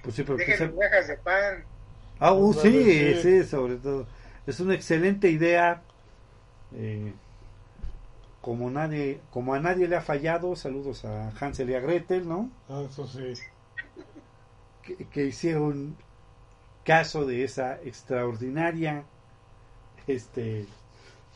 Pues 0.03 0.15
sí, 0.15 0.23
pero 0.23 0.35
que 0.35 0.45
Dejen 0.45 0.73
migajas 0.73 1.07
de 1.09 1.17
pan. 1.17 1.63
Ah, 2.21 2.33
uh, 2.33 2.53
sí, 2.53 2.67
Ándale, 2.67 3.21
sí, 3.21 3.41
sí. 3.41 3.49
sobre 3.49 3.77
todo. 3.77 4.05
Es 4.45 4.59
una 4.59 4.75
excelente 4.75 5.29
idea. 5.29 5.81
Eh, 6.73 7.13
como 8.41 8.69
nadie, 8.69 9.19
como 9.31 9.55
a 9.55 9.59
nadie 9.59 9.87
le 9.87 9.95
ha 9.95 10.01
fallado, 10.01 10.55
saludos 10.55 11.03
a 11.03 11.31
Hansel 11.39 11.71
y 11.71 11.73
a 11.73 11.79
Gretel, 11.79 12.27
¿no? 12.27 12.51
Ah, 12.69 12.83
eso 12.87 13.07
sí. 13.07 13.33
Que, 14.83 14.95
que 15.07 15.25
hicieron 15.25 15.97
caso 16.83 17.25
de 17.25 17.43
esa 17.43 17.81
extraordinaria 17.81 19.03
este 20.05 20.67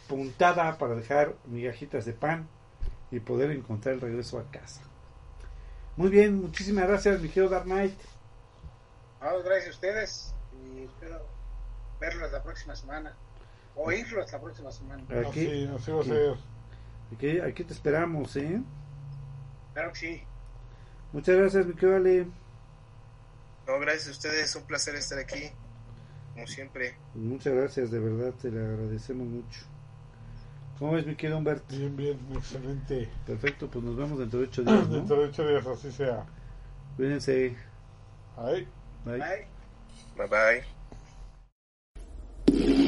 puntada 0.08 0.78
para 0.78 0.96
dejar 0.96 1.36
migajitas 1.46 2.06
de 2.06 2.14
pan 2.14 2.48
y 3.10 3.20
poder 3.20 3.50
encontrar 3.52 3.96
el 3.96 4.02
regreso 4.02 4.38
a 4.38 4.52
casa. 4.52 4.82
Muy 5.98 6.10
bien, 6.10 6.42
muchísimas 6.42 6.88
gracias, 6.88 7.22
mi 7.22 7.30
querido 7.30 7.50
Dark 7.50 7.66
Knight. 7.66 7.98
Vamos, 9.20 9.44
gracias 9.44 9.68
a 9.68 9.72
ustedes. 9.72 10.35
Y 10.86 10.88
espero 10.88 11.26
verlos 12.00 12.32
la 12.32 12.44
próxima 12.44 12.76
semana. 12.76 13.14
Oírlos 13.76 14.32
la 14.32 14.40
próxima 14.40 14.72
semana. 14.72 15.04
Aquí, 15.04 15.28
Así, 15.28 15.70
así 15.76 15.92
va 15.92 15.98
a 15.98 16.02
aquí. 16.02 16.10
ser. 16.10 16.36
aquí, 17.14 17.40
aquí 17.40 17.64
te 17.64 17.74
esperamos, 17.74 18.36
¿eh? 18.36 18.62
Claro 19.74 19.92
que 19.92 20.00
sí. 20.00 20.24
Muchas 21.12 21.36
gracias, 21.38 21.66
mi 21.66 21.74
querido 21.74 21.96
Ale. 21.96 22.28
No, 23.68 23.80
gracias 23.80 24.08
a 24.08 24.12
ustedes, 24.12 24.56
un 24.56 24.64
placer 24.64 24.96
estar 24.96 25.18
aquí, 25.18 25.52
como 26.34 26.46
siempre. 26.48 26.96
Muchas 27.16 27.54
gracias, 27.54 27.90
de 27.92 28.00
verdad, 28.00 28.34
te 28.40 28.52
le 28.52 28.60
agradecemos 28.64 29.26
mucho. 29.28 29.62
¿Cómo 30.78 30.92
ves, 30.92 31.06
mi 31.08 31.16
querido 31.16 31.38
Humberto? 31.40 31.76
Bien, 31.76 31.96
bien, 31.96 32.20
excelente. 32.36 33.10
Perfecto, 33.26 33.70
pues 33.70 33.84
nos 33.84 33.96
vemos 33.96 34.20
dentro 34.20 34.40
de 34.40 34.46
ocho 34.46 34.64
días, 34.64 34.88
¿no? 34.88 34.96
Dentro 34.96 35.20
de 35.22 35.26
ocho 35.30 35.48
días, 35.48 35.66
así 35.66 35.92
sea. 35.92 36.26
Cuídense. 36.96 37.56
Ahí. 38.38 38.68
Bye. 39.06 39.18
Bye. 39.18 39.48
Bye 40.28 40.75
bye. 42.52 42.86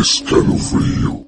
Escalofrío. 0.00 1.27